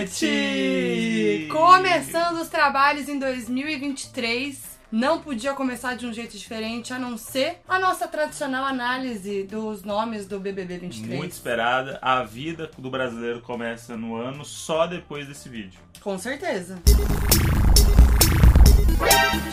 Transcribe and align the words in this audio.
internet! 0.00 1.48
Começando 1.50 2.40
os 2.40 2.48
trabalhos 2.48 3.08
em 3.08 3.18
2023. 3.18 4.72
Não 4.90 5.20
podia 5.20 5.54
começar 5.54 5.94
de 5.96 6.06
um 6.06 6.12
jeito 6.12 6.36
diferente 6.36 6.92
a 6.92 6.98
não 6.98 7.16
ser 7.16 7.60
a 7.66 7.78
nossa 7.78 8.06
tradicional 8.06 8.64
análise 8.64 9.44
dos 9.44 9.82
nomes 9.82 10.26
do 10.26 10.38
BBB 10.38 10.78
23. 10.78 11.18
Muito 11.18 11.32
esperada. 11.32 11.98
A 12.02 12.22
vida 12.22 12.70
do 12.76 12.90
brasileiro 12.90 13.40
começa 13.40 13.96
no 13.96 14.16
ano 14.16 14.44
só 14.44 14.86
depois 14.86 15.26
desse 15.26 15.48
vídeo. 15.48 15.80
Com 16.02 16.18
certeza. 16.18 16.78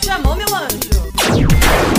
Chamou 0.04 0.36
meu 0.36 0.48
anjo! 0.54 1.99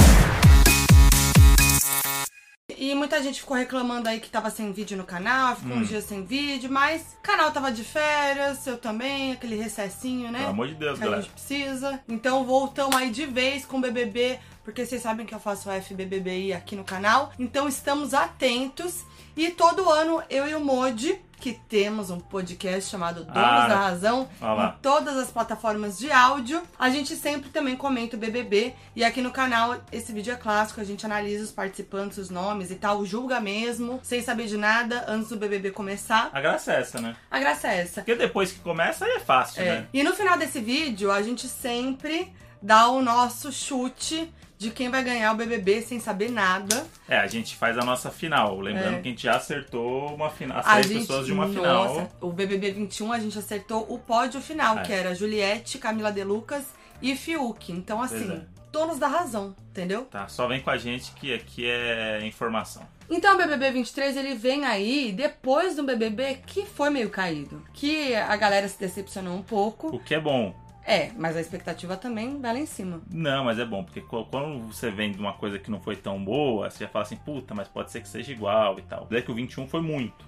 E 2.82 2.94
muita 2.94 3.22
gente 3.22 3.40
ficou 3.40 3.54
reclamando 3.54 4.08
aí 4.08 4.18
que 4.18 4.30
tava 4.30 4.48
sem 4.48 4.72
vídeo 4.72 4.96
no 4.96 5.04
canal, 5.04 5.54
ficou 5.54 5.76
Hum. 5.76 5.80
uns 5.80 5.88
dias 5.90 6.04
sem 6.04 6.24
vídeo, 6.24 6.72
mas 6.72 7.02
o 7.18 7.22
canal 7.22 7.50
tava 7.52 7.70
de 7.70 7.84
férias, 7.84 8.66
eu 8.66 8.78
também, 8.78 9.32
aquele 9.32 9.54
recessinho, 9.54 10.32
né? 10.32 10.38
Pelo 10.38 10.50
amor 10.50 10.68
de 10.68 10.74
Deus, 10.76 10.96
que 10.96 11.02
a 11.02 11.06
galera. 11.06 11.22
gente 11.22 11.32
precisa. 11.32 12.00
Então 12.08 12.42
voltamos 12.46 12.96
aí 12.96 13.10
de 13.10 13.26
vez 13.26 13.66
com 13.66 13.76
o 13.76 13.80
BBB, 13.82 14.38
porque 14.64 14.86
vocês 14.86 15.02
sabem 15.02 15.26
que 15.26 15.34
eu 15.34 15.38
faço 15.38 15.68
FBBBI 15.70 16.54
aqui 16.54 16.74
no 16.74 16.82
canal. 16.82 17.30
Então 17.38 17.68
estamos 17.68 18.14
atentos. 18.14 19.04
E 19.36 19.50
todo 19.50 19.88
ano 19.88 20.22
eu 20.28 20.48
e 20.48 20.54
o 20.54 20.60
Modi, 20.60 21.18
que 21.38 21.54
temos 21.54 22.10
um 22.10 22.20
podcast 22.20 22.90
chamado 22.90 23.24
Donos 23.24 23.36
Ah, 23.38 23.66
da 23.66 23.76
Razão, 23.76 24.28
em 24.42 24.80
todas 24.82 25.16
as 25.16 25.30
plataformas 25.30 25.98
de 25.98 26.12
áudio, 26.12 26.60
a 26.78 26.90
gente 26.90 27.16
sempre 27.16 27.48
também 27.48 27.76
comenta 27.76 28.14
o 28.16 28.18
BBB. 28.18 28.74
E 28.94 29.02
aqui 29.02 29.22
no 29.22 29.30
canal, 29.30 29.76
esse 29.90 30.12
vídeo 30.12 30.34
é 30.34 30.36
clássico, 30.36 30.80
a 30.82 30.84
gente 30.84 31.06
analisa 31.06 31.44
os 31.44 31.50
participantes, 31.50 32.18
os 32.18 32.28
nomes 32.28 32.70
e 32.70 32.74
tal, 32.74 33.06
julga 33.06 33.40
mesmo, 33.40 34.00
sem 34.02 34.20
saber 34.22 34.46
de 34.48 34.58
nada, 34.58 35.06
antes 35.08 35.30
do 35.30 35.36
BBB 35.36 35.70
começar. 35.70 36.28
A 36.32 36.40
graça 36.42 36.74
é 36.74 36.80
essa, 36.80 37.00
né? 37.00 37.16
A 37.30 37.38
graça 37.38 37.68
é 37.68 37.78
essa. 37.80 38.02
Porque 38.02 38.14
depois 38.16 38.52
que 38.52 38.58
começa 38.58 39.06
aí 39.06 39.12
é 39.12 39.20
fácil, 39.20 39.62
É. 39.62 39.64
né? 39.64 39.86
E 39.94 40.02
no 40.02 40.12
final 40.12 40.36
desse 40.36 40.60
vídeo, 40.60 41.10
a 41.10 41.22
gente 41.22 41.48
sempre 41.48 42.30
dá 42.60 42.88
o 42.88 43.00
nosso 43.00 43.50
chute 43.50 44.30
de 44.60 44.70
quem 44.70 44.90
vai 44.90 45.02
ganhar 45.02 45.32
o 45.32 45.36
BBB 45.36 45.80
sem 45.80 45.98
saber 45.98 46.30
nada. 46.30 46.86
É, 47.08 47.16
a 47.16 47.26
gente 47.26 47.56
faz 47.56 47.78
a 47.78 47.82
nossa 47.82 48.10
final. 48.10 48.60
Lembrando 48.60 48.96
É. 48.96 49.00
que 49.00 49.08
a 49.08 49.10
gente 49.10 49.22
já 49.22 49.36
acertou 49.36 50.14
uma 50.14 50.28
final, 50.28 50.60
as 50.62 50.86
gente, 50.86 51.00
pessoas 51.00 51.24
de 51.24 51.32
uma 51.32 51.46
nossa, 51.46 51.94
final. 51.94 52.10
o 52.20 52.30
BBB 52.30 52.72
21 52.72 53.10
a 53.10 53.18
gente 53.18 53.38
acertou 53.38 53.86
o 53.88 53.98
pódio 53.98 54.38
final, 54.38 54.78
É. 54.78 54.82
que 54.82 54.92
era 54.92 55.14
Juliette, 55.14 55.78
Camila 55.78 56.12
De 56.12 56.22
Lucas 56.22 56.64
e 57.00 57.16
Fiuk. 57.16 57.72
Então, 57.72 58.02
assim, 58.02 58.30
é. 58.30 58.42
donos 58.70 58.98
da 58.98 59.06
razão, 59.08 59.56
entendeu? 59.70 60.02
Tá, 60.10 60.28
só 60.28 60.46
vem 60.46 60.60
com 60.60 60.68
a 60.68 60.76
gente 60.76 61.10
que 61.12 61.32
aqui 61.32 61.64
é 61.66 62.20
informação. 62.26 62.82
Então 63.08 63.34
o 63.34 63.38
BBB 63.38 63.70
23 63.72 64.14
ele 64.14 64.34
vem 64.34 64.66
aí 64.66 65.10
depois 65.10 65.74
de 65.74 65.80
um 65.80 65.86
BBB 65.86 66.42
que 66.46 66.66
foi 66.66 66.90
meio 66.90 67.08
caído, 67.08 67.64
que 67.72 68.14
a 68.14 68.36
galera 68.36 68.68
se 68.68 68.78
decepcionou 68.78 69.34
um 69.38 69.42
pouco. 69.42 69.88
O 69.88 69.98
que 69.98 70.14
é 70.14 70.20
bom. 70.20 70.54
É, 70.90 71.10
mas 71.16 71.36
a 71.36 71.40
expectativa 71.40 71.96
também 71.96 72.40
vai 72.40 72.52
lá 72.52 72.58
em 72.58 72.66
cima. 72.66 73.00
Não, 73.12 73.44
mas 73.44 73.58
é 73.58 73.64
bom, 73.64 73.84
porque 73.84 74.00
qu- 74.00 74.24
quando 74.24 74.66
você 74.72 74.90
vem 74.90 75.12
de 75.12 75.18
uma 75.20 75.32
coisa 75.34 75.58
que 75.58 75.70
não 75.70 75.80
foi 75.80 75.94
tão 75.96 76.22
boa, 76.24 76.68
você 76.68 76.84
já 76.84 76.88
fala 76.90 77.04
assim, 77.04 77.16
puta, 77.16 77.54
mas 77.54 77.68
pode 77.68 77.90
ser 77.92 78.00
que 78.00 78.08
seja 78.08 78.32
igual 78.32 78.78
e 78.78 78.82
tal. 78.82 79.06
Daí 79.08 79.22
que 79.22 79.30
o 79.30 79.34
21 79.34 79.68
foi 79.68 79.80
muito. 79.80 80.24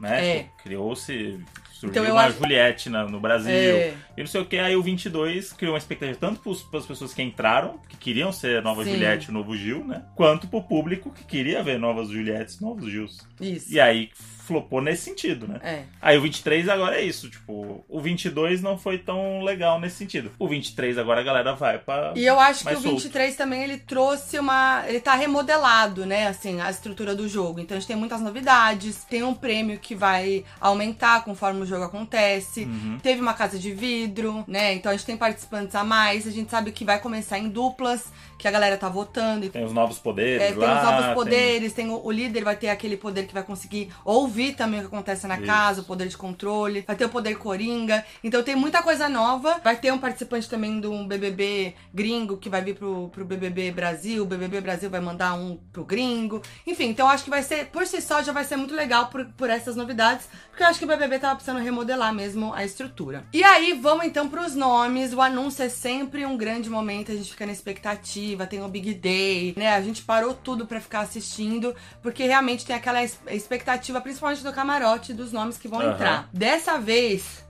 Né? 0.00 0.38
É. 0.38 0.42
Tipo, 0.44 0.56
Criou-se. 0.58 1.44
Surgiu 1.80 1.90
Então 1.90 2.04
eu 2.04 2.12
uma 2.14 2.24
acho- 2.24 2.38
Juliette 2.38 2.88
na- 2.88 3.04
no 3.06 3.20
Brasil. 3.20 3.50
É. 3.52 3.94
E 4.16 4.20
não 4.20 4.26
sei 4.26 4.40
o 4.40 4.46
que, 4.46 4.58
aí 4.58 4.74
o 4.74 4.82
22 4.82 5.52
criou 5.52 5.72
uma 5.74 5.78
expectativa 5.78 6.18
tanto 6.18 6.40
para 6.70 6.78
as 6.80 6.86
pessoas 6.86 7.12
que 7.12 7.22
entraram, 7.22 7.78
que 7.88 7.96
queriam 7.96 8.32
ser 8.32 8.62
nova 8.62 8.82
Sim. 8.84 8.92
Juliette 8.92 9.26
e 9.26 9.30
o 9.30 9.34
novo 9.34 9.54
Gil, 9.56 9.84
né? 9.84 10.02
Quanto 10.14 10.48
pro 10.48 10.62
público 10.62 11.10
que 11.10 11.24
queria 11.24 11.62
ver 11.62 11.78
novas 11.78 12.08
Juliettes 12.08 12.60
novos 12.60 12.90
Gils. 12.90 13.26
Isso. 13.40 13.72
E 13.72 13.78
aí 13.78 14.10
flopou 14.46 14.80
nesse 14.80 15.02
sentido, 15.02 15.48
né? 15.48 15.58
É. 15.60 15.82
Aí 16.00 16.16
o 16.16 16.22
23 16.22 16.68
agora 16.68 17.00
é 17.00 17.02
isso, 17.04 17.28
tipo, 17.28 17.84
o 17.88 18.00
22 18.00 18.62
não 18.62 18.78
foi 18.78 18.96
tão 18.96 19.42
legal 19.42 19.80
nesse 19.80 19.96
sentido. 19.96 20.30
O 20.38 20.46
23 20.46 20.96
agora 20.98 21.20
a 21.20 21.24
galera 21.24 21.52
vai 21.52 21.78
pra... 21.80 22.12
E 22.14 22.24
eu 22.24 22.38
acho 22.38 22.64
que 22.64 22.72
o 22.72 22.80
solto. 22.80 22.96
23 23.02 23.34
também 23.34 23.64
ele 23.64 23.76
trouxe 23.78 24.38
uma. 24.38 24.84
Ele 24.86 25.00
tá 25.00 25.16
remodelado, 25.16 26.06
né? 26.06 26.28
Assim, 26.28 26.60
a 26.60 26.70
estrutura 26.70 27.12
do 27.16 27.28
jogo. 27.28 27.58
Então 27.58 27.76
a 27.76 27.80
gente 27.80 27.88
tem 27.88 27.96
muitas 27.96 28.20
novidades. 28.20 29.02
Tem 29.04 29.24
um 29.24 29.34
prêmio 29.34 29.80
que 29.80 29.96
vai 29.96 30.44
aumentar 30.60 31.24
conforme 31.24 31.65
o 31.66 31.68
jogo 31.68 31.84
acontece. 31.84 32.64
Uhum. 32.64 32.98
Teve 33.02 33.20
uma 33.20 33.34
casa 33.34 33.58
de 33.58 33.72
vidro, 33.72 34.44
né? 34.46 34.74
Então 34.74 34.90
a 34.90 34.96
gente 34.96 35.06
tem 35.06 35.16
participantes 35.16 35.74
a 35.74 35.84
mais. 35.84 36.26
A 36.26 36.30
gente 36.30 36.50
sabe 36.50 36.72
que 36.72 36.84
vai 36.84 36.98
começar 36.98 37.38
em 37.38 37.48
duplas, 37.48 38.06
que 38.38 38.46
a 38.46 38.50
galera 38.50 38.76
tá 38.76 38.88
votando. 38.88 39.48
Tem 39.48 39.64
os 39.64 39.72
novos 39.72 39.98
poderes 39.98 40.42
É, 40.42 40.48
tem 40.48 40.56
lá. 40.58 40.76
os 40.78 40.82
novos 40.84 41.04
tem- 41.06 41.14
poderes, 41.14 41.72
tem, 41.72 41.88
o, 41.90 42.04
o 42.04 42.10
líder 42.10 42.44
vai 42.44 42.56
ter 42.56 42.68
aquele 42.68 42.96
poder 42.96 43.26
que 43.26 43.34
vai 43.34 43.42
conseguir 43.42 43.90
ouvir 44.04 44.54
também 44.54 44.80
o 44.80 44.82
que 44.82 44.88
acontece 44.88 45.26
na 45.26 45.36
Isso. 45.36 45.46
casa, 45.46 45.80
o 45.80 45.84
poder 45.84 46.08
de 46.08 46.16
controle, 46.16 46.84
vai 46.86 46.96
ter 46.96 47.04
o 47.04 47.08
poder 47.08 47.36
coringa. 47.38 48.04
Então 48.22 48.42
tem 48.42 48.54
muita 48.56 48.82
coisa 48.82 49.08
nova. 49.08 49.60
Vai 49.64 49.76
ter 49.76 49.92
um 49.92 49.98
participante 49.98 50.48
também 50.48 50.80
do 50.80 51.04
BBB 51.04 51.74
gringo 51.92 52.36
que 52.36 52.48
vai 52.48 52.62
vir 52.62 52.74
pro, 52.74 53.08
pro 53.08 53.24
BBB 53.24 53.70
Brasil, 53.70 54.22
o 54.22 54.26
BBB 54.26 54.60
Brasil 54.60 54.90
vai 54.90 55.00
mandar 55.00 55.34
um 55.34 55.56
pro 55.72 55.84
gringo. 55.84 56.42
Enfim, 56.66 56.86
então 56.88 57.08
acho 57.08 57.24
que 57.24 57.30
vai 57.30 57.42
ser, 57.42 57.66
por 57.66 57.86
si 57.86 58.00
só, 58.00 58.22
já 58.22 58.32
vai 58.32 58.44
ser 58.44 58.56
muito 58.56 58.74
legal 58.74 59.06
por, 59.06 59.24
por 59.36 59.48
essas 59.50 59.76
novidades, 59.76 60.28
porque 60.50 60.62
eu 60.62 60.66
acho 60.66 60.78
que 60.78 60.84
o 60.84 60.88
BBB 60.88 61.18
tava 61.18 61.36
precisando 61.36 61.62
remodelar 61.62 62.12
mesmo 62.14 62.52
a 62.54 62.64
estrutura. 62.64 63.24
E 63.32 63.42
aí, 63.42 63.72
vamos 63.72 64.04
então 64.06 64.28
pros 64.28 64.54
nomes. 64.54 65.12
O 65.12 65.20
anúncio 65.20 65.62
é 65.64 65.68
sempre 65.68 66.24
um 66.26 66.36
grande 66.36 66.68
momento, 66.68 67.12
a 67.12 67.14
gente 67.14 67.30
fica 67.30 67.46
na 67.46 67.52
expectativa, 67.52 68.25
tem 68.48 68.62
o 68.62 68.68
Big 68.68 68.94
Day, 68.94 69.52
né? 69.56 69.74
A 69.74 69.80
gente 69.82 70.02
parou 70.02 70.32
tudo 70.34 70.66
pra 70.66 70.80
ficar 70.80 71.00
assistindo, 71.00 71.76
porque 72.02 72.24
realmente 72.24 72.64
tem 72.64 72.74
aquela 72.74 73.04
expectativa, 73.04 74.00
principalmente 74.00 74.42
do 74.42 74.52
camarote, 74.52 75.12
dos 75.12 75.32
nomes 75.32 75.58
que 75.58 75.68
vão 75.68 75.80
Aham. 75.80 75.92
entrar. 75.92 76.28
Dessa 76.32 76.78
vez. 76.78 77.44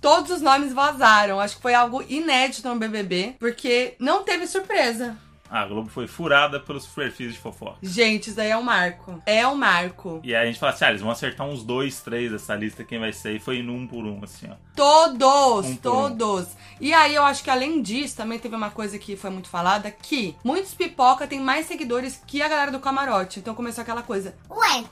Todos 0.00 0.30
os 0.30 0.40
nomes 0.40 0.72
vazaram. 0.72 1.40
Acho 1.40 1.56
que 1.56 1.62
foi 1.62 1.74
algo 1.74 2.02
inédito 2.08 2.68
no 2.68 2.76
BBB, 2.76 3.34
porque 3.40 3.96
não 3.98 4.22
teve 4.22 4.46
surpresa. 4.46 5.16
A 5.50 5.64
Globo 5.66 5.88
foi 5.88 6.06
furada 6.06 6.60
pelos 6.60 6.86
perfis 6.86 7.32
de 7.32 7.38
fofoca. 7.38 7.76
Gente, 7.82 8.28
isso 8.28 8.36
daí 8.36 8.50
é 8.50 8.56
um 8.56 8.62
marco. 8.62 9.22
É 9.24 9.46
um 9.46 9.54
marco. 9.54 10.20
E 10.22 10.34
aí 10.34 10.42
a 10.42 10.46
gente 10.46 10.58
fala 10.58 10.72
assim, 10.72 10.84
ah, 10.84 10.88
eles 10.90 11.00
vão 11.00 11.10
acertar 11.10 11.46
uns 11.46 11.62
dois, 11.62 12.00
três 12.00 12.30
dessa 12.30 12.54
lista, 12.54 12.84
quem 12.84 12.98
vai 12.98 13.12
ser? 13.12 13.36
E 13.36 13.38
foi 13.40 13.58
indo 13.60 13.72
um 13.72 13.86
por 13.86 14.04
um, 14.04 14.20
assim, 14.22 14.48
ó. 14.50 14.54
Todos, 14.74 15.66
Um 15.66 15.76
por 15.76 15.90
um. 15.90 16.16
todos. 16.16 16.48
E 16.80 16.92
aí 16.92 17.14
eu 17.14 17.24
acho 17.24 17.42
que 17.42 17.50
além 17.50 17.80
disso, 17.82 18.16
também 18.16 18.38
teve 18.38 18.54
uma 18.54 18.70
coisa 18.70 18.98
que 18.98 19.16
foi 19.16 19.30
muito 19.30 19.48
falada, 19.48 19.90
que 19.90 20.36
muitos 20.44 20.74
pipoca 20.74 21.26
têm 21.26 21.40
mais 21.40 21.66
seguidores 21.66 22.22
que 22.26 22.42
a 22.42 22.48
galera 22.48 22.70
do 22.70 22.78
camarote. 22.80 23.40
Então 23.40 23.54
começou 23.54 23.82
aquela 23.82 24.02
coisa. 24.02 24.34
Ué, 24.50 24.84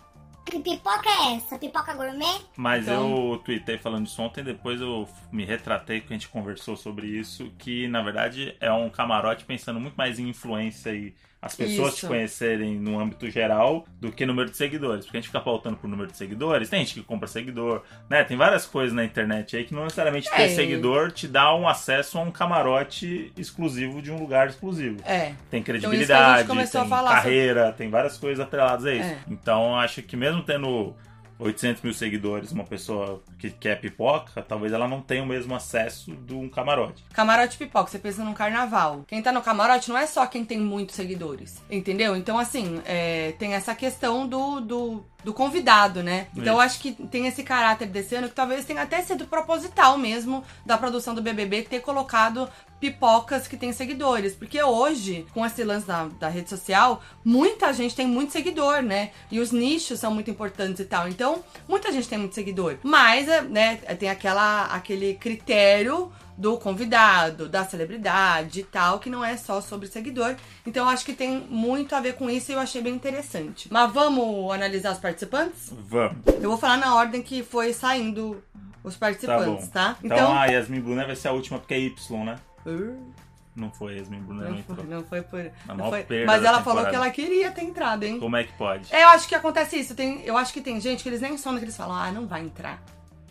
que 0.46 0.58
pipoca 0.60 1.08
é 1.08 1.34
essa? 1.34 1.58
Pipoca 1.58 1.92
gourmet? 1.94 2.40
Mas 2.56 2.84
Então- 2.84 3.32
eu 3.32 3.38
tuitei 3.38 3.76
falando 3.78 4.04
disso 4.04 4.22
ontem, 4.22 4.42
depois 4.44 4.80
eu 4.80 5.08
me 5.32 5.44
retratei 5.44 6.00
que 6.00 6.06
a 6.12 6.16
gente 6.16 6.28
conversou 6.28 6.76
sobre 6.76 7.06
isso, 7.08 7.52
que 7.58 7.86
na 7.88 8.02
verdade 8.02 8.56
é 8.60 8.72
um 8.72 8.88
camarote 8.88 9.44
pensando 9.44 9.80
muito 9.80 9.94
mais 9.96 10.18
em 10.18 10.28
influência 10.28 10.90
e 10.94 11.14
as 11.46 11.56
pessoas 11.56 11.94
Isso. 11.94 12.00
te 12.00 12.06
conhecerem 12.06 12.76
no 12.76 13.00
âmbito 13.00 13.30
geral 13.30 13.84
do 14.00 14.12
que 14.12 14.26
número 14.26 14.50
de 14.50 14.56
seguidores. 14.56 15.04
Porque 15.04 15.16
a 15.16 15.20
gente 15.20 15.28
fica 15.28 15.40
pautando 15.40 15.76
por 15.76 15.88
número 15.88 16.10
de 16.10 16.16
seguidores, 16.16 16.68
tem 16.68 16.80
gente 16.80 16.94
que 16.94 17.02
compra 17.02 17.26
seguidor, 17.26 17.82
né? 18.08 18.22
Tem 18.24 18.36
várias 18.36 18.66
coisas 18.66 18.94
na 18.94 19.04
internet 19.04 19.56
aí 19.56 19.64
que 19.64 19.74
não 19.74 19.84
necessariamente 19.84 20.30
ter 20.30 20.42
É. 20.42 20.48
seguidor 20.48 21.10
te 21.10 21.26
dá 21.26 21.54
um 21.54 21.68
acesso 21.68 22.18
a 22.18 22.22
um 22.22 22.30
camarote 22.30 23.32
exclusivo 23.36 24.02
de 24.02 24.10
um 24.10 24.18
lugar 24.18 24.48
exclusivo. 24.48 24.98
É. 25.04 25.32
Tem 25.50 25.60
a 25.60 25.64
credibilidade, 25.64 26.46
começou 26.46 26.82
tem 26.82 26.90
carreira, 26.90 27.72
tem 27.72 27.88
várias 27.88 28.16
coisas 28.18 28.44
atreladas 28.44 28.84
a 28.84 28.94
isso. 28.94 29.08
É. 29.08 29.18
Então 29.28 29.76
acho 29.78 30.02
que 30.02 30.16
mesmo 30.16 30.42
tendo 30.42 30.94
800 31.38 31.82
mil 31.82 31.92
seguidores, 31.92 32.52
uma 32.52 32.64
pessoa 32.64 33.22
que 33.38 33.50
quer 33.50 33.80
pipoca, 33.80 34.42
talvez 34.42 34.72
ela 34.72 34.88
não 34.88 35.00
tenha 35.00 35.22
o 35.22 35.26
mesmo 35.26 35.54
acesso 35.54 36.12
de 36.12 36.34
um 36.34 36.48
camarote. 36.48 37.04
Camarote 37.12 37.58
pipoca, 37.58 37.90
você 37.90 37.98
pensa 37.98 38.24
num 38.24 38.34
carnaval. 38.34 39.04
Quem 39.06 39.22
tá 39.22 39.32
no 39.32 39.42
camarote 39.42 39.88
não 39.88 39.98
é 39.98 40.06
só 40.06 40.26
quem 40.26 40.44
tem 40.44 40.58
muitos 40.58 40.94
seguidores, 40.94 41.62
entendeu? 41.70 42.16
Então, 42.16 42.38
assim, 42.38 42.80
é, 42.84 43.32
tem 43.38 43.54
essa 43.54 43.74
questão 43.74 44.26
do, 44.26 44.60
do, 44.60 45.04
do 45.22 45.34
convidado, 45.34 46.02
né? 46.02 46.28
Então, 46.34 46.54
eu 46.54 46.60
Isso. 46.60 46.62
acho 46.62 46.80
que 46.80 46.92
tem 46.92 47.26
esse 47.26 47.42
caráter 47.42 47.88
desse 47.88 48.14
ano 48.14 48.28
que 48.28 48.34
talvez 48.34 48.64
tenha 48.64 48.82
até 48.82 49.02
sido 49.02 49.26
proposital 49.26 49.98
mesmo 49.98 50.42
da 50.64 50.78
produção 50.78 51.14
do 51.14 51.22
BBB 51.22 51.62
ter 51.62 51.80
colocado 51.80 52.48
pipocas 52.80 53.48
que 53.48 53.56
têm 53.56 53.72
seguidores. 53.72 54.34
Porque 54.34 54.62
hoje, 54.62 55.26
com 55.32 55.44
esse 55.44 55.62
lance 55.64 55.86
da, 55.86 56.04
da 56.18 56.28
rede 56.28 56.50
social, 56.50 57.02
muita 57.24 57.72
gente 57.72 57.94
tem 57.94 58.06
muito 58.06 58.32
seguidor, 58.32 58.82
né? 58.82 59.10
E 59.30 59.40
os 59.40 59.50
nichos 59.50 59.98
são 59.98 60.12
muito 60.12 60.30
importantes 60.30 60.80
e 60.80 60.84
tal. 60.84 61.08
Então, 61.08 61.42
muita 61.68 61.90
gente 61.92 62.08
tem 62.08 62.18
muito 62.18 62.34
seguidor. 62.34 62.76
Mas, 62.82 63.28
é, 63.28 63.42
né, 63.42 63.76
tem 63.98 64.08
aquela, 64.08 64.66
aquele 64.66 65.14
critério 65.14 66.12
do 66.36 66.58
convidado, 66.58 67.48
da 67.48 67.64
celebridade 67.64 68.60
e 68.60 68.64
tal, 68.64 68.98
que 68.98 69.08
não 69.08 69.24
é 69.24 69.36
só 69.36 69.60
sobre 69.60 69.88
seguidor. 69.88 70.36
Então 70.66 70.84
eu 70.84 70.90
acho 70.90 71.04
que 71.04 71.14
tem 71.14 71.40
muito 71.48 71.94
a 71.94 72.00
ver 72.00 72.14
com 72.14 72.28
isso 72.28 72.52
e 72.52 72.54
eu 72.54 72.60
achei 72.60 72.82
bem 72.82 72.94
interessante. 72.94 73.68
Mas 73.70 73.90
vamos 73.92 74.52
analisar 74.52 74.92
os 74.92 74.98
participantes? 74.98 75.72
Vamos. 75.88 76.18
Eu 76.26 76.50
vou 76.50 76.58
falar 76.58 76.76
na 76.76 76.94
ordem 76.94 77.22
que 77.22 77.42
foi 77.42 77.72
saindo 77.72 78.42
os 78.84 78.94
Tá 78.94 79.00
participantes, 79.00 79.66
bom. 79.66 79.72
tá? 79.72 79.96
Então, 80.04 80.32
a 80.32 80.46
Yasmin 80.46 80.80
Brunet 80.80 81.06
vai 81.06 81.16
ser 81.16 81.28
a 81.28 81.32
última 81.32 81.58
porque 81.58 81.74
é 81.74 81.80
Y, 81.80 82.24
né? 82.24 82.36
Uh, 82.66 83.12
Não 83.54 83.70
foi 83.70 83.96
Yasmin 83.96 84.20
Brunet, 84.20 84.44
não, 84.50 84.56
não, 84.56 84.62
foi, 84.64 84.74
entrou. 84.74 84.86
não 84.86 85.04
foi 85.04 85.22
por. 85.22 85.52
Não 85.76 85.88
foi- 85.90 86.24
Mas 86.26 86.44
ela 86.44 86.62
falou 86.62 86.84
que 86.86 86.94
ela 86.94 87.08
queria 87.10 87.50
ter 87.50 87.62
entrado, 87.62 88.02
hein? 88.02 88.18
Como 88.20 88.36
é 88.36 88.44
que 88.44 88.52
pode? 88.54 88.94
É, 88.94 89.04
eu 89.04 89.08
acho 89.08 89.26
que 89.28 89.34
acontece 89.34 89.78
isso. 89.78 89.94
Tem, 89.94 90.20
eu 90.24 90.36
acho 90.36 90.52
que 90.52 90.60
tem 90.60 90.78
gente 90.80 91.02
que 91.02 91.08
eles 91.08 91.20
nem 91.22 91.38
sonam 91.38 91.58
que 91.58 91.64
eles 91.64 91.76
falam, 91.76 91.96
ah, 91.96 92.12
não 92.12 92.26
vai 92.26 92.42
entrar. 92.42 92.82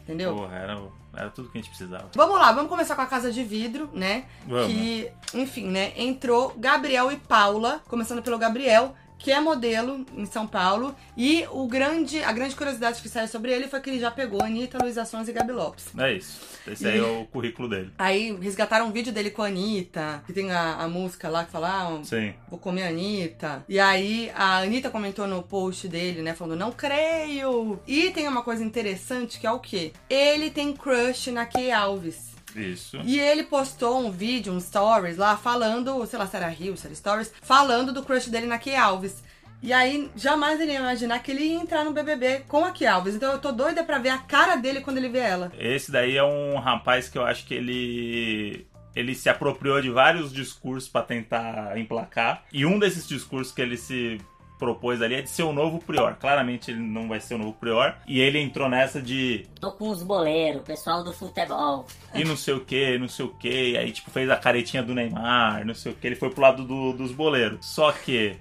entendeu? 0.01 0.35
Porra, 0.35 0.55
era, 0.55 0.81
era 1.15 1.29
tudo 1.29 1.49
que 1.49 1.57
a 1.57 1.61
gente 1.61 1.69
precisava. 1.69 2.09
Vamos 2.15 2.39
lá, 2.39 2.51
vamos 2.51 2.69
começar 2.69 2.95
com 2.95 3.01
a 3.01 3.05
Casa 3.07 3.31
de 3.31 3.43
Vidro, 3.43 3.89
né? 3.93 4.25
Vamos. 4.47 4.67
Que, 4.67 5.11
enfim, 5.33 5.67
né? 5.69 5.93
Entrou 5.95 6.53
Gabriel 6.57 7.11
e 7.11 7.17
Paula, 7.17 7.81
começando 7.87 8.21
pelo 8.23 8.37
Gabriel, 8.37 8.95
que 9.17 9.31
é 9.31 9.39
modelo 9.39 10.05
em 10.15 10.25
São 10.25 10.45
Paulo. 10.47 10.95
E 11.17 11.45
o 11.51 11.67
grande, 11.67 12.23
a 12.23 12.31
grande 12.31 12.55
curiosidade 12.55 13.01
que 13.01 13.09
saiu 13.09 13.27
sobre 13.27 13.51
ele 13.51 13.67
foi 13.67 13.79
que 13.79 13.89
ele 13.89 13.99
já 13.99 14.11
pegou 14.11 14.43
Anitta, 14.43 14.77
Luísa 14.81 15.05
Sons 15.05 15.27
e 15.27 15.33
Gabi 15.33 15.51
Lopes. 15.51 15.87
É 15.97 16.13
isso. 16.13 16.41
Esse 16.67 16.87
aí 16.87 16.97
E- 16.97 16.99
é 16.99 17.03
o 17.21 17.25
currículo 17.25 17.69
dele. 17.69 17.91
Aí 17.97 18.35
resgataram 18.39 18.87
um 18.87 18.91
vídeo 18.91 19.13
dele 19.13 19.29
com 19.29 19.41
a 19.43 19.47
Anitta, 19.47 20.23
que 20.25 20.33
tem 20.33 20.51
a, 20.51 20.75
a 20.75 20.87
música 20.87 21.29
lá 21.29 21.45
que 21.45 21.51
fala, 21.51 21.69
ah, 21.69 22.03
Sim. 22.03 22.33
vou 22.49 22.57
comer 22.59 22.83
a 22.83 22.89
Anitta. 22.89 23.63
E 23.69 23.79
aí 23.79 24.31
a 24.35 24.57
Anitta 24.59 24.89
comentou 24.89 25.27
no 25.27 25.43
post 25.43 25.87
dele, 25.87 26.21
né, 26.21 26.33
falando, 26.33 26.59
não 26.59 26.71
creio. 26.71 27.79
E 27.87 28.11
tem 28.11 28.27
uma 28.27 28.41
coisa 28.43 28.63
interessante 28.63 29.39
que 29.39 29.47
é 29.47 29.51
o 29.51 29.59
quê? 29.59 29.93
Ele 30.09 30.49
tem 30.49 30.73
crush 30.73 31.31
na 31.31 31.45
Kay 31.45 31.71
Alves. 31.71 32.34
Isso. 32.55 32.99
E 33.03 33.19
ele 33.19 33.43
postou 33.43 33.99
um 33.99 34.11
vídeo, 34.11 34.53
um 34.53 34.59
stories 34.59 35.17
lá, 35.17 35.35
falando, 35.35 36.05
sei 36.05 36.17
lá 36.17 36.27
se 36.27 36.35
era 36.35 36.47
Rio, 36.47 36.77
se 36.77 36.85
era 36.85 36.95
Stories, 36.95 37.31
falando 37.41 37.91
do 37.91 38.03
crush 38.03 38.29
dele 38.29 38.47
na 38.47 38.57
Key 38.57 38.75
Alves. 38.75 39.23
E 39.61 39.73
aí, 39.73 40.11
jamais 40.15 40.59
ele 40.59 40.73
ia 40.73 40.79
imaginar 40.79 41.19
que 41.19 41.31
ele 41.31 41.43
ia 41.43 41.55
entrar 41.55 41.83
no 41.83 41.91
BBB 41.91 42.43
com 42.47 42.63
a 42.63 42.71
Key 42.71 42.85
Alves. 42.85 43.15
Então 43.15 43.31
eu 43.31 43.39
tô 43.39 43.51
doida 43.51 43.83
pra 43.83 43.97
ver 43.97 44.09
a 44.09 44.17
cara 44.17 44.55
dele 44.55 44.81
quando 44.81 44.97
ele 44.97 45.09
vê 45.09 45.19
ela. 45.19 45.51
Esse 45.57 45.91
daí 45.91 46.17
é 46.17 46.23
um 46.23 46.57
rapaz 46.59 47.09
que 47.09 47.17
eu 47.17 47.25
acho 47.25 47.45
que 47.45 47.53
ele 47.53 48.67
ele 48.95 49.13
se 49.13 49.27
apropriou 49.27 49.81
de 49.81 49.89
vários 49.89 50.31
discursos 50.31 50.87
pra 50.89 51.01
tentar 51.01 51.77
emplacar. 51.77 52.45
E 52.53 52.65
um 52.65 52.79
desses 52.79 53.07
discursos 53.07 53.53
que 53.53 53.61
ele 53.61 53.75
se 53.75 54.19
propôs 54.57 55.01
ali 55.01 55.15
é 55.15 55.21
de 55.21 55.29
ser 55.29 55.43
o 55.43 55.51
novo 55.53 55.79
Prior. 55.79 56.15
Claramente 56.15 56.71
ele 56.71 56.79
não 56.79 57.07
vai 57.07 57.19
ser 57.19 57.35
o 57.35 57.37
novo 57.37 57.53
Prior. 57.53 57.95
E 58.07 58.19
ele 58.19 58.39
entrou 58.39 58.69
nessa 58.69 59.01
de 59.01 59.45
Tô 59.59 59.71
com 59.71 59.89
os 59.89 60.01
boleiros, 60.03 60.61
pessoal 60.63 61.03
do 61.03 61.11
futebol. 61.13 61.85
e 62.13 62.23
não 62.23 62.37
sei 62.37 62.53
o 62.53 62.59
que, 62.61 62.97
não 62.97 63.07
sei 63.09 63.25
o 63.25 63.29
que. 63.29 63.71
E 63.71 63.77
aí, 63.77 63.91
tipo, 63.91 64.09
fez 64.11 64.29
a 64.29 64.35
caretinha 64.37 64.81
do 64.83 64.93
Neymar, 64.93 65.65
não 65.65 65.75
sei 65.75 65.91
o 65.91 65.95
que. 65.95 66.07
Ele 66.07 66.15
foi 66.15 66.29
pro 66.29 66.41
lado 66.41 66.63
do- 66.63 66.93
dos 66.93 67.11
boleiros. 67.11 67.65
Só 67.65 67.91
que, 67.91 68.37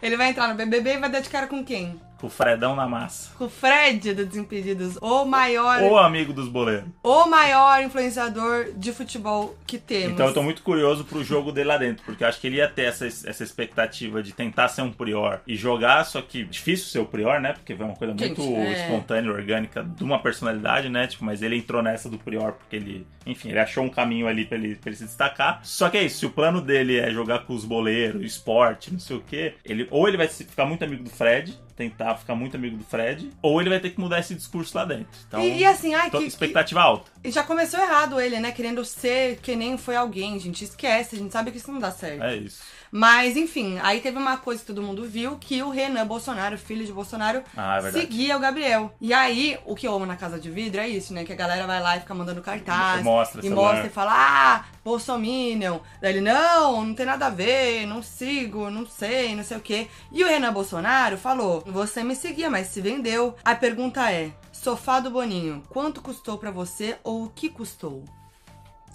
Ele 0.00 0.16
vai 0.16 0.30
entrar 0.30 0.46
no 0.48 0.54
BBB 0.54 0.94
e 0.94 0.98
vai 0.98 1.10
dar 1.10 1.20
de 1.20 1.28
cara 1.28 1.46
com 1.48 1.64
quem? 1.64 2.00
Com 2.20 2.26
o 2.26 2.30
Fredão 2.30 2.74
na 2.74 2.86
massa. 2.86 3.30
Com 3.36 3.44
o 3.44 3.48
Fred 3.50 4.12
do 4.14 4.26
Desimpedidos, 4.26 4.96
o 5.00 5.24
maior, 5.24 5.80
O 5.82 5.96
amigo 5.96 6.32
dos 6.32 6.48
boleiros. 6.48 6.84
o 7.02 7.26
maior 7.26 7.82
influenciador 7.82 8.72
de 8.76 8.92
futebol 8.92 9.56
que 9.66 9.78
temos. 9.78 10.12
Então 10.12 10.26
eu 10.26 10.34
tô 10.34 10.42
muito 10.42 10.62
curioso 10.62 11.04
pro 11.04 11.22
jogo 11.22 11.52
dele 11.52 11.68
lá 11.68 11.78
dentro, 11.78 12.04
porque 12.04 12.24
eu 12.24 12.28
acho 12.28 12.40
que 12.40 12.46
ele 12.46 12.56
ia 12.56 12.68
ter 12.68 12.82
essa, 12.82 13.06
essa 13.06 13.42
expectativa 13.44 14.22
de 14.22 14.32
tentar 14.32 14.68
ser 14.68 14.82
um 14.82 14.92
prior 14.92 15.40
e 15.46 15.54
jogar, 15.54 16.04
só 16.04 16.20
que 16.20 16.44
difícil 16.44 16.86
ser 16.86 16.98
o 16.98 17.06
prior, 17.06 17.40
né? 17.40 17.52
Porque 17.52 17.72
é 17.72 17.76
uma 17.76 17.94
coisa 17.94 18.14
Gente, 18.18 18.38
muito 18.40 18.42
é. 18.56 18.72
espontânea, 18.82 19.30
orgânica 19.32 19.82
de 19.84 20.02
uma 20.02 20.18
personalidade, 20.18 20.88
né? 20.88 21.06
Tipo, 21.06 21.24
mas 21.24 21.42
ele 21.42 21.56
entrou 21.56 21.82
nessa 21.82 22.08
do 22.08 22.18
prior 22.18 22.52
porque 22.52 22.76
ele, 22.76 23.06
enfim, 23.26 23.50
ele 23.50 23.60
achou 23.60 23.84
um 23.84 23.88
caminho 23.88 24.26
ali 24.26 24.44
pra 24.44 24.58
ele, 24.58 24.74
pra 24.74 24.90
ele 24.90 24.96
se 24.96 25.04
destacar. 25.04 25.60
Só 25.62 25.88
que 25.88 25.96
é 25.96 26.02
isso, 26.02 26.18
se 26.18 26.26
o 26.26 26.30
plano 26.30 26.60
dele 26.60 26.98
é 26.98 27.10
jogar 27.10 27.40
com 27.40 27.54
os 27.54 27.64
boleiros, 27.64 28.24
esporte, 28.24 28.92
não 28.92 28.98
sei 28.98 29.16
o 29.16 29.20
quê, 29.20 29.54
ele, 29.64 29.86
ou 29.90 30.08
ele 30.08 30.16
vai 30.16 30.26
ficar 30.26 30.64
muito 30.64 30.84
amigo 30.84 31.04
do 31.04 31.10
Fred, 31.10 31.56
tentar 31.78 32.16
ficar 32.16 32.34
muito 32.34 32.56
amigo 32.56 32.76
do 32.76 32.84
Fred, 32.84 33.30
ou 33.40 33.60
ele 33.60 33.70
vai 33.70 33.78
ter 33.80 33.90
que 33.90 34.00
mudar 34.00 34.18
esse 34.18 34.34
discurso 34.34 34.76
lá 34.76 34.84
dentro. 34.84 35.06
Então, 35.28 35.40
E, 35.40 35.58
e 35.60 35.64
assim, 35.64 35.94
ai, 35.94 36.10
tô- 36.10 36.18
que, 36.18 36.24
que, 36.24 36.28
expectativa 36.28 36.80
alta. 36.82 37.10
e 37.22 37.30
já 37.30 37.44
começou 37.44 37.78
errado 37.80 38.20
ele, 38.20 38.40
né? 38.40 38.50
Querendo 38.52 38.84
ser 38.84 39.38
que 39.40 39.54
nem 39.54 39.78
foi 39.78 39.94
alguém, 39.96 40.38
gente. 40.40 40.64
Esquece, 40.64 41.14
a 41.14 41.18
gente 41.18 41.32
sabe 41.32 41.52
que 41.52 41.56
isso 41.58 41.70
não 41.72 41.78
dá 41.78 41.90
certo. 41.92 42.22
É 42.24 42.36
isso. 42.36 42.60
Mas, 42.90 43.36
enfim, 43.36 43.78
aí 43.82 44.00
teve 44.00 44.16
uma 44.18 44.36
coisa 44.36 44.60
que 44.60 44.66
todo 44.66 44.82
mundo 44.82 45.04
viu, 45.04 45.36
que 45.38 45.62
o 45.62 45.70
Renan 45.70 46.06
Bolsonaro, 46.06 46.56
filho 46.58 46.84
de 46.84 46.92
Bolsonaro, 46.92 47.42
Ah, 47.56 47.78
é 47.82 47.92
seguia 47.92 48.36
o 48.36 48.40
Gabriel. 48.40 48.94
E 49.00 49.12
aí, 49.12 49.58
o 49.66 49.74
que 49.74 49.86
eu 49.86 49.94
amo 49.94 50.06
na 50.06 50.16
Casa 50.16 50.38
de 50.38 50.50
Vidro 50.50 50.80
é 50.80 50.88
isso, 50.88 51.12
né? 51.12 51.24
Que 51.24 51.32
a 51.32 51.36
galera 51.36 51.66
vai 51.66 51.80
lá 51.80 51.96
e 51.96 52.00
fica 52.00 52.14
mandando 52.14 52.40
cartaz. 52.40 53.02
Mostra 53.02 53.44
e 53.44 53.50
mostra 53.50 53.86
e 53.86 53.90
fala, 53.90 54.12
ah, 54.14 54.64
Bolsominion. 54.84 55.78
Daí 56.00 56.12
ele, 56.12 56.20
não, 56.20 56.84
não 56.84 56.94
tem 56.94 57.06
nada 57.06 57.26
a 57.26 57.30
ver, 57.30 57.86
não 57.86 58.02
sigo, 58.02 58.70
não 58.70 58.86
sei, 58.86 59.34
não 59.36 59.44
sei 59.44 59.56
o 59.56 59.60
quê. 59.60 59.88
E 60.10 60.24
o 60.24 60.28
Renan 60.28 60.52
Bolsonaro 60.52 61.16
falou, 61.18 61.62
você 61.66 62.02
me 62.02 62.14
seguia, 62.16 62.50
mas 62.50 62.68
se 62.68 62.80
vendeu. 62.80 63.36
A 63.44 63.54
pergunta 63.54 64.10
é, 64.10 64.30
sofá 64.52 65.00
do 65.00 65.10
Boninho, 65.10 65.62
quanto 65.68 66.00
custou 66.00 66.38
pra 66.38 66.50
você 66.50 66.96
ou 67.04 67.24
o 67.24 67.28
que 67.30 67.48
custou? 67.48 68.04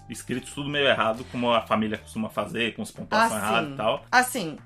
Escrito 0.09 0.51
tudo 0.53 0.69
meio 0.69 0.87
errado, 0.87 1.25
como 1.31 1.51
a 1.51 1.61
família 1.61 1.97
costuma 1.97 2.29
fazer, 2.29 2.75
com 2.75 2.81
os 2.81 2.91
pontuações 2.91 3.41
erradas 3.41 3.73
e 3.73 3.75
tal. 3.75 4.05
Assim, 4.11 4.57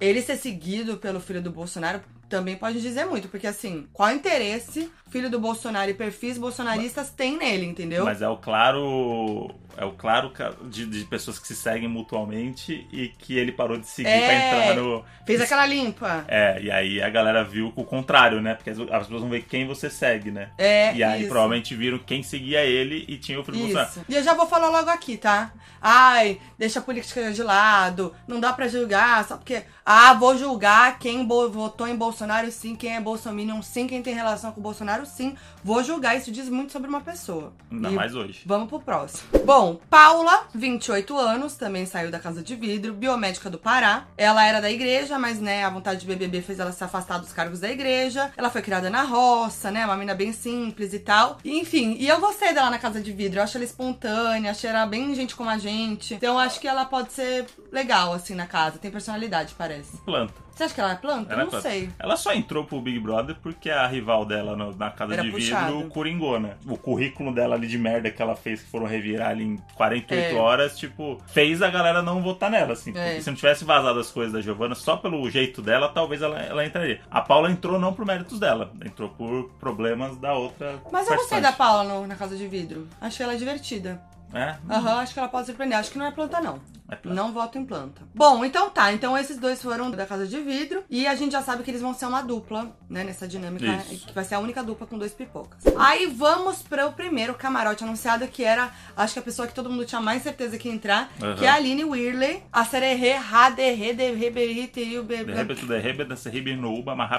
ele 0.00 0.22
ser 0.22 0.36
seguido 0.36 0.96
pelo 0.98 1.20
filho 1.20 1.42
do 1.42 1.50
Bolsonaro 1.50 2.00
também 2.28 2.56
pode 2.56 2.80
dizer 2.80 3.04
muito, 3.04 3.28
porque 3.28 3.46
assim, 3.46 3.86
qual 3.92 4.10
interesse 4.10 4.90
o 5.05 5.05
filho 5.08 5.30
do 5.30 5.38
Bolsonaro 5.38 5.90
e 5.90 5.94
perfis 5.94 6.36
bolsonaristas 6.38 7.10
tem 7.10 7.36
nele, 7.38 7.66
entendeu? 7.66 8.04
Mas 8.04 8.22
é 8.22 8.28
o 8.28 8.36
claro. 8.36 9.50
É 9.78 9.84
o 9.84 9.92
claro 9.92 10.32
de, 10.70 10.86
de 10.86 11.04
pessoas 11.04 11.38
que 11.38 11.46
se 11.46 11.54
seguem 11.54 11.86
mutuamente 11.86 12.86
e 12.90 13.08
que 13.08 13.36
ele 13.36 13.52
parou 13.52 13.76
de 13.76 13.86
seguir 13.86 14.08
É. 14.08 14.26
pra 14.26 14.34
entrar 14.70 14.82
no. 14.82 15.04
Fez 15.26 15.38
aquela 15.40 15.66
limpa. 15.66 16.24
É, 16.28 16.58
e 16.62 16.70
aí 16.70 17.02
a 17.02 17.10
galera 17.10 17.44
viu 17.44 17.72
o 17.76 17.84
contrário, 17.84 18.40
né? 18.40 18.54
Porque 18.54 18.70
as, 18.70 18.78
as 18.80 19.02
pessoas 19.02 19.20
vão 19.20 19.28
ver 19.28 19.42
quem 19.42 19.66
você 19.66 19.90
segue, 19.90 20.30
né? 20.30 20.48
É, 20.56 20.94
e 20.94 21.02
aí 21.04 21.20
isso. 21.20 21.28
provavelmente 21.28 21.74
viram 21.74 21.98
quem 21.98 22.22
seguia 22.22 22.64
ele 22.64 23.04
e 23.06 23.18
tinha 23.18 23.38
o 23.38 23.44
filho 23.44 23.58
do 23.58 23.62
Bolsonaro. 23.64 23.90
Isso. 23.90 24.04
E 24.08 24.14
eu 24.14 24.22
já 24.22 24.32
vou 24.32 24.46
falar 24.46 24.70
logo 24.70 24.88
aqui, 24.88 25.18
tá? 25.18 25.52
Ai, 25.82 26.40
deixa 26.58 26.78
a 26.78 26.82
política 26.82 27.30
de 27.30 27.42
lado, 27.42 28.14
não 28.26 28.40
dá 28.40 28.54
pra 28.54 28.68
julgar, 28.68 29.26
só 29.28 29.36
porque. 29.36 29.62
Ah, 29.84 30.14
vou 30.14 30.36
julgar 30.38 30.98
quem 30.98 31.26
votou 31.28 31.86
em 31.86 31.94
Bolsonaro 31.94 32.50
sim, 32.50 32.74
quem 32.74 32.96
é 32.96 33.00
Bolsominion 33.00 33.60
sim, 33.62 33.86
quem 33.86 34.02
tem 34.02 34.14
relação 34.14 34.50
com 34.52 34.58
o 34.58 34.62
Bolsonaro 34.62 34.95
sim. 35.04 35.36
Vou 35.62 35.82
julgar, 35.82 36.16
isso 36.16 36.30
diz 36.30 36.48
muito 36.48 36.72
sobre 36.72 36.88
uma 36.88 37.00
pessoa. 37.00 37.52
Ainda 37.70 37.90
E 37.90 37.92
mais 37.92 38.14
hoje. 38.14 38.42
Vamos 38.46 38.68
pro 38.68 38.80
próximo. 38.80 39.28
Bom, 39.44 39.80
Paula, 39.90 40.46
28 40.54 41.18
anos, 41.18 41.56
também 41.56 41.84
saiu 41.84 42.10
da 42.10 42.18
casa 42.18 42.42
de 42.42 42.54
vidro, 42.54 42.94
biomédica 42.94 43.50
do 43.50 43.58
Pará. 43.58 44.04
Ela 44.16 44.46
era 44.46 44.60
da 44.60 44.70
igreja, 44.70 45.18
mas, 45.18 45.40
né, 45.40 45.64
a 45.64 45.70
vontade 45.70 46.00
de 46.00 46.06
BBB 46.06 46.40
fez 46.40 46.58
ela 46.58 46.72
se 46.72 46.82
afastar 46.84 47.18
dos 47.18 47.32
cargos 47.32 47.60
da 47.60 47.70
igreja. 47.70 48.30
Ela 48.36 48.48
foi 48.48 48.62
criada 48.62 48.88
na 48.88 49.02
roça, 49.02 49.70
né, 49.70 49.84
uma 49.84 49.94
menina 49.94 50.14
bem 50.14 50.32
simples 50.32 50.94
e 50.94 51.00
tal. 51.00 51.38
E, 51.44 51.58
enfim, 51.58 51.96
e 51.98 52.06
eu 52.06 52.20
gostei 52.20 52.54
dela 52.54 52.70
na 52.70 52.78
casa 52.78 53.00
de 53.00 53.12
vidro. 53.12 53.40
Eu 53.40 53.42
acho 53.42 53.56
ela 53.56 53.64
espontânea, 53.64 54.52
achei 54.52 54.70
ela 54.70 54.86
bem 54.86 55.14
gente 55.14 55.34
como 55.34 55.50
a 55.50 55.58
gente. 55.58 56.14
Então, 56.14 56.34
eu 56.34 56.38
acho 56.38 56.60
que 56.60 56.68
ela 56.68 56.84
pode 56.84 57.12
ser 57.12 57.46
legal, 57.72 58.12
assim, 58.12 58.34
na 58.34 58.46
casa. 58.46 58.78
Tem 58.78 58.90
personalidade, 58.90 59.54
parece. 59.58 59.96
Planta. 59.98 60.45
Você 60.56 60.64
acha 60.64 60.74
que 60.74 60.80
ela 60.80 60.92
é 60.92 60.96
planta? 60.96 61.32
Ela 61.34 61.42
é 61.42 61.44
não 61.44 61.50
planta. 61.50 61.68
sei. 61.68 61.90
Ela 61.98 62.16
só 62.16 62.32
entrou 62.32 62.64
pro 62.64 62.80
Big 62.80 62.98
Brother 62.98 63.36
porque 63.42 63.68
a 63.70 63.86
rival 63.86 64.24
dela 64.24 64.56
no- 64.56 64.74
na 64.74 64.90
casa 64.90 65.12
Era 65.12 65.22
de 65.22 65.30
puxado. 65.30 65.74
vidro 65.74 65.90
coringou, 65.90 66.40
né? 66.40 66.54
O 66.66 66.78
currículo 66.78 67.30
dela 67.34 67.54
ali 67.56 67.66
de 67.66 67.76
merda 67.76 68.10
que 68.10 68.22
ela 68.22 68.34
fez, 68.34 68.62
que 68.62 68.70
foram 68.70 68.86
revirar 68.86 69.28
ali 69.32 69.44
em 69.44 69.56
48 69.74 70.34
É. 70.34 70.40
horas, 70.40 70.78
tipo, 70.78 71.20
fez 71.26 71.60
a 71.60 71.68
galera 71.68 72.00
não 72.00 72.22
votar 72.22 72.50
nela, 72.50 72.72
assim. 72.72 72.90
É. 72.96 73.04
Porque 73.08 73.20
se 73.20 73.28
não 73.28 73.36
tivesse 73.36 73.64
vazado 73.66 74.00
as 74.00 74.10
coisas 74.10 74.32
da 74.32 74.40
Giovanna, 74.40 74.74
só 74.74 74.96
pelo 74.96 75.28
jeito 75.30 75.60
dela, 75.60 75.90
talvez 75.90 76.22
ela, 76.22 76.38
ela 76.40 76.64
entraria. 76.64 77.02
A 77.10 77.20
Paula 77.20 77.50
entrou 77.50 77.78
não 77.78 77.92
por 77.92 78.06
méritos 78.06 78.40
dela, 78.40 78.72
entrou 78.82 79.10
por 79.10 79.50
problemas 79.60 80.16
da 80.16 80.32
outra. 80.32 80.80
Mas 80.90 81.06
eu 81.06 81.16
gostei 81.16 81.40
da 81.42 81.52
Paula 81.52 81.84
no- 81.84 82.06
na 82.06 82.16
casa 82.16 82.34
de 82.34 82.48
vidro. 82.48 82.88
Achei 82.98 83.24
ela 83.26 83.36
divertida. 83.36 84.00
É? 84.32 84.56
Aham, 84.70 85.00
acho 85.00 85.12
que 85.12 85.18
ela 85.18 85.28
pode 85.28 85.46
surpreender. 85.46 85.78
Acho 85.78 85.90
que 85.90 85.98
não 85.98 86.06
é 86.06 86.10
planta, 86.10 86.40
não. 86.40 86.58
É 86.88 86.94
planta. 86.94 87.16
Não 87.20 87.32
voto 87.32 87.58
em 87.58 87.64
planta. 87.64 88.02
Bom, 88.14 88.44
então 88.44 88.70
tá. 88.70 88.92
Então 88.92 89.18
esses 89.18 89.38
dois 89.38 89.60
foram 89.60 89.90
da 89.90 90.06
casa 90.06 90.26
de 90.26 90.40
vidro. 90.40 90.84
E 90.88 91.06
a 91.06 91.14
gente 91.16 91.32
já 91.32 91.42
sabe 91.42 91.62
que 91.62 91.70
eles 91.70 91.82
vão 91.82 91.92
ser 91.92 92.06
uma 92.06 92.22
dupla, 92.22 92.76
né? 92.88 93.02
Nessa 93.02 93.26
dinâmica. 93.26 93.66
Isso. 93.90 94.06
Que 94.06 94.12
vai 94.12 94.24
ser 94.24 94.36
a 94.36 94.38
única 94.38 94.62
dupla 94.62 94.86
com 94.86 94.96
dois 94.96 95.12
pipocas. 95.12 95.64
Aí 95.78 96.06
vamos 96.06 96.62
para 96.62 96.86
o 96.86 96.92
primeiro 96.92 97.34
camarote 97.34 97.82
anunciado, 97.82 98.26
que 98.28 98.44
era, 98.44 98.70
acho 98.96 99.14
que 99.14 99.18
a 99.18 99.22
pessoa 99.22 99.48
que 99.48 99.54
todo 99.54 99.68
mundo 99.68 99.84
tinha 99.84 100.00
mais 100.00 100.22
certeza 100.22 100.56
que 100.56 100.68
ia 100.68 100.74
entrar, 100.74 101.10
Aham. 101.20 101.34
que 101.34 101.44
é 101.44 101.48
a 101.48 101.54
Aline 101.54 101.84
Whirley. 101.84 102.42
A 102.52 102.64
sererê, 102.64 103.14
raderê, 103.14 103.92
derreberi, 103.92 104.68
teriu, 104.68 105.02
De 105.02 105.16
repente, 105.24 105.66
de 105.66 105.78
repente, 105.78 106.08
dessa 106.08 106.30
ribe 106.30 106.54
no 106.54 106.72
Uba, 106.72 106.94
mas 106.94 107.10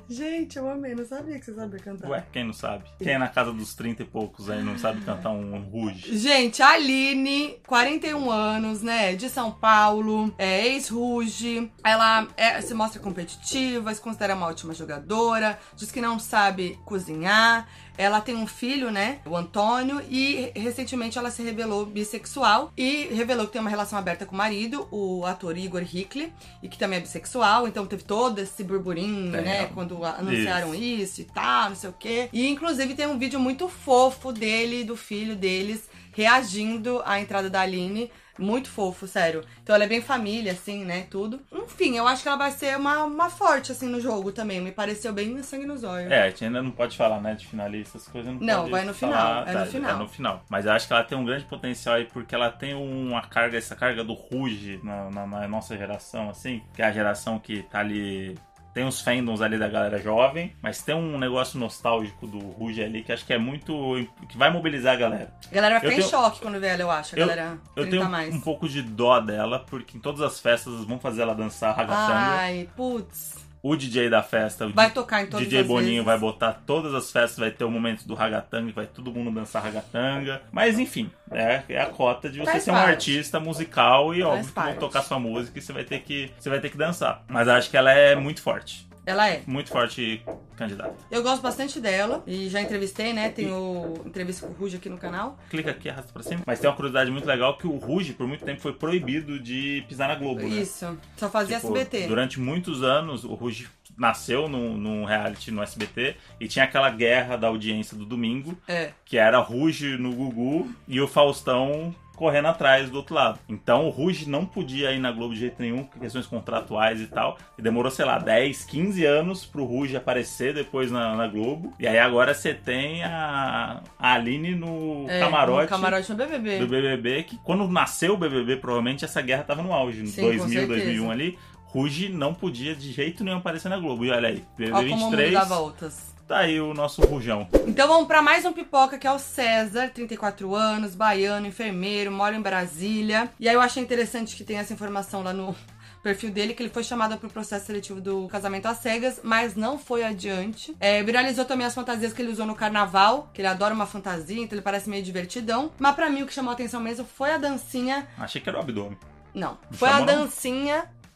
Gente, 0.09 0.57
eu 0.57 0.69
amei. 0.71 0.95
Não 0.95 1.05
sabia 1.07 1.39
que 1.39 1.45
você 1.45 1.55
sabia 1.55 1.79
cantar. 1.81 2.09
Ué, 2.09 2.25
quem 2.33 2.45
não 2.45 2.53
sabe? 2.53 2.85
Quem 2.99 3.13
é 3.15 3.19
na 3.19 3.29
casa 3.29 3.53
dos 3.53 3.75
30 3.75 4.03
e 4.03 4.07
poucos 4.07 4.49
aí 4.49 4.63
não 4.63 4.79
sabe 4.79 5.01
cantar 5.03 5.31
um 5.31 5.61
ruge? 5.61 6.17
Gente, 6.17 6.63
a 6.63 6.71
Aline, 6.71 7.57
41 7.67 8.31
anos, 8.31 8.83
né? 8.83 9.15
De 9.15 9.29
São 9.29 9.53
Paulo, 9.53 10.35
é 10.39 10.67
ex-Ruge. 10.69 11.71
Ela 11.85 12.27
é- 12.37 12.61
se 12.61 12.73
mostra 12.75 13.01
competitiva, 13.01 13.93
se 13.95 14.01
considera 14.01 14.35
uma 14.35 14.47
ótima 14.47 14.73
jogadora, 14.73 15.59
diz 15.77 15.91
que 15.91 16.01
não 16.01 16.19
sabe 16.19 16.79
cozinhar. 16.85 17.69
Ela 17.99 18.21
tem 18.21 18.37
um 18.37 18.47
filho, 18.47 18.91
né? 18.91 19.19
O 19.27 19.37
Antônio, 19.37 20.01
e 20.09 20.53
recentemente 20.55 21.19
ela 21.19 21.33
se 21.33 21.43
revelou 21.43 21.85
bissexual 21.85 22.73
e 22.77 23.09
revelou 23.13 23.47
que 23.47 23.53
tem 23.53 23.61
uma 23.61 23.69
relação 23.69 23.99
aberta 23.99 24.25
com 24.25 24.35
o 24.35 24.39
marido, 24.39 24.87
o 24.91 25.27
ator 25.27 25.59
Igor 25.59 25.83
Hickley, 25.83 26.33
e 26.63 26.69
que 26.69 26.79
também 26.79 26.99
é 26.99 27.03
bissexual. 27.03 27.67
Então 27.67 27.85
teve 27.87 28.05
todo 28.05 28.39
esse 28.39 28.63
burburinho, 28.63 29.33
Tem, 29.33 29.43
né? 29.43 29.67
Quando 29.75 30.05
anunciaram 30.05 30.73
isso 30.75 31.21
e 31.21 31.25
tal, 31.25 31.71
não 31.71 31.77
sei 31.77 31.91
o 31.91 31.95
quê. 31.99 32.29
E 32.33 32.49
inclusive 32.49 32.95
tem 32.95 33.09
um 33.09 33.19
vídeo 33.19 33.41
muito 33.41 33.69
fofo 33.69 34.33
dele 34.33 34.83
e 34.83 34.85
do 34.85 34.97
filho 34.97 35.35
deles 35.35 35.89
reagindo 36.13 37.01
à 37.05 37.21
entrada 37.21 37.49
da 37.49 37.61
Aline 37.61 38.11
Muito 38.39 38.71
fofo, 38.71 39.07
sério. 39.07 39.45
Então 39.63 39.75
ela 39.75 39.85
é 39.85 39.89
bem 39.89 40.01
família, 40.01 40.53
assim, 40.53 40.85
né? 40.85 41.07
Tudo. 41.11 41.41
Enfim, 41.53 41.97
eu 41.97 42.07
acho 42.07 42.23
que 42.23 42.29
ela 42.29 42.39
vai 42.39 42.51
ser 42.51 42.77
uma, 42.77 43.05
uma 43.05 43.29
forte, 43.31 43.73
assim, 43.73 43.89
no 43.89 44.01
jogo 44.01 44.33
também. 44.33 44.61
Me 44.61 44.73
pareceu 44.73 45.13
bem 45.13 45.43
sangue 45.43 45.67
nos 45.67 45.83
olhos. 45.85 46.11
É, 46.11 46.23
a 46.23 46.31
gente 46.31 46.45
ainda 46.45 46.63
não 46.63 46.71
pode 46.71 46.97
falar, 46.97 47.21
né, 47.21 47.35
de 47.35 47.47
finalista, 47.47 47.99
essas 47.99 48.09
coisas 48.09 48.33
não 48.33 48.41
Não, 48.41 48.69
vai 48.71 48.85
no 48.85 48.95
falar, 48.95 49.45
final, 49.45 49.49
é 49.49 49.53
no 49.53 49.59
tá, 49.59 49.67
final. 49.67 49.91
É 49.91 49.95
no 49.99 50.09
final. 50.09 50.45
Mas 50.49 50.67
eu 50.67 50.73
acho 50.73 50.87
que 50.87 50.93
ela 50.93 51.05
tem 51.05 51.19
um 51.19 51.25
grande 51.25 51.45
potencial 51.45 51.97
aí, 51.97 52.05
porque 52.05 52.35
ela 52.35 52.51
tem 52.51 52.75
uma 52.75 53.23
carga, 53.23 53.59
essa 53.59 53.75
carga 53.75 54.05
do 54.05 54.15
Ruge 54.15 54.81
na, 54.83 55.11
na- 55.11 55.27
na 55.27 55.49
nossa 55.49 55.77
geração, 55.77 56.31
assim, 56.31 56.63
que 56.75 56.83
é 56.83 56.85
a 56.87 56.93
geração 56.93 57.39
que 57.39 57.63
tá 57.65 57.81
ali. 57.81 58.37
Tem 58.75 58.87
os 58.87 59.01
fandoms 59.01 59.41
ali 59.43 59.59
da 59.59 59.67
galera 59.69 59.99
jovem, 60.01 60.55
mas 60.63 60.83
tem 60.83 60.95
um 60.95 61.19
negócio 61.19 61.59
nostálgico 61.59 62.27
do 62.27 62.39
Ruge 62.39 62.83
ali 62.83 63.03
que 63.03 63.11
acho 63.11 63.25
que 63.27 63.33
é 63.33 63.39
muito. 63.39 64.07
que 64.29 64.37
vai 64.39 64.51
mobilizar 64.53 64.95
a 64.95 64.97
galera. 64.97 65.33
A 65.51 65.55
galera 65.55 65.75
vai 65.75 65.81
ficar 65.81 65.93
em 65.95 65.97
tenho- 65.97 66.09
choque 66.11 66.41
quando 66.41 66.61
vê 66.61 66.69
ela, 66.69 66.83
eu 66.83 66.91
acho. 66.91 67.17
A 67.17 67.19
Eu- 67.19 67.27
galera 67.27 67.59
Eu 67.75 67.83
30 67.85 67.91
tenho 67.91 68.09
mais. 68.11 68.33
um 68.35 68.41
pouco 68.41 68.69
de 68.69 68.83
dó 68.83 69.19
dela, 69.21 69.61
porque 69.69 69.97
em 69.97 70.01
todas 70.01 70.21
as 70.21 70.39
festas 70.39 70.85
vão 70.85 70.99
fazer 71.01 71.23
ela 71.23 71.35
dançar 71.35 71.75
ragatanga. 71.75 72.13
Ai, 72.15 72.69
putz. 72.77 73.48
O 73.63 73.75
DJ 73.77 74.09
da 74.09 74.23
festa, 74.23 74.67
o 74.67 74.73
Vai 74.73 74.91
tocar 74.91 75.23
em 75.23 75.27
todas 75.27 75.47
DJ 75.47 75.65
Boninho 75.65 75.89
vezes. 75.91 76.05
vai 76.07 76.19
botar 76.19 76.53
todas 76.67 76.95
as 76.95 77.11
festas, 77.11 77.39
vai 77.39 77.51
ter 77.51 77.65
o 77.65 77.71
momento 77.71 78.07
do 78.07 78.15
ragatanga, 78.15 78.73
vai 78.73 78.87
todo 78.87 79.13
mundo 79.13 79.31
dançar 79.31 79.63
ragatanga. 79.63 80.41
Mas 80.53 80.79
enfim, 80.79 81.11
é, 81.31 81.63
é 81.69 81.81
a 81.81 81.87
cota 81.87 82.31
de 82.31 82.39
você 82.39 82.51
Faz 82.53 82.63
ser 82.63 82.71
um 82.71 82.75
parte. 82.75 82.91
artista 82.91 83.39
musical 83.41 84.15
e 84.15 84.23
Faz 84.23 84.33
óbvio 84.33 84.53
que 84.55 84.61
vão 84.61 84.75
tocar 84.77 85.03
sua 85.03 85.19
música 85.19 85.59
e 85.59 85.63
você 85.63 85.73
vai 85.73 85.85
ter 85.85 86.01
que 86.01 86.31
você 86.39 86.49
vai 86.49 86.61
ter 86.61 86.71
que 86.71 86.79
dançar. 86.79 87.23
Mas 87.29 87.49
acho 87.49 87.69
que 87.71 87.77
ela 87.77 87.93
é 87.93 88.15
muito 88.15 88.41
forte, 88.41 88.88
Ela 89.09 89.29
é. 89.31 89.43
muito 89.47 89.71
forte 89.71 90.23
candidata. 90.57 90.95
Eu 91.11 91.23
gosto 91.23 91.41
bastante 91.41 91.81
dela 91.81 92.23
e 92.27 92.49
já 92.49 92.61
entrevistei, 92.61 93.13
né? 93.13 93.31
Tem 93.31 93.51
o 93.51 94.03
entrevista 94.05 94.47
com 94.47 94.53
o 94.53 94.57
Ruge 94.57 94.77
aqui 94.77 94.89
no 94.89 94.99
canal. 94.99 95.39
Clica 95.49 95.71
aqui, 95.71 95.89
arrasta 95.89 96.13
pra 96.13 96.23
cima. 96.23 96.43
Mas 96.47 96.59
tem 96.61 96.69
uma 96.69 96.77
curiosidade 96.77 97.11
muito 97.11 97.27
legal 97.27 97.57
que 97.57 97.67
o 97.67 97.77
Ruge 97.77 98.13
por 98.13 98.27
muito 98.27 98.45
tempo 98.45 98.61
foi 98.61 98.73
proibido 98.73 99.39
de 99.41 99.85
pisar 99.89 100.09
na 100.09 100.15
Globo, 100.15 100.43
né? 100.43 100.49
Isso. 100.49 100.99
Só 101.17 101.31
fazia 101.31 101.59
Tipo, 101.59 101.77
SBT. 101.77 102.07
Durante 102.07 102.39
muitos 102.39 102.83
anos, 102.83 103.25
o 103.25 103.35
Ruge 103.35 103.69
nasceu 103.97 104.49
num, 104.49 104.77
num 104.77 105.05
reality 105.05 105.51
no 105.51 105.63
SBT 105.63 106.17
e 106.39 106.47
tinha 106.47 106.65
aquela 106.65 106.91
guerra 106.91 107.37
da 107.37 107.49
audiência 107.49 107.97
do 107.97 108.05
domingo, 108.05 108.57
É. 108.69 108.91
que 109.05 109.17
era 109.17 109.39
Ruge 109.39 109.97
no 109.97 110.13
Gugu 110.13 110.71
e 110.87 111.01
o 111.01 111.09
Faustão 111.09 111.95
correndo 112.19 112.49
atrás 112.49 112.91
do 112.91 112.97
outro 112.97 113.15
lado. 113.15 113.39
Então 113.49 113.87
o 113.87 113.91
Ruge 113.91 114.29
não 114.29 114.45
podia 114.45 114.91
ir 114.93 114.99
na 114.99 115.13
Globo 115.13 115.33
de 115.33 115.41
jeito 115.41 115.63
nenhum, 115.63 115.85
questões 115.85 116.27
contratuais 116.27 117.01
e 117.01 117.07
tal. 117.07 117.39
E 117.57 117.63
demorou, 117.63 117.91
sei 117.93 118.05
lá, 118.05 118.19
10, 118.19 118.65
15 118.65 119.05
anos 119.07 119.47
pro 119.47 119.65
Ruge 119.65 119.97
aparecer 119.97 120.53
depois 120.53 120.91
na, 120.91 121.15
na 121.15 121.29
Globo. 121.29 121.73
E 121.79 121.87
aí 121.87 121.99
agora 121.99 122.35
você 122.35 122.53
tem 122.53 123.05
a, 123.05 123.81
a 123.97 124.13
Aline 124.15 124.57
no 124.57 125.07
é 125.09 125.21
camarote. 125.21 125.63
no 125.63 125.69
camarote 125.69 126.11
no 126.11 126.17
BBB. 126.17 126.59
Do 126.59 126.67
BBB, 126.67 127.23
que 127.23 127.39
quando 127.39 127.69
nasceu 127.69 128.15
o 128.15 128.17
BBB, 128.17 128.57
provavelmente 128.57 129.05
essa 129.05 129.23
guerra 129.23 129.45
tava 129.45 129.63
no 129.63 129.73
auge, 129.73 130.03
em 130.03 130.07
Sim, 130.07 130.23
com 130.23 130.27
2000, 130.29 130.49
certeza. 130.49 130.67
2001 130.67 131.11
ali. 131.11 131.39
Ruge 131.67 132.09
não 132.09 132.35
podia 132.35 132.75
de 132.75 132.91
jeito 132.91 133.23
nenhum 133.23 133.37
aparecer 133.37 133.69
na 133.69 133.79
Globo. 133.79 134.05
E 134.05 134.11
olha 134.11 134.29
aí, 134.29 134.45
BBB 134.57 134.73
Ó 134.73 134.81
como 134.81 134.95
o 134.95 134.99
mundo 134.99 135.17
23, 135.17 135.33
dá 135.33 135.45
voltas. 135.45 136.08
Tá 136.29 136.41
aí 136.41 136.61
o 136.61 136.75
nosso 136.75 137.01
Rujão. 137.01 137.49
Então 137.67 137.89
vamos 137.89 138.07
pra 138.07 138.21
mais 138.21 138.45
um 138.45 138.53
pipoca, 138.53 138.99
que 138.99 139.07
é 139.07 139.13
o 139.13 139.19
César, 139.19 139.91
34 139.95 140.55
anos, 140.55 140.95
baiano, 140.95 141.47
enfermeiro, 141.47 142.13
mora 142.13 142.37
em 142.37 142.43
Brasília. 142.43 143.31
E 143.41 143.49
aí 143.49 143.55
eu 143.55 143.61
achei 143.63 143.83
interessante 143.83 144.37
que 144.37 144.45
tem 144.45 144.59
essa 144.59 144.75
informação 144.75 145.23
lá 145.23 145.33
no 145.33 145.57
perfil 146.03 146.31
dele, 146.31 146.53
que 146.53 146.63
ele 146.63 146.69
foi 146.69 146.85
chamado 146.85 147.17
pro 147.17 147.31
processo 147.31 147.65
seletivo 147.65 147.99
do 147.99 148.29
casamento 148.29 148.67
às 148.67 148.77
cegas, 148.77 149.21
mas 149.23 149.57
não 149.57 149.79
foi 149.79 150.05
adiante. 150.05 150.77
É, 150.79 151.03
viralizou 151.03 151.47
também 151.47 151.67
as 151.67 151.75
fantasias 151.75 152.13
que 152.13 152.21
ele 152.21 152.31
usou 152.31 152.45
no 152.45 152.55
carnaval, 152.55 153.31
que 153.33 153.41
ele 153.41 153.49
adora 153.49 153.73
uma 153.73 153.87
fantasia, 153.87 154.39
então 154.43 154.55
ele 154.55 154.63
parece 154.63 154.91
meio 154.91 155.03
divertidão. 155.03 155.73
Mas 155.79 155.95
pra 155.95 156.11
mim 156.11 156.23
o 156.23 156.27
que 156.27 156.35
chamou 156.35 156.51
a 156.51 156.55
atenção 156.55 156.79
mesmo 156.79 157.07
foi 157.07 157.33
a 157.33 157.39
dancinha 157.39 158.07
Achei 158.19 158.39
que 158.39 158.49
era 158.51 158.59
o 158.59 158.61
abdômen. 158.61 158.99
não. 159.35 159.53
Não 159.71 159.79
Foi 159.79 159.89
a 159.89 159.93
chamou, 159.93 160.07
não? 160.07 160.25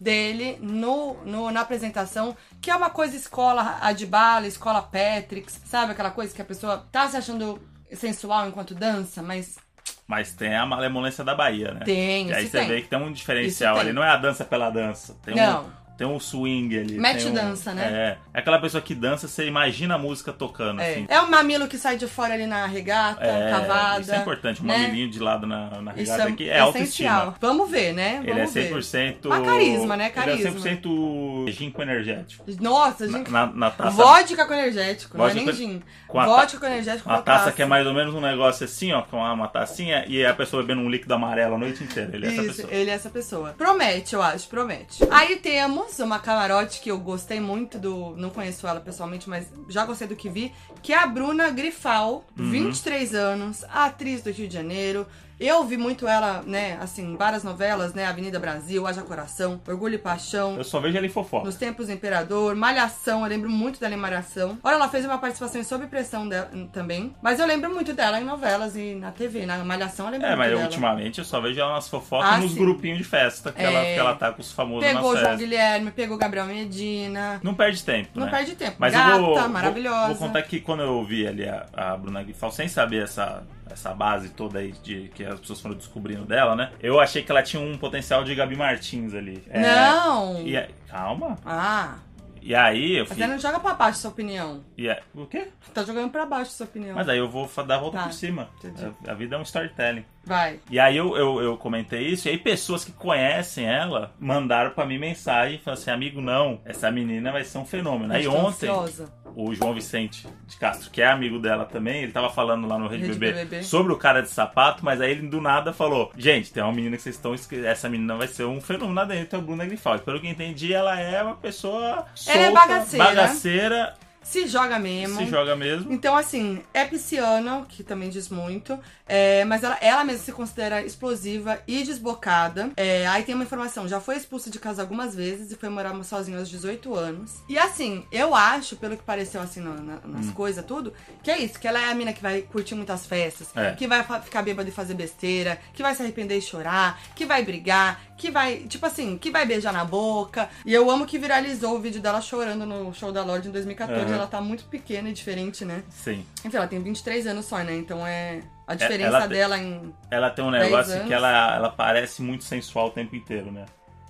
Dele 0.03 0.59
no, 0.61 1.15
no- 1.25 1.51
na 1.51 1.61
apresentação, 1.61 2.37
que 2.61 2.71
é 2.71 2.75
uma 2.77 2.91
coisa 2.91 3.15
escola 3.17 3.79
Adbala, 3.81 4.47
escola 4.47 4.83
Patricks, 4.83 5.61
sabe? 5.65 5.93
Aquela 5.93 6.11
coisa 6.11 6.35
que 6.35 6.43
a 6.43 6.45
pessoa 6.45 6.87
tá 6.91 7.09
se 7.09 7.17
achando 7.17 7.61
sensual 7.95 8.49
enquanto 8.49 8.75
dança, 8.75 9.23
mas 9.23 9.59
Mas 10.07 10.33
tem 10.33 10.55
a 10.57 10.67
malemolência 10.67 11.23
da 11.25 11.35
Bahia, 11.35 11.73
né? 11.73 11.81
tem, 11.85 12.29
E 12.29 12.35
aí 12.35 12.47
você 12.49 12.59
tem. 12.59 12.69
vê 12.69 12.83
que 12.83 12.89
tem 12.89 12.99
um 12.99 13.13
diferencial 13.13 13.75
tem. 13.75 13.83
ali. 13.85 13.93
Não 13.93 14.03
é 14.03 14.09
a 14.09 14.17
dança 14.17 14.45
pela 14.45 14.71
dança. 14.71 15.17
Tem 15.25 15.35
Não. 15.37 15.65
um. 15.65 15.82
Tem 15.97 16.07
um 16.07 16.19
swing 16.19 16.77
ali. 16.79 17.01
Tem 17.01 17.27
um- 17.29 17.35
dança, 17.35 17.73
né? 17.75 18.19
É. 18.35 18.37
É 18.37 18.41
aquela 18.41 18.59
pessoa 18.59 18.81
que 18.83 18.95
dança, 18.95 19.29
você 19.29 19.47
imagina 19.47 19.95
a 19.95 19.99
música 19.99 20.33
tocando, 20.33 20.81
É. 20.81 20.91
assim. 20.91 21.07
é 21.09 21.21
o 21.21 21.31
mamilo 21.31 21.69
que 21.69 21.77
sai 21.79 21.97
de 21.97 22.07
fora 22.07 22.35
ali 22.35 22.47
na 22.47 22.67
regata, 22.67 23.25
É, 23.25 23.51
cavada. 23.51 24.01
Isso 24.01 24.13
é 24.13 24.17
importante. 24.17 24.63
Um 24.63 24.67
né? 24.67 24.79
mamilinho 24.79 25.11
de 25.11 25.19
lado 25.21 25.47
na, 25.47 25.81
na 25.81 25.93
Isso 25.93 26.11
regata 26.13 26.23
é 26.23 26.33
aqui 26.33 26.49
é 26.51 26.59
autoestima. 26.59 27.09
essencial. 27.11 27.35
Vamos 27.41 27.71
ver, 27.71 27.93
né? 27.93 28.15
Vamos 28.15 28.29
Ele 28.29 28.41
é 28.41 28.47
ver. 28.47 28.69
100%. 28.71 29.29
Mas 29.29 29.45
carisma, 29.47 29.97
né? 29.97 30.05
Ele 30.07 30.13
Carisma. 30.15 30.49
é 30.49 30.53
100% 30.53 31.47
ginkgo 31.53 31.83
energético. 31.83 32.45
Nossa, 32.61 33.07
Na, 33.07 33.19
gente. 33.19 33.31
na, 33.31 33.47
na 33.47 33.71
taça. 33.71 33.91
Vodka 33.97 34.47
com 34.47 34.55
energético, 34.55 35.17
não 35.19 35.25
é 35.27 35.29
Vodka 35.29 35.45
nem 35.45 35.47
com- 35.55 35.57
gin. 35.57 35.83
com 36.09 36.19
a 36.21 36.27
Vodka 36.27 36.59
com 36.59 36.67
energético 36.67 37.09
Uma 37.09 37.17
na 37.17 37.23
taça 37.23 37.53
que 37.53 37.63
é 37.63 37.67
mais 37.67 37.87
ou 37.87 37.93
menos 37.95 38.15
um 38.15 38.21
negócio 38.21 38.65
assim, 38.65 38.93
ó, 38.93 39.03
com 39.03 39.19
uma, 39.19 39.33
uma 39.33 39.49
tacinha 39.49 40.05
e 40.09 40.25
a 40.25 40.33
pessoa 40.35 40.63
bebendo 40.63 40.81
um 40.87 40.91
líquido 40.91 41.13
amarelo 41.15 41.55
a 41.55 41.59
noite 41.59 41.85
inteira. 41.85 42.11
Ele 42.15 42.27
é 42.27 42.29
essa 42.31 42.43
Isso, 42.43 42.57
pessoa. 42.63 42.75
ele 42.75 42.91
é 42.91 42.95
essa 42.95 43.11
pessoa. 43.11 43.55
Promete, 43.59 44.15
eu 44.15 44.23
acho, 44.23 44.49
promete. 44.49 45.05
Aí 45.11 45.37
temos 45.37 45.82
uma 46.05 46.19
camarote 46.19 46.81
que 46.81 46.91
eu 46.91 46.99
gostei 46.99 47.41
muito 47.41 47.79
do. 47.79 48.15
Não 48.17 48.31
conheço 48.31 48.67
ela 48.67 48.81
pessoalmente, 48.81 49.29
mas 49.29 49.47
já 49.69 49.85
gostei 49.85 50.07
do 50.09 50.17
que 50.17 50.29
vi. 50.29 50.53
Que 50.83 50.93
é 50.93 50.99
a 50.99 51.07
Bruna 51.07 51.51
Grifal, 51.51 52.25
Uhum. 52.39 52.51
23 52.51 53.15
anos, 53.15 53.65
atriz 53.65 54.23
do 54.23 54.31
Rio 54.31 54.49
de 54.49 54.55
Janeiro. 54.55 55.07
Eu 55.45 55.65
vi 55.65 55.77
muito 55.77 56.07
ela, 56.07 56.43
né, 56.47 56.79
assim, 56.81 57.17
várias 57.17 57.43
novelas, 57.43 57.95
né? 57.95 58.07
Avenida 58.07 58.39
Brasil, 58.39 58.87
Haja 58.87 59.03
Coração, 59.03 59.61
Orgulho 59.67 59.95
e 59.97 59.99
Paixão. 59.99 60.57
Eu 60.57 60.65
só 60.65 60.79
vejo 60.81 60.97
ele 60.97 61.09
fofoca. 61.09 61.45
Nos 61.47 61.57
Tempos 61.57 61.87
do 61.87 61.93
Imperador, 61.93 62.55
Malhação, 62.55 63.23
eu 63.23 63.27
lembro 63.29 63.51
muito 63.51 63.81
dela 63.81 63.95
em 63.95 63.99
Malhação. 63.99 64.59
Olha, 64.63 64.75
ela 64.75 64.89
fez 64.89 65.05
uma 65.05 65.19
participação 65.19 65.61
em 65.61 65.65
Sob 65.65 65.87
Pressão 65.87 66.29
dela, 66.29 66.51
também. 66.73 67.15
Mas 67.23 67.41
eu 67.41 67.47
lembro 67.47 67.73
muito 67.75 67.93
dela 67.93 68.21
em 68.21 68.25
novelas 68.25 68.77
e 68.77 68.95
na 68.95 69.11
TV. 69.11 69.45
Na 69.47 69.59
Malhação 69.65 70.07
eu 70.07 70.13
lembro 70.13 70.27
É, 70.27 70.31
muito 70.37 70.39
mas 70.39 70.53
eu, 70.53 70.61
ultimamente 70.61 71.19
eu 71.19 71.25
só 71.25 71.41
vejo 71.41 71.61
ela 71.61 71.73
nas 71.75 71.89
fofocas 71.89 72.29
Ah, 72.31 72.39
nos 72.39 72.53
sim. 72.53 72.59
grupinhos 72.59 72.99
de 72.99 73.05
festa 73.05 73.51
que, 73.53 73.63
ela, 73.63 73.79
É. 73.81 73.95
que 73.95 74.01
ela 74.01 74.15
tá 74.15 74.33
com 74.33 74.41
os 74.41 74.53
famosos 74.53 74.85
Pegou 74.87 75.13
o 75.13 75.17
João. 75.17 75.37
Guilherme, 75.37 75.91
pegou 75.91 76.17
o 76.17 76.19
Gabriel 76.19 76.47
Medina. 76.47 77.41
Não 77.43 77.55
perde 77.55 77.83
tempo, 77.83 78.11
Não 78.15 78.27
né? 78.27 78.31
perde 78.31 78.55
tempo. 78.55 78.77
Mas 78.79 78.93
Gata, 78.93 79.11
eu 79.17 79.21
vou, 79.23 79.35
vou- 79.39 79.49
maravilhosa. 79.49 80.09
Vou, 80.09 80.17
contar 80.17 80.43
que 80.43 80.61
quando 80.61 80.83
eu 80.83 81.05
vi 81.05 81.27
ali 81.27 81.49
a, 81.49 81.67
a 81.73 81.97
Bruna 81.97 82.23
Grifal, 82.23 82.51
sem 82.51 82.69
saber 82.69 83.03
essa, 83.05 83.43
essa 83.73 83.93
base 83.95 84.29
toda 84.31 84.59
aí 84.59 84.73
de 84.73 85.11
que 85.14 85.25
as 85.25 85.41
pessoas 85.41 85.61
foram 85.61 85.75
descobrindo 85.76 86.25
dela, 86.25 86.55
né? 86.55 86.71
Eu 86.81 87.00
achei 87.00 87.23
que 87.23 87.31
ela 87.31 87.43
tinha 87.43 87.62
um 87.62 87.76
potencial 87.76 88.23
de 88.25 88.35
Gabi 88.35 88.57
Martins 88.57 89.14
ali. 89.14 89.43
É, 89.50 89.61
Não! 89.61 90.41
E 90.43 90.57
aí- 90.57 90.69
calma. 90.88 91.37
Ah, 91.45 91.97
E 92.45 92.55
aí 92.57 92.97
eu 92.99 93.07
você 93.07 93.14
fiquei. 93.14 93.26
não 93.29 93.38
joga 93.38 93.61
pra 93.61 93.73
baixo 93.75 94.00
sua 94.00 94.11
opinião. 94.11 94.64
E 94.76 94.88
o 95.14 95.26
quê? 95.26 95.49
Tá 95.73 95.85
jogando 95.85 96.11
pra 96.11 96.26
baixo 96.26 96.50
sua 96.50 96.67
opinião. 96.67 96.95
Mas 96.97 97.09
aí 97.09 97.19
eu 97.19 97.29
vou 97.29 97.49
dar 97.64 97.76
a 97.76 97.79
volta 97.79 97.99
Tá, 97.99 98.02
por 98.05 98.12
cima. 98.12 98.49
entendi. 98.59 98.93
A, 99.07 99.12
a 99.12 99.14
vida 99.14 99.37
é 99.37 99.38
um 99.38 99.43
storytelling. 99.43 100.05
Vai. 100.25 100.59
E 100.69 100.79
aí 100.81 100.97
eu, 100.97 101.17
eu, 101.17 101.41
eu 101.41 101.57
comentei 101.57 102.09
isso, 102.09 102.26
e 102.26 102.33
aí 102.33 102.38
pessoas 102.38 102.85
que 102.85 102.91
conhecem 102.93 103.64
ela 103.67 104.12
mandaram 104.19 104.73
pra 104.73 104.85
mim 104.85 104.99
mensagem 104.99 105.59
falando 105.59 105.79
assim, 105.79 105.91
amigo, 105.93 106.21
não, 106.21 106.61
essa 106.64 106.91
menina 106.91 107.31
vai 107.31 107.45
ser 107.45 107.59
um 107.59 107.64
fenômeno. 107.64 108.12
Aí 108.12 108.26
ontem, 108.26 108.69
ansiosa. 108.69 109.12
O 109.37 109.55
João 109.55 109.73
Vicente 109.75 110.27
de 110.47 110.57
Castro, 110.57 110.91
que 110.91 111.01
é 111.03 111.07
amigo 111.07 111.39
dela 111.39 111.65
também, 111.65 112.03
ele 112.03 112.12
tava 112.12 112.31
falando 112.31 112.67
lá 112.67 112.79
no 112.79 112.87
Rede, 112.89 113.07
Rede 113.07 113.19
BBB, 113.19 113.45
BBB. 113.45 113.62
sobre 113.65 113.93
o 113.93 113.97
cara 113.97 114.21
de 114.23 114.29
sapato, 114.31 114.85
mas 114.85 115.01
aí 115.01 115.11
ele 115.12 115.29
do 115.29 115.41
nada 115.41 115.73
falou: 115.73 116.11
Gente, 116.17 116.53
tem 116.53 116.62
uma 116.62 116.73
menina 116.73 116.97
que 116.97 117.03
vocês 117.03 117.15
estão. 117.17 117.35
Essa 117.65 117.89
menina 117.89 118.15
vai 118.17 118.29
ser 118.29 118.45
um 118.45 118.61
fenômeno 118.61 118.95
lá 118.95 119.05
dentro, 119.05 119.37
é 119.37 119.39
a 119.41 119.43
Bruna 119.43 119.65
Grifaldi. 119.67 120.03
Pelo 120.03 120.21
que 120.21 120.27
eu 120.27 120.31
entendi, 120.31 120.73
ela 120.73 120.99
é 120.99 121.23
uma 121.23 121.37
pessoa 121.37 122.07
solta, 122.15 122.39
Ela 122.39 122.47
é 122.49 122.53
bagaceira. 122.53 123.05
bagaceira, 123.05 123.95
Se 124.23 124.47
joga 124.47 124.79
mesmo. 124.79 125.17
se 125.19 125.26
joga 125.26 125.55
mesmo. 125.57 125.93
Então, 125.93 126.17
assim, 126.17 126.62
é 126.73 126.85
pisciana, 126.85 127.67
que 127.69 127.83
também 127.83 128.09
diz 128.09 128.29
muito, 128.29 128.79
é, 129.07 129.45
mas 129.45 129.62
ela, 129.64 129.76
ela 129.81 130.05
mesma 130.05 130.23
se 130.23 130.33
considera 130.33 130.83
explosiva 130.85 131.59
e 131.67 131.83
desbocada. 131.83 132.71
É, 132.76 133.07
aí 133.07 133.23
tem 133.25 133.35
uma 133.35 133.45
informação, 133.45 133.87
já 133.88 134.00
foi 134.00 134.17
expulsa 134.17 134.49
de 134.50 134.59
casa 134.59 134.83
algumas 134.83 135.14
vezes 135.14 135.50
e 135.50 135.57
foi 135.57 135.69
morar 135.69 135.93
sozinha 136.05 136.38
aos 136.38 136.49
18 136.49 136.95
anos. 136.95 137.43
E 137.49 137.59
assim, 137.59 138.05
eu 138.12 138.35
acho, 138.35 138.76
pelo 138.76 138.97
que 138.97 139.02
pareceu 139.02 139.41
assim 139.41 139.61
na- 139.61 139.75
na- 139.75 140.00
nas 140.05 140.26
Hum. 140.26 140.33
coisas, 140.33 140.64
tudo, 140.64 140.93
que 141.23 141.31
é 141.31 141.38
isso, 141.38 141.59
que 141.59 141.67
ela 141.69 141.81
é 141.81 141.91
a 141.91 141.95
mina 141.95 142.12
que 142.12 142.23
vai 142.23 142.43
curtir 142.43 142.75
muitas 142.75 143.07
festas, 143.07 143.49
É. 143.57 143.73
que 143.73 143.87
vai 143.87 144.02
ficar 144.23 144.43
bêbada 144.43 144.69
e 144.69 144.73
fazer 144.73 144.95
besteira, 144.95 145.59
que 145.75 145.83
vai 145.83 145.95
se 145.95 146.02
arrepender 146.02 146.38
e 146.38 146.43
chorar, 146.43 147.00
que 147.14 147.26
vai 147.26 147.43
brigar, 147.45 148.00
que 148.23 148.31
vai, 148.31 148.59
tipo 148.69 148.87
assim, 148.87 149.19
que 149.19 149.33
vai 149.33 149.45
beijar 149.45 149.73
na 149.73 149.85
boca. 149.85 150.49
E 150.64 150.73
eu 150.73 150.88
amo 150.88 151.05
que 151.05 151.19
viralizou 151.19 151.75
o 151.75 151.81
vídeo 151.81 152.00
dela 152.00 152.21
chorando 152.21 152.64
no 152.64 152.95
show 152.95 153.11
da 153.11 153.25
Lorde 153.25 153.49
em 153.49 153.50
2014. 153.50 154.05
Aham. 154.05 154.14
Ela 154.14 154.26
tá 154.29 154.41
muito 154.41 154.62
pequena 154.67 155.09
e 155.09 155.12
diferente, 155.12 155.64
né? 155.64 155.83
Sim. 155.91 156.25
Enfim, 156.45 156.57
ela 156.57 156.69
tem 156.69 156.79
23 156.81 157.26
anos 157.26 157.47
só, 157.47 157.59
né? 157.59 157.75
Então 157.76 158.07
é. 158.07 158.41
A 158.64 158.76
diferença 158.76 159.09
ela 159.09 159.21
tem- 159.23 159.29
dela 159.31 159.59
em. 159.59 159.93
Ela 160.09 160.31
tem 160.31 160.45
um 160.45 160.52
10 160.52 160.62
negócio 160.64 161.05
que 161.05 161.12
ela, 161.12 161.57
ela 161.57 161.69
parece 161.71 162.23
muito 162.23 162.45
sensual 162.45 162.87
o 162.87 162.91
tempo 162.91 163.17
inteiro, 163.17 163.50
né? 163.50 163.64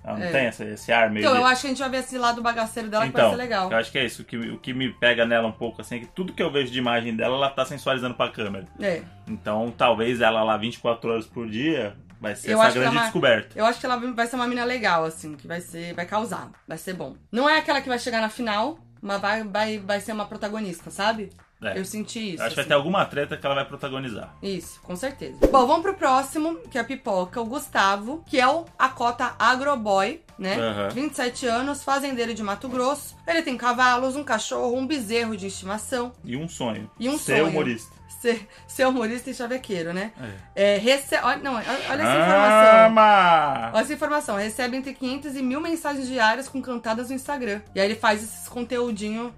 Ela 0.05 0.19
não 0.19 0.27
É. 0.27 0.31
tem 0.31 0.47
esse, 0.47 0.65
esse 0.65 0.93
ar 0.93 1.09
meio. 1.11 1.25
Então, 1.25 1.35
eu 1.35 1.47
acho 1.47 1.63
que 1.63 1.67
a 1.69 1.71
gente 1.71 1.79
vai 1.79 1.89
ver 1.89 1.97
esse 2.01 2.19
lado 2.19 2.43
bagaceiro 2.43 2.91
dela 2.91 3.05
que 3.05 3.09
então, 3.11 3.23
vai 3.29 3.31
ser 3.31 3.37
legal. 3.43 3.71
eu 3.71 3.79
acho 3.79 3.91
que 3.91 3.99
é 3.99 4.05
isso. 4.05 4.21
O 4.21 4.25
que, 4.27 4.37
o 4.37 4.59
que 4.59 4.75
me 4.75 4.93
pega 4.93 5.25
nela 5.25 5.49
um 5.49 5.53
pouco, 5.53 5.81
assim, 5.81 5.97
é 5.97 5.99
que 6.01 6.07
tudo 6.07 6.35
que 6.35 6.43
eu 6.43 6.51
vejo 6.51 6.71
de 6.71 6.79
imagem 6.79 7.17
dela, 7.17 7.37
ela 7.37 7.49
tá 7.49 7.65
sensualizando 7.65 8.15
pra 8.15 8.29
câmera. 8.29 8.67
É. 8.79 9.01
Então, 9.27 9.73
talvez 9.75 10.21
ela 10.21 10.43
lá 10.43 10.57
24 10.59 11.09
horas 11.11 11.27
por 11.27 11.49
dia, 11.49 11.97
Vai 12.23 12.37
ser 12.37 12.53
Eu 12.53 12.63
essa 12.63 12.73
grande 12.73 12.97
ela 12.97 13.01
é 13.01 13.03
descoberta. 13.03 13.59
Eu 13.59 13.65
acho 13.67 13.81
que 13.81 13.85
ela 13.85 13.97
vai 13.97 14.27
ser 14.29 14.37
uma 14.37 14.47
mina 14.47 14.65
legal, 14.65 15.05
assim, 15.05 15.35
que 15.35 15.47
vai 15.47 15.61
ser. 15.61 15.93
Vai 15.93 16.07
causar. 16.07 16.53
Vai 16.69 16.79
ser 16.79 16.95
bom. 16.95 17.17
Não 17.33 17.49
é 17.49 17.59
aquela 17.59 17.81
que 17.81 17.89
vai 17.89 17.99
chegar 17.99 18.21
na 18.21 18.29
final, 18.29 18.79
mas 19.01 19.21
vai, 19.21 19.43
vai, 19.43 19.79
vai 19.79 20.01
ser 20.01 20.13
uma 20.13 20.25
protagonista, 20.25 20.89
sabe? 20.89 21.31
É. 21.61 21.79
Eu 21.79 21.85
senti 21.85 22.35
isso. 22.35 22.43
Acho 22.43 22.51
que 22.51 22.57
vai 22.57 22.63
assim. 22.63 22.69
ter 22.69 22.75
alguma 22.75 23.05
treta 23.07 23.37
que 23.37 23.45
ela 23.47 23.55
vai 23.55 23.65
protagonizar. 23.65 24.35
Isso, 24.43 24.81
com 24.83 24.97
certeza. 24.97 25.39
Bom, 25.47 25.67
vamos 25.67 25.83
pro 25.83 25.95
próximo, 25.95 26.57
que 26.71 26.77
é 26.77 26.81
a 26.81 26.85
pipoca, 26.85 27.41
o 27.41 27.45
Gustavo, 27.45 28.23
que 28.27 28.41
é 28.41 28.47
o 28.49 28.65
Acota 28.79 29.35
Agroboy, 29.39 30.21
né? 30.39 30.57
Aham. 30.57 30.89
27 30.91 31.47
anos, 31.47 31.85
fazendeiro 31.85 32.35
de 32.35 32.43
Mato 32.43 32.69
Grosso. 32.69 33.17
Ele 33.27 33.43
tem 33.43 33.57
cavalos, 33.57 34.17
um 34.17 34.25
cachorro, 34.25 34.77
um 34.77 34.87
bezerro 34.87 35.37
de 35.37 35.47
estimação. 35.47 36.13
E 36.25 36.37
um 36.37 36.49
sonho. 36.49 36.91
E 36.99 37.09
um 37.09 37.17
Ser 37.19 37.39
sonho. 37.39 37.49
humorista. 37.49 38.02
Ser, 38.23 38.47
ser 38.69 38.87
humorista 38.87 39.31
e 39.31 39.35
chavequeiro, 39.35 39.93
né? 39.93 40.13
É. 40.55 40.75
É, 40.75 40.79
rece... 40.79 41.17
olha, 41.17 41.39
não, 41.43 41.55
olha 41.55 41.67
olha 41.91 42.03
essa 42.03 42.19
informação. 42.21 42.87
Ama! 42.87 43.71
Olha 43.75 43.83
essa 43.83 43.93
informação. 43.95 44.37
Recebe 44.37 44.77
entre 44.77 44.95
500 44.95 45.35
e 45.37 45.43
mil 45.43 45.61
mensagens 45.61 46.07
diárias 46.07 46.49
com 46.49 46.63
cantadas 46.63 47.09
no 47.09 47.17
Instagram. 47.17 47.61
E 47.75 47.81
aí 47.81 47.87
ele 47.89 47.97
faz 47.97 48.23
esses 48.23 48.49
conteúdinho 48.49 49.35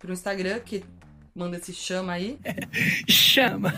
pro 0.00 0.12
Instagram, 0.12 0.58
que 0.58 0.84
manda 1.32 1.56
esse 1.58 1.72
chama 1.72 2.12
aí. 2.14 2.38
Chama. 3.08 3.72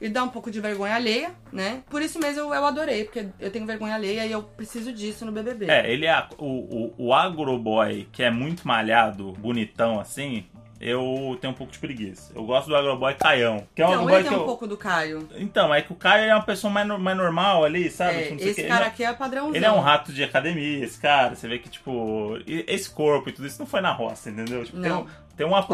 E 0.00 0.08
dá 0.08 0.22
um 0.24 0.28
pouco 0.28 0.50
de 0.50 0.60
vergonha 0.60 0.94
alheia, 0.94 1.30
né? 1.52 1.82
Por 1.88 2.02
isso 2.02 2.18
mesmo 2.18 2.40
eu, 2.40 2.54
eu 2.54 2.64
adorei, 2.64 3.04
porque 3.04 3.26
eu 3.40 3.50
tenho 3.50 3.66
vergonha 3.66 3.94
alheia 3.94 4.26
e 4.26 4.32
eu 4.32 4.42
preciso 4.42 4.92
disso 4.92 5.24
no 5.24 5.32
BBB. 5.32 5.66
É, 5.70 5.90
ele 5.90 6.06
é 6.06 6.10
a- 6.12 6.28
o, 6.38 6.46
o, 6.46 7.06
o 7.08 7.14
agroboy, 7.14 8.08
que 8.12 8.22
é 8.22 8.30
muito 8.30 8.66
malhado, 8.66 9.32
bonitão 9.32 9.98
assim. 10.00 10.44
Eu 10.80 11.36
tenho 11.40 11.52
um 11.52 11.56
pouco 11.56 11.72
de 11.72 11.78
preguiça. 11.78 12.32
Eu 12.34 12.44
gosto 12.44 12.68
do 12.68 12.76
agroboy 12.76 13.14
Caião. 13.14 13.66
Que 13.74 13.82
é 13.82 13.86
um 13.88 13.92
agroboy 13.92 14.14
ele 14.14 14.22
que 14.24 14.28
tem 14.28 14.38
um 14.38 14.40
eu... 14.40 14.46
pouco 14.46 14.66
do 14.66 14.76
Caio. 14.76 15.28
Então, 15.36 15.74
é 15.74 15.80
que 15.82 15.92
o 15.92 15.96
Caio 15.96 16.24
é 16.30 16.34
uma 16.34 16.42
pessoa 16.44 16.70
mais, 16.72 16.86
mais 16.86 17.16
normal 17.16 17.64
ali, 17.64 17.90
sabe? 17.90 18.24
É, 18.24 18.30
Não 18.30 18.38
sei 18.38 18.48
o 18.48 18.50
esse 18.50 18.62
cara 18.64 18.80
Ele- 18.82 18.88
aqui 18.90 19.04
é 19.04 19.12
padrãozão. 19.12 19.54
Ele 19.54 19.64
é 19.64 19.72
um 19.72 19.80
rato 19.80 20.12
de 20.12 20.22
academia, 20.22 20.84
esse 20.84 21.00
cara. 21.00 21.34
Você 21.34 21.48
vê 21.48 21.58
que, 21.58 21.68
tipo, 21.68 22.38
esse 22.46 22.90
corpo 22.90 23.28
e 23.28 23.32
tudo 23.32 23.46
isso 23.46 23.58
não 23.58 23.66
foi 23.66 23.80
na 23.80 23.92
roça, 23.92 24.30
entendeu? 24.30 24.64
Tipo, 24.64 24.80
tem, 24.80 24.90
Não. 24.90 25.02
um, 25.02 25.06
tem 25.36 25.46
uma. 25.46 25.66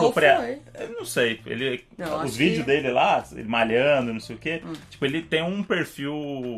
Eu 0.75 0.91
não 0.99 1.05
sei. 1.05 1.41
Ele, 1.47 1.85
Não, 1.97 2.25
os 2.25 2.37
vídeos 2.37 2.59
que- 2.59 2.63
Hum. 2.63 2.75
dele 2.75 2.91
lá, 2.93 3.25
ele 3.33 3.49
malhando, 3.49 4.13
não 4.13 4.21
sei 4.21 4.37
o 4.37 4.39
quê. 4.39 4.63
Tipo, 4.91 5.05
ele 5.05 5.23
tem 5.23 5.43
um 5.43 5.63
perfil 5.63 6.15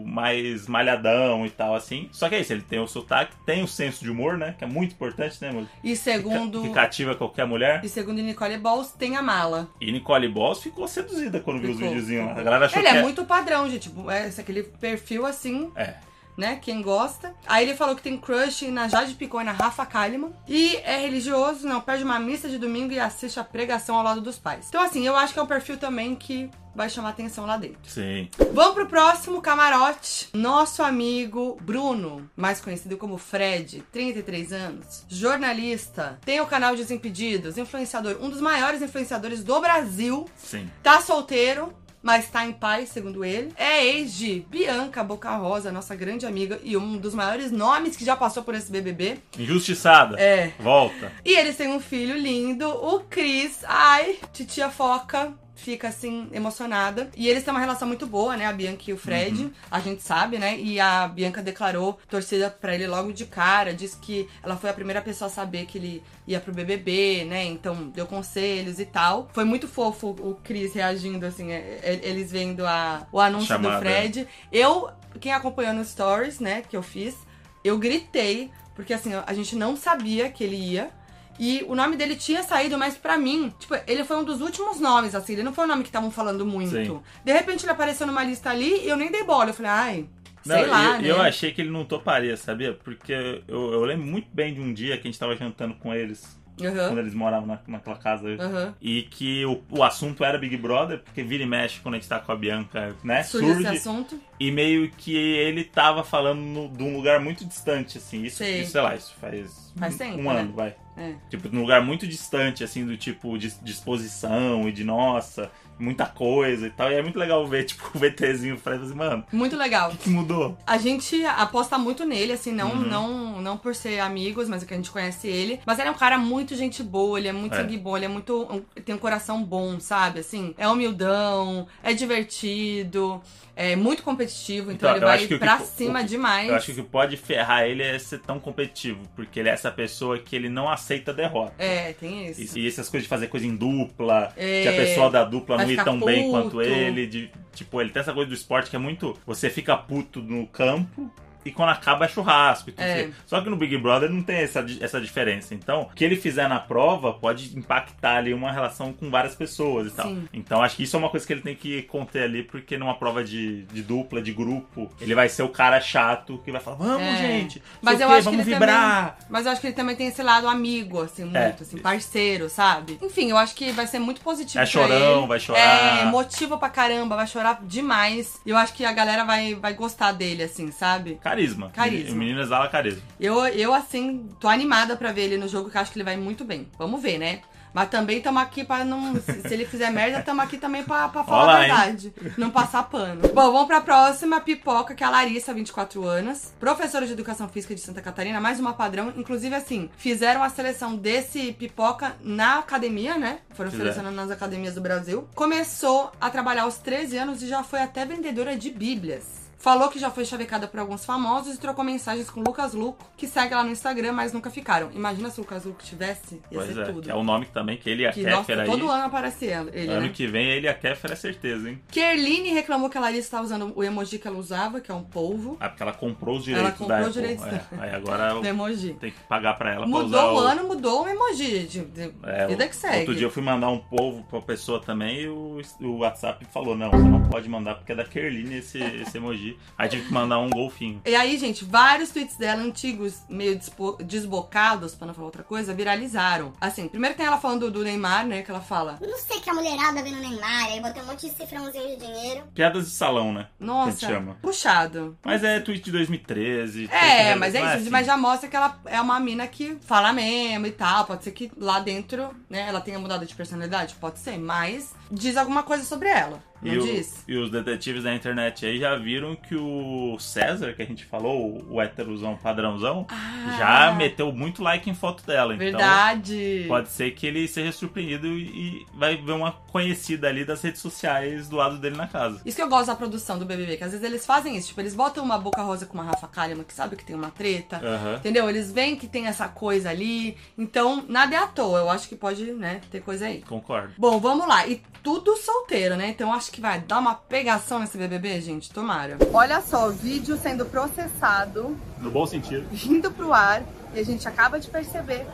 mais 0.07 0.67
malhadão 0.67 1.45
e 1.47 1.51
tal, 1.51 1.75
assim. 1.75 2.09
Só 2.13 2.29
que 2.29 2.35
é 2.35 2.41
isso, 2.41 2.53
ele 2.53 2.63
tem 2.63 2.79
o 2.79 2.87
sotaque, 2.87 3.35
tem 3.47 3.63
o 3.63 3.69
senso 3.69 4.03
de 4.05 4.11
humor, 4.11 4.37
né? 4.37 4.55
Que 4.59 4.65
é 4.65 4.67
muito 4.67 4.93
importante, 4.93 5.37
né, 5.41 5.51
mano? 5.51 5.69
E 5.83 5.97
segundo... 5.97 6.63
Que 6.63 6.71
cativa 6.71 7.15
qualquer 7.15 7.47
mulher. 7.47 7.81
E 7.85 7.89
segundo 7.89 8.19
Nicole 8.35 8.59
Balls, 8.59 8.93
tem 8.99 9.17
a 9.17 9.23
mala. 9.23 9.69
E 9.81 9.91
Nicole 9.93 10.29
Boss 10.29 10.61
ficou 10.63 10.87
seduzida 10.89 11.41
quando 11.41 11.61
viu 11.61 11.71
os 11.71 11.77
Ficou, 11.77 11.91
videozinhos 11.93 12.23
lá. 12.25 12.29
ficou. 12.31 12.41
A 12.41 12.45
galera 12.45 12.67
achou 12.67 12.79
Ele 12.81 12.91
que 12.91 12.97
é 12.97 13.03
muito 13.03 13.25
padrão, 13.25 13.69
gente. 13.71 13.89
Tipo, 13.89 14.11
é 14.11 14.29
esse- 14.29 14.41
aquele 14.41 14.63
perfil 14.65 15.25
assim, 15.25 15.71
É. 15.77 15.95
né? 16.37 16.57
Quem 16.61 16.83
gosta. 16.83 17.33
Aí 17.47 17.65
ele 17.65 17.77
falou 17.77 17.95
que 17.95 18.03
tem 18.03 18.17
crush 18.19 18.63
na 18.69 18.89
Jade 18.89 19.15
Picon 19.15 19.41
e 19.41 19.45
na 19.45 19.53
Rafa 19.53 19.87
Kalimann. 19.87 20.33
E 20.49 20.77
é 20.79 20.99
religioso, 20.99 21.67
não 21.67 21.81
perde 21.81 22.03
uma 22.05 22.19
missa 22.19 22.49
de 22.49 22.59
domingo 22.59 22.93
e 22.93 22.99
assiste 23.01 23.39
a 23.39 23.45
pregação 23.45 23.97
ao 23.97 24.03
lado 24.03 24.21
dos 24.21 24.39
pais. 24.39 24.67
Então, 24.69 24.83
assim, 24.83 25.07
eu 25.07 25.15
acho 25.17 25.33
que 25.33 25.39
é 25.39 25.43
um 25.43 25.47
perfil 25.47 25.77
também 25.77 26.15
que 26.15 26.51
vai 26.75 26.89
chamar 26.89 27.11
atenção 27.11 27.47
lá 27.47 27.57
dentro. 27.57 27.79
Sim. 27.85 28.29
Vamos 28.53 28.75
pro 28.75 28.87
próximo 28.87 29.41
camarote. 29.41 30.29
Nosso 30.33 30.83
amigo 30.83 31.57
Bruno, 31.61 32.29
mais 32.37 32.61
conhecido 32.61 32.97
como 32.97 33.19
Fred, 33.19 33.83
33 33.93 34.53
anos, 34.53 35.05
jornalista, 35.09 36.19
tem 36.25 36.41
o 36.41 36.47
canal 36.47 36.75
Desimpedidos, 36.75 37.57
influenciador, 37.57 38.17
um 38.21 38.29
dos 38.29 38.41
maiores 38.41 38.83
influenciadores 38.83 39.45
do 39.45 39.61
Brasil. 39.61 40.27
Sim. 40.37 40.71
Tá 40.83 41.01
solteiro, 41.01 41.73
mas 42.05 42.29
tá 42.29 42.45
em 42.45 42.53
paz, 42.53 42.91
segundo 42.91 43.25
ele. 43.25 43.51
É 43.57 43.83
ex 43.87 44.13
de 44.13 44.45
Bianca 44.51 45.03
Boca 45.03 45.35
Rosa, 45.37 45.73
nossa 45.73 45.95
grande 45.95 46.27
amiga 46.27 46.61
e 46.63 46.77
um 46.77 46.99
dos 46.99 47.15
maiores 47.15 47.51
nomes 47.51 47.97
que 47.97 48.05
já 48.05 48.15
passou 48.15 48.43
por 48.43 48.55
esse 48.55 48.71
BBB. 48.71 49.19
Injustiçada. 49.39 50.21
É. 50.21 50.53
Volta. 50.61 51.11
E 51.25 51.33
eles 51.33 51.57
têm 51.57 51.69
um 51.69 51.81
filho 51.81 52.17
lindo, 52.17 52.69
o 52.69 53.01
Cris. 53.01 53.61
Ai, 53.65 54.19
titia 54.35 54.69
Foca 54.69 55.33
fica 55.55 55.89
assim 55.89 56.29
emocionada. 56.33 57.11
E 57.17 57.29
eles 57.29 57.45
têm 57.45 57.53
uma 57.53 57.61
relação 57.61 57.87
muito 57.87 58.07
boa, 58.07 58.37
né? 58.37 58.47
A 58.47 58.53
Bianca 58.53 58.83
e 58.89 58.93
o 58.93 58.99
Fred, 58.99 59.53
a 59.71 59.81
gente 59.81 60.03
sabe, 60.03 60.39
né? 60.39 60.59
E 60.59 60.81
a 60.81 61.07
Bianca 61.09 61.43
declarou 61.43 61.99
torcida 62.09 62.51
pra 62.51 62.75
ele 62.75 62.87
logo 62.87 63.13
de 63.13 63.25
cara, 63.25 63.73
disse 63.73 63.97
que 63.99 64.29
ela 64.43 64.57
foi 64.57 64.71
a 64.71 64.75
primeira 64.75 65.01
pessoa 65.01 65.29
a 65.29 65.31
saber 65.31 65.67
que 65.67 65.79
ele 65.79 66.03
ia 66.27 66.41
pro 66.41 66.53
BBB, 66.53 67.25
né? 67.25 67.45
Então 67.45 67.89
deu 67.89 68.07
conselhos 68.07 68.79
e 68.79 68.85
tal. 68.85 69.29
Foi 69.33 69.45
muito 69.45 69.69
fofo 69.69 70.09
o 70.21 70.35
Cris 70.43 70.75
reagindo 70.75 71.25
assim, 71.25 71.53
é, 71.53 71.81
é, 71.83 72.01
eles 72.03 72.31
vendo 72.31 72.67
a, 72.67 73.07
o 73.13 73.21
anúncio 73.21 73.49
Chamada. 73.49 73.77
do 73.77 73.81
Fred. 73.81 74.29
Eu, 74.51 74.91
quem 75.21 75.33
acompanhou 75.33 75.73
nos 75.75 75.89
stories, 75.89 76.41
né, 76.41 76.63
que 76.63 76.77
eu 76.77 76.83
fiz, 76.83 77.17
eu 77.63 77.79
gritei, 77.79 78.51
porque 78.75 78.93
assim, 78.93 79.13
a 79.15 79.33
gente 79.33 79.57
não 79.57 79.77
sabia 79.77 80.31
que 80.31 80.43
ele 80.45 80.57
ia. 80.57 80.91
E 81.39 81.65
o 81.69 81.75
nome 81.75 81.97
dele 81.97 82.15
tinha 82.17 82.43
saído, 82.43 82.79
mas 82.79 82.97
pra 82.97 83.19
mim, 83.19 83.53
tipo, 83.59 83.75
ele 83.87 84.05
foi 84.05 84.17
um 84.17 84.25
dos 84.25 84.41
últimos 84.41 84.79
nomes, 84.81 85.15
assim, 85.15 85.33
ele 85.33 85.43
não 85.43 85.53
foi 85.53 85.65
um 85.65 85.69
nome 85.69 85.83
que 85.83 85.89
estavam 85.89 86.11
falando 86.11 86.47
muito. 86.47 86.71
Sim. 86.71 87.01
De 87.25 87.33
repente 87.33 87.65
ele 87.65 87.73
apareceu 87.73 88.07
numa 88.07 88.23
lista 88.23 88.51
ali 88.51 88.85
e 88.85 88.89
eu 88.89 88.97
nem 88.97 89.11
dei 89.11 89.25
bola. 89.25 89.51
Eu 89.51 89.55
falei, 89.55 89.71
ai, 89.73 90.09
sei 90.43 90.63
Não, 90.63 90.71
lá, 90.71 90.99
e- 90.99 91.03
né? 91.03 91.11
eu 91.11 91.21
achei 91.21 91.53
que 91.53 91.61
ele 91.61 91.71
não 91.71 91.85
toparia, 91.85 92.37
sabia? 92.37 92.73
Porque 92.73 93.13
eu, 93.13 93.73
eu 93.73 93.85
lembro 93.85 94.07
muito 94.07 94.29
bem 94.33 94.55
de 94.55 94.61
um 94.61 94.73
dia 94.73 94.97
que 94.97 95.09
a 95.09 95.11
gente 95.11 95.19
tava 95.19 95.35
jantando 95.37 95.75
com 95.75 95.93
eles, 95.95 96.39
quando 96.57 96.79
Aham, 96.79 96.99
eles 96.99 97.15
moravam 97.15 97.47
na, 97.47 97.59
naquela 97.67 97.97
casa. 97.97 98.29
aham. 98.39 98.75
E 98.81 99.03
que 99.03 99.45
o, 99.45 99.61
o 99.71 99.83
assunto 99.83 100.25
era 100.25 100.39
Big 100.39 100.57
Brother, 100.57 101.01
porque 101.01 101.23
vira 101.23 101.43
e 101.43 101.47
mexe 101.47 101.81
quando 101.81 101.95
a 101.95 101.99
gente 101.99 102.09
tá 102.09 102.21
com 102.21 102.31
a 102.33 102.37
Bianca, 102.37 102.95
né? 103.03 103.23
Surge 103.23 103.47
esse 103.51 103.63
Surge. 103.63 103.77
assunto. 103.79 104.21
E 104.39 104.51
meio 104.51 104.91
que 104.91 105.17
ele 105.17 105.65
tava 105.65 106.03
falando 106.05 106.41
no- 106.41 106.69
de 106.69 106.83
um 106.83 106.97
lugar 106.97 107.21
muito 107.21 107.45
distante, 107.45 107.99
assim. 107.99 108.23
Isso, 108.25 108.39
Sei. 108.39 108.61
isso, 108.63 108.73
sei 108.73 108.81
lá, 108.81 108.95
isso 108.95 109.15
faz, 109.21 109.73
Faz 109.77 109.95
um, 109.95 109.99
tempo, 109.99 110.19
um 110.19 110.33
né? 110.33 110.41
ano, 110.41 110.53
vai. 110.53 110.75
É. 110.97 111.15
Tipo, 111.29 111.49
num 111.53 111.63
lugar 111.63 111.83
muito 111.83 112.07
distante, 112.07 112.63
assim, 112.63 112.87
do 112.87 112.97
tipo 112.97 113.37
de 113.37 113.51
disposição 113.63 114.69
e 114.69 114.73
de 114.73 114.85
nossa, 114.85 115.51
muita 115.79 116.07
coisa 116.07 116.67
e 116.67 116.71
tal. 116.71 116.91
E 116.91 116.95
é 116.95 117.03
muito 117.03 117.19
legal 117.19 117.47
ver, 117.47 117.65
tipo, 117.65 117.83
o 117.95 117.99
VTzinho 117.99 118.57
Fred 118.57 118.85
assim, 118.85 118.95
mano, 118.95 119.25
Muito 119.33 119.57
legal. 119.57 119.91
o 119.91 119.97
que 119.97 120.09
mudou? 120.11 120.57
A 120.67 120.79
gente 120.79 121.25
aposta 121.25 121.77
muito 121.79 122.05
nele, 122.05 122.33
assim, 122.33 122.53
não, 122.53 122.71
Uhum. 122.73 122.89
não, 122.89 123.43
não 123.43 123.57
por 123.57 123.75
ser 123.75 123.99
amigos, 124.01 124.49
mas 124.49 124.63
é 124.63 124.67
que 124.67 124.75
a 124.75 124.77
gente 124.77 124.91
conhece 124.91 125.27
ele. 125.29 125.61
Mas 125.67 125.79
ele 125.79 125.89
é 125.89 125.91
um 125.91 125.95
cara 125.97 126.17
muito 126.19 126.55
gente 126.57 126.83
boa, 126.83 127.19
ele 127.19 127.29
é 127.29 127.33
muito 127.33 127.55
É. 127.55 127.57
sangue 127.61 127.77
bom, 127.79 127.97
ele 127.97 128.07
é 128.07 128.09
muito. 128.09 128.65
tem 128.85 128.95
um 128.95 128.99
coração 128.99 129.43
bom, 129.43 129.79
sabe? 129.81 130.21
Assim, 130.21 130.55
é 130.59 130.69
humildão, 130.69 131.67
é 131.83 131.93
divertido, 131.93 133.21
é 133.57 133.77
muito 133.77 134.03
competitivo, 134.03 134.73
então, 134.73 134.91
Então, 134.91 134.97
ele 134.97 135.05
vai 135.05 135.19
que 135.19 135.29
que- 135.29 135.39
pra 135.39 135.57
o- 135.61 135.65
cima 135.65 136.01
o- 136.01 136.05
demais. 136.05 136.49
Eu 136.49 136.55
acho 136.57 136.67
que 136.67 136.73
o 136.73 136.85
que 136.85 136.91
pode 136.91 137.17
ferrar 137.17 137.65
ele 137.65 137.83
é 137.83 137.99
ser 137.99 138.19
tão 138.21 138.39
competitivo, 138.41 139.01
porque 139.15 139.39
ele 139.41 139.49
é 139.49 139.53
essa 139.53 139.71
pessoa 139.71 140.19
que 140.19 140.35
ele 140.35 140.49
não 140.49 140.69
aceita 140.69 141.13
derrota. 141.13 141.55
É, 141.59 141.93
tem 141.93 142.27
isso. 142.29 142.59
E, 142.59 142.63
e 142.65 142.69
essas 142.69 142.89
coisas 142.89 143.05
de 143.05 143.09
fazer 143.09 143.29
coisa 143.29 143.47
em 143.47 143.55
dupla, 143.55 144.33
É, 144.37 144.63
que 144.63 144.69
a 144.69 144.73
pessoa 144.73 145.11
da 145.11 145.25
dupla 145.25 145.57
não 145.59 145.71
ir 145.71 145.83
tão 145.85 146.01
bem 146.01 146.31
puto. 146.31 146.33
quanto 146.51 146.63
ele. 146.63 147.07
De, 147.07 147.31
tipo, 147.55 147.81
ele 147.81 147.91
tem 147.91 148.01
essa 148.01 148.13
coisa 148.13 148.29
do 148.29 148.35
esporte 148.35 148.71
que 148.71 148.77
é 148.77 148.79
muito. 148.79 149.17
Você 149.27 149.49
fica 149.51 149.77
puto 149.77 150.21
no 150.21 150.47
campo. 150.47 151.11
E 151.45 151.51
quando 151.53 151.71
acaba 151.71 152.05
é 152.05 152.09
churrasco. 152.09 152.71
e 152.71 152.73
tudo 152.73 152.83
É. 152.85 153.11
Só 153.27 153.41
que 153.41 153.51
no 153.51 153.57
Big 153.57 153.77
Brother 153.79 154.11
não 154.11 154.23
tem 154.23 154.39
essa, 154.39 154.65
essa 154.81 155.01
diferença. 155.01 155.55
Então, 155.55 155.83
o 155.83 155.95
que 155.95 156.05
ele 156.05 156.17
fizer 156.17 156.49
na 156.49 156.59
prova 156.61 157.13
pode 157.13 157.57
impactar 157.57 158.17
ali 158.17 158.33
uma 158.33 158.51
relação 158.53 158.93
com 158.93 159.11
várias 159.11 159.35
pessoas 159.35 159.89
e 159.89 159.91
tal. 159.91 160.07
Sim. 160.07 160.29
Então, 160.33 160.63
acho 160.63 160.77
que 160.77 160.83
isso 160.85 160.97
é 160.97 160.99
uma 160.99 161.09
coisa 161.11 161.27
que 161.27 161.33
ele 161.33 161.43
tem 161.43 161.55
que 161.55 161.83
conter 161.83 162.23
ali, 162.25 162.43
porque 162.43 162.77
numa 162.79 162.95
prova 162.95 163.23
de, 163.25 163.63
de 163.65 163.83
dupla, 163.83 164.23
de 164.23 164.33
grupo, 164.33 164.91
ele 165.01 165.15
vai 165.15 165.29
ser 165.29 165.43
o 165.43 165.49
cara 165.49 165.81
chato 165.81 166.39
que 166.45 166.51
vai 166.53 166.61
falar: 166.61 166.77
Vamos, 166.77 167.03
É. 167.03 167.17
gente! 167.17 167.63
Mas 167.83 168.01
eu 168.01 168.09
quê, 168.09 168.15
acho 168.15 168.19
que 168.23 168.25
vamos 168.37 168.47
ele 168.47 168.55
vibrar! 168.55 169.11
também. 169.13 169.27
Mas 169.31 169.47
eu 169.47 169.53
acho 169.53 169.61
que 169.61 169.67
ele 169.69 169.75
também 169.75 169.97
tem 169.97 170.07
esse 170.09 170.23
lado 170.23 170.49
amigo, 170.49 171.03
assim, 171.03 171.25
muito, 171.25 171.37
É, 171.37 171.57
assim, 171.61 171.79
parceiro, 171.79 172.49
sabe? 172.49 172.99
Enfim, 173.03 173.31
eu 173.31 173.37
acho 173.37 173.55
que 173.55 173.71
vai 173.73 173.87
ser 173.87 173.99
muito 173.99 174.21
positivo. 174.21 174.63
É 174.63 174.67
chorão, 174.67 175.19
ele. 175.21 175.27
vai 175.29 175.41
chorar. 175.41 175.61
É, 175.61 176.05
motiva 176.07 176.57
pra 176.57 176.69
caramba, 176.69 177.17
vai 177.17 177.27
chorar 177.27 177.61
demais. 177.63 178.41
E 178.45 178.51
eu 178.51 178.57
acho 178.57 178.73
que 178.73 178.85
a 178.85 178.93
galera 178.93 179.25
vai, 179.25 179.55
vai 179.55 179.75
gostar 179.75 180.13
dele, 180.13 180.43
assim, 180.43 180.71
sabe? 180.71 181.19
Carisma. 181.35 181.71
Carisma. 181.71 182.15
O 182.15 182.19
menino 182.19 182.41
exala 182.41 182.69
carisma. 182.69 183.03
Eu, 183.19 183.47
eu, 183.49 183.75
assim, 183.75 184.29
tô 184.39 184.49
animada 184.49 184.97
pra 184.97 185.13
ver 185.13 185.23
ele 185.23 185.37
no 185.37 185.49
jogo, 185.49 185.71
que 185.71 185.77
eu 185.77 185.81
acho 185.81 185.91
que 185.93 185.99
ele 185.99 186.05
vai 186.05 186.17
muito 186.17 186.45
bem. 186.45 186.69
Vamos 186.79 187.03
ver, 187.03 187.19
né? 187.19 187.41
Mas 187.75 187.89
também 187.89 188.21
tamo 188.21 188.39
aqui 188.39 188.63
pra 188.63 188.85
não. 188.85 189.17
Se, 189.17 189.43
se 189.43 189.53
ele 189.53 189.67
fizer 189.67 189.91
merda, 189.91 190.23
tamo 190.23 190.41
aqui 190.41 190.57
também 190.59 190.85
pra, 190.85 191.09
pra 191.09 191.25
falar 191.25 191.43
Olá, 191.43 191.57
a 191.57 191.63
hein? 191.63 191.67
verdade. 191.67 192.15
Não 192.39 192.49
passar 192.49 192.85
pano. 192.85 193.23
Bom, 193.35 193.51
vamos 193.51 193.67
pra 193.67 193.81
próxima 193.81 194.41
pipoca, 194.41 194.95
que 194.95 195.03
é 195.03 195.07
a 195.09 195.11
Larissa, 195.11 195.53
24 195.53 196.05
anos. 196.05 196.53
Professora 196.61 197.05
de 197.05 197.13
Educação 197.13 197.49
Física 197.49 197.75
de 197.75 197.81
Santa 197.81 198.01
Catarina, 198.01 198.41
mais 198.41 198.61
uma 198.61 198.75
padrão. 198.75 199.13
Inclusive, 199.17 199.57
assim, 199.57 199.91
fizeram 199.97 200.45
a 200.45 200.51
seleção 200.51 200.95
desse 200.95 201.53
pipoca 201.55 202.15
na 202.23 202.61
academia, 202.61 203.19
né? 203.19 203.39
Foram 203.55 203.73
Fizeram. 203.73 203.93
selecionando 203.93 204.23
nas 204.23 204.31
academias 204.31 204.75
do 204.77 204.81
Brasil. 204.81 205.29
Começou 205.35 206.13
a 206.21 206.31
trabalhar 206.31 206.63
aos 206.63 206.77
13 206.79 207.17
anos 207.19 207.43
e 207.43 207.49
já 207.49 207.65
foi 207.65 207.81
até 207.83 208.07
vendedora 208.07 208.57
de 208.57 208.71
bíblias. 208.71 209.44
Falou 209.65 209.89
que 209.89 209.99
já 209.99 210.11
foi 210.11 210.27
chavecada 210.27 210.69
por 210.69 210.79
alguns 210.79 211.07
famosos 211.07 211.55
e 211.55 211.59
trocou 211.59 211.83
mensagens 211.83 212.29
com 212.29 212.41
o 212.41 212.45
Lucas 212.45 212.75
Luco, 212.75 213.03
que 213.17 213.27
segue 213.27 213.55
lá 213.55 213.65
no 213.65 213.71
Instagram, 213.71 214.13
mas 214.13 214.31
nunca 214.31 214.51
ficaram. 214.51 214.91
Imagina 214.93 215.31
se 215.31 215.41
o 215.41 215.43
Lucas 215.43 215.65
Luco 215.65 215.83
tivesse, 215.83 216.35
ia 216.51 216.59
Pois 216.59 216.67
ser 216.75 216.81
é, 216.81 216.85
tudo. 216.85 217.11
é 217.11 217.15
o 217.15 217.25
nome 217.25 217.47
também 217.47 217.79
que 217.79 217.89
ele 217.89 218.03
e 218.03 218.07
a 218.07 218.13
Que, 218.13 218.23
Kéfera 218.23 218.37
nossa, 218.37 218.53
aí. 218.61 218.67
todo 218.71 218.91
ano 218.91 219.05
aparece 219.05 219.47
ele, 219.47 219.71
ele, 219.73 219.91
ano 219.91 220.03
né? 220.03 220.13
que 220.15 220.27
vem 220.27 220.51
ele 220.51 220.67
e 220.67 220.69
a 220.69 220.75
Kéfera 220.75 221.15
é 221.15 221.17
certeza, 221.17 221.71
hein? 221.71 221.81
Kerline 221.91 222.51
reclamou 222.51 222.91
que 222.91 222.99
a 222.99 223.01
Larissa 223.01 223.21
estava 223.23 223.43
usando 223.45 223.73
o 223.75 223.83
emoji 223.83 224.19
que 224.19 224.29
ela 224.29 224.37
usava, 224.37 224.83
que 224.83 224.91
é 224.91 224.95
um 224.95 225.03
polvo, 225.03 225.57
Ah, 225.59 225.71
porque 225.71 225.83
ela 225.83 225.95
comprou 225.95 226.37
os 226.37 226.47
Ela 226.47 226.57
direitos 226.59 226.79
comprou 226.79 227.01
da 227.01 227.07
os 227.09 227.15
direitos 227.15 227.47
É, 227.47 227.61
Aí 227.79 227.91
agora 227.95 228.35
do 228.39 228.47
emoji. 228.47 228.95
tem 229.01 229.13
que 229.13 229.21
pagar 229.27 229.55
pra 229.55 229.71
ela 229.73 229.87
pra 229.87 229.89
Mudou 229.89 230.05
usar 230.07 230.27
o 230.33 230.39
ano, 230.41 230.65
mudou 230.69 231.05
o 231.05 231.09
emoji. 231.09 231.61
De, 231.67 231.85
de, 231.87 232.13
É, 232.25 232.47
vida 232.49 232.67
o- 232.67 232.69
que 232.69 232.77
segue. 232.77 232.99
Outro 232.99 233.15
dia 233.15 233.27
eu 233.27 233.31
fui 233.31 233.43
mandar 233.43 233.71
um 233.71 233.79
povo 233.79 234.23
pra 234.25 234.43
pessoa 234.43 234.79
também 234.79 235.23
e 235.23 235.29
o, 235.29 235.59
o 235.81 235.99
WhatsApp 236.01 236.45
falou: 236.53 236.77
não, 236.77 236.91
você 236.91 237.09
não 237.09 237.23
pode 237.31 237.49
mandar 237.49 237.77
porque 237.77 237.93
é 237.93 237.95
da 237.95 238.05
Kerline 238.05 238.57
esse, 238.59 238.79
esse 238.79 239.17
emoji. 239.17 239.54
Aí 239.77 239.89
tive 239.89 240.07
que 240.07 240.13
mandar 240.13 240.39
um 240.39 240.51
golfinho. 240.51 241.01
E 241.05 241.15
aí, 241.15 241.37
gente, 241.39 241.65
vários 241.65 242.11
tweets 242.11 242.37
dela 242.37 242.63
antigos, 242.63 243.23
meio 243.29 243.61
desbocados, 244.05 244.95
pra 244.95 245.07
não 245.07 245.15
falar 245.15 245.27
outra 245.27 245.43
coisa, 245.43 245.75
viralizaram. 245.75 246.53
Assim, 246.61 246.89
primeiro 246.89 247.17
tem 247.17 247.27
ela 247.27 247.39
falando 247.39 247.71
do 247.71 247.83
Neymar, 247.83 248.27
né? 248.27 248.43
Que 248.43 248.51
ela 248.51 248.61
fala. 248.61 248.99
Não 249.01 249.19
sei 249.19 249.41
que 249.41 249.51
a 249.51 249.55
mulherada 249.55 250.03
vendo 250.03 250.19
Neymar, 250.21 250.65
aí 250.65 250.81
botei 250.81 251.03
um 251.03 251.07
monte 251.07 251.29
de 251.29 251.37
cifrãozinho 251.37 251.89
de 251.89 252.07
dinheiro. 252.07 252.45
Piadas 252.55 252.87
de 252.87 252.93
salão, 252.93 253.33
né? 253.33 253.49
Nossa, 253.59 254.07
chama. 254.07 254.37
puxado. 254.41 255.17
Mas 255.25 255.43
é 255.45 255.61
tweet 255.61 255.83
de 255.83 255.93
2013. 255.93 256.89
É, 256.91 257.35
mas 257.35 257.55
é 257.55 257.59
isso, 257.59 257.69
assim. 257.69 257.91
mas 257.91 258.07
já 258.07 258.17
mostra 258.17 258.49
que 258.49 258.57
ela 258.57 258.79
é 258.87 259.01
uma 259.01 259.19
mina 259.21 259.47
que 259.47 259.77
fala 259.83 260.13
mesmo 260.13 260.67
e 260.67 260.73
tal. 260.73 261.05
Pode 261.05 261.25
ser 261.25 261.33
que 261.33 261.51
lá 261.57 261.81
dentro, 261.81 262.35
né, 262.49 262.67
ela 262.69 262.81
tenha 262.81 262.99
mudado 262.99 263.27
de 263.27 263.35
personalidade, 263.35 263.95
pode 263.95 264.19
ser, 264.19 264.39
mas 264.39 264.95
diz 265.11 265.37
alguma 265.37 265.63
coisa 265.63 265.85
sobre 265.85 266.09
ela. 266.09 266.43
Não 266.63 266.73
E, 266.73 266.79
o- 266.79 266.83
diz? 266.83 267.23
e 267.29 267.37
os 267.37 267.51
detetives 267.51 268.05
da 268.05 268.15
internet 268.15 268.65
aí 268.65 268.79
já 268.79 268.97
viram 268.97 269.37
que 269.37 269.55
o 269.55 270.17
César, 270.19 270.73
que 270.73 270.81
a 270.81 270.87
gente 270.87 271.05
falou, 271.05 271.63
o 271.69 271.83
heterosão 271.83 272.37
padrãozão, 272.37 273.07
Ah, 273.11 273.57
já 273.59 273.93
meteu 273.93 274.33
muito 274.33 274.63
like 274.63 274.89
em 274.89 274.95
foto 274.95 275.27
dela. 275.27 275.55
Verdade. 275.55 276.61
Então 276.61 276.69
pode 276.69 276.89
ser 276.89 277.11
que 277.11 277.27
ele 277.27 277.47
seja 277.47 277.71
surpreendido 277.71 278.27
e 278.29 278.87
vai 278.95 279.15
ver 279.17 279.33
uma 279.33 279.53
conhecida 279.53 280.29
ali 280.29 280.43
das 280.45 280.63
redes 280.63 280.81
sociais 280.81 281.49
do 281.51 281.57
lado 281.57 281.77
dele 281.77 281.97
na 281.97 282.07
casa. 282.07 282.41
Isso 282.47 282.57
que 282.57 282.63
eu 282.63 282.69
gosto 282.69 282.87
da 282.87 282.97
produção 282.97 283.39
do 283.39 283.45
BBB, 283.45 283.77
que 283.77 283.85
às 283.85 283.91
vezes 283.93 284.07
eles 284.07 284.25
fazem 284.25 284.57
isso. 284.57 284.69
Tipo, 284.69 284.81
eles 284.81 284.95
botam 284.95 285.23
uma 285.23 285.37
boca 285.37 285.61
rosa 285.63 285.85
com 285.85 285.95
uma 285.99 286.05
Rafa 286.05 286.29
Kalimann, 286.29 286.65
que 286.65 286.73
sabe 286.73 286.97
que 286.97 287.05
tem 287.05 287.15
uma 287.15 287.31
treta. 287.31 287.81
Entendeu? 288.21 288.49
Eles 288.49 288.73
veem 288.73 288.97
que 288.97 289.07
tem 289.07 289.27
essa 289.27 289.49
coisa 289.49 289.91
ali. 289.91 290.37
Então, 290.57 291.05
nada 291.09 291.35
é 291.35 291.39
à 291.39 291.47
toa. 291.47 291.81
Eu 291.81 291.91
acho 291.91 292.09
que 292.09 292.17
pode, 292.17 292.45
né, 292.53 292.81
ter 292.91 293.03
coisa 293.03 293.27
aí. 293.27 293.43
Concordo. 293.43 293.93
Bom, 293.99 294.19
vamos 294.19 294.47
lá. 294.49 294.67
E 294.67 294.81
tudo 295.05 295.37
solteiro, 295.37 295.97
né? 295.97 296.09
Então 296.09 296.33
acho 296.33 296.51
que 296.51 296.61
vai 296.61 296.81
dar 296.81 296.99
uma 296.99 297.15
pegação 297.15 297.79
nesse 297.79 297.97
BBB, 297.99 298.41
gente. 298.41 298.71
Tomara. 298.73 299.19
Olha 299.33 299.61
só, 299.61 299.89
o 299.89 299.93
vídeo 299.93 300.37
sendo 300.39 300.65
processado, 300.65 301.77
No 302.01 302.11
bom 302.11 302.27
sentido. 302.27 302.67
indo 302.73 303.11
pro 303.11 303.33
ar. 303.33 303.63
E 303.95 304.01
a 304.01 304.05
gente 304.05 304.27
acaba 304.27 304.59
de 304.59 304.67
perceber 304.69 305.27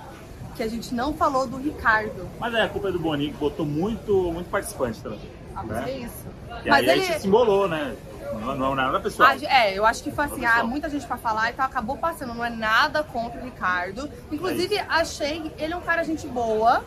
que 0.57 0.63
a 0.63 0.69
gente 0.69 0.93
não 0.93 1.15
falou 1.15 1.47
do 1.47 1.57
Ricardo. 1.57 2.29
Mas 2.39 2.53
é, 2.53 2.63
a 2.63 2.69
culpa 2.69 2.89
é 2.89 2.93
do 2.93 2.99
Boninho, 2.99 3.33
que 3.33 3.39
botou 3.39 3.65
muito, 3.65 4.13
muito 4.33 4.51
participante 4.51 5.01
também. 5.01 5.21
Ah, 5.57 5.63
mas 5.65 5.87
é 5.87 5.99
isso. 5.99 6.27
E 6.65 6.69
Mas 6.69 6.81
aí, 6.89 6.91
aí 6.91 7.05
ele- 7.05 7.21
se 7.21 7.27
embolou, 7.29 7.69
né? 7.69 7.95
Não, 8.35 8.55
não 8.57 8.73
é 8.73 8.77
nada 8.77 9.01
pessoal. 9.01 9.31
Ah, 9.31 9.37
é, 9.45 9.77
eu 9.79 9.87
acho 9.87 10.03
que 10.03 10.11
foi 10.11 10.25
assim, 10.25 10.45
ah, 10.45 10.63
muita 10.65 10.89
gente 10.91 11.07
pra 11.07 11.17
falar, 11.17 11.51
então 11.51 11.65
acabou 11.65 11.97
passando. 11.97 12.35
Não 12.35 12.45
é 12.45 12.51
nada 12.51 13.03
contra 13.03 13.41
o 13.41 13.45
Ricardo. 13.45 14.11
Inclusive, 14.31 14.79
achei 14.89 15.51
ele 15.59 15.75
um 15.75 15.81
cara 15.81 16.03
gente 16.05 16.27
boa, 16.29 16.85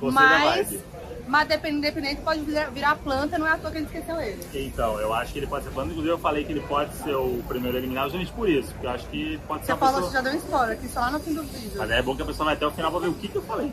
Gostei 0.00 0.22
da 0.22 0.38
mas, 0.38 0.68
vibe. 0.70 0.82
Mas 1.26 1.48
independente 1.66 2.20
pode 2.20 2.40
virar, 2.40 2.96
planta, 2.96 3.38
não 3.38 3.46
é 3.46 3.52
à 3.52 3.56
toa 3.56 3.70
que 3.70 3.78
a 3.78 3.80
gente 3.80 3.94
esqueceu 3.94 4.20
ele. 4.20 4.40
Então, 4.54 5.00
eu 5.00 5.12
acho 5.14 5.32
que 5.32 5.38
ele 5.38 5.46
pode 5.46 5.64
ser 5.64 5.70
plano. 5.70 5.90
Inclusive, 5.90 6.12
eu 6.12 6.18
falei 6.18 6.44
que 6.44 6.52
ele 6.52 6.60
pode 6.60 6.94
ser 6.96 7.14
o 7.14 7.42
primeiro 7.48 7.78
eliminado 7.78 8.04
justamente 8.04 8.32
por 8.32 8.48
isso. 8.48 8.72
Porque 8.72 8.86
eu 8.86 8.90
acho 8.90 9.06
que 9.08 9.38
pode 9.48 9.64
ser 9.64 9.72
Você 9.72 9.78
falou, 9.78 9.94
pessoa... 9.94 10.10
você 10.10 10.16
já 10.16 10.22
deu 10.22 10.32
um 10.32 10.36
spoiler 10.36 10.76
aqui, 10.76 10.88
só 10.88 11.00
lá 11.00 11.10
no 11.10 11.20
fim 11.20 11.34
do 11.34 11.42
vídeo. 11.42 11.72
Mas 11.76 11.90
é 11.90 12.02
bom 12.02 12.14
que 12.14 12.22
a 12.22 12.26
pessoa 12.26 12.44
vai 12.46 12.54
até 12.54 12.66
o 12.66 12.70
final 12.70 12.90
pra 12.90 13.00
ver 13.00 13.08
o 13.08 13.14
que, 13.14 13.28
que 13.28 13.36
eu 13.36 13.42
falei. 13.42 13.72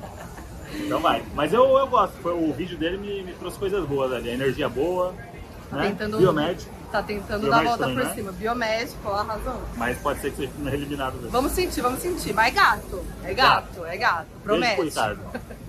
Então 0.73 0.99
vai. 1.01 1.23
Mas 1.35 1.51
eu, 1.53 1.77
eu 1.77 1.87
gosto. 1.87 2.13
Foi, 2.21 2.33
o 2.33 2.53
vídeo 2.53 2.77
dele 2.77 2.97
me, 2.97 3.23
me 3.23 3.33
trouxe 3.33 3.59
coisas 3.59 3.85
boas 3.85 4.13
ali. 4.13 4.29
A 4.29 4.33
energia 4.33 4.69
boa, 4.69 5.13
né? 5.71 5.87
tentando- 5.89 6.17
Biomédico. 6.17 6.71
Tá 6.91 7.01
tentando 7.01 7.41
Biomédico 7.41 7.49
dar 7.49 7.59
a 7.59 7.63
volta 7.63 7.83
também, 7.83 7.95
por 7.97 8.05
né? 8.05 8.15
cima. 8.15 8.31
Biomédico, 8.33 8.97
ó, 9.05 9.15
arrasou. 9.15 9.61
Mas 9.77 9.97
pode 9.99 10.19
ser 10.19 10.31
que 10.31 10.37
seja 10.47 10.49
eliminado 10.73 11.13
mesmo. 11.15 11.29
Vamos 11.29 11.51
sentir, 11.53 11.81
vamos 11.81 12.01
sentir. 12.01 12.33
Mas 12.33 12.47
é 12.47 12.51
gato. 12.51 13.03
É 13.23 13.33
gato, 13.33 13.85
é 13.85 13.97
gato. 13.97 14.25
Beijo 14.25 14.41
pro 14.43 14.43
Promete. 14.43 14.81
Ricardo. 14.81 15.21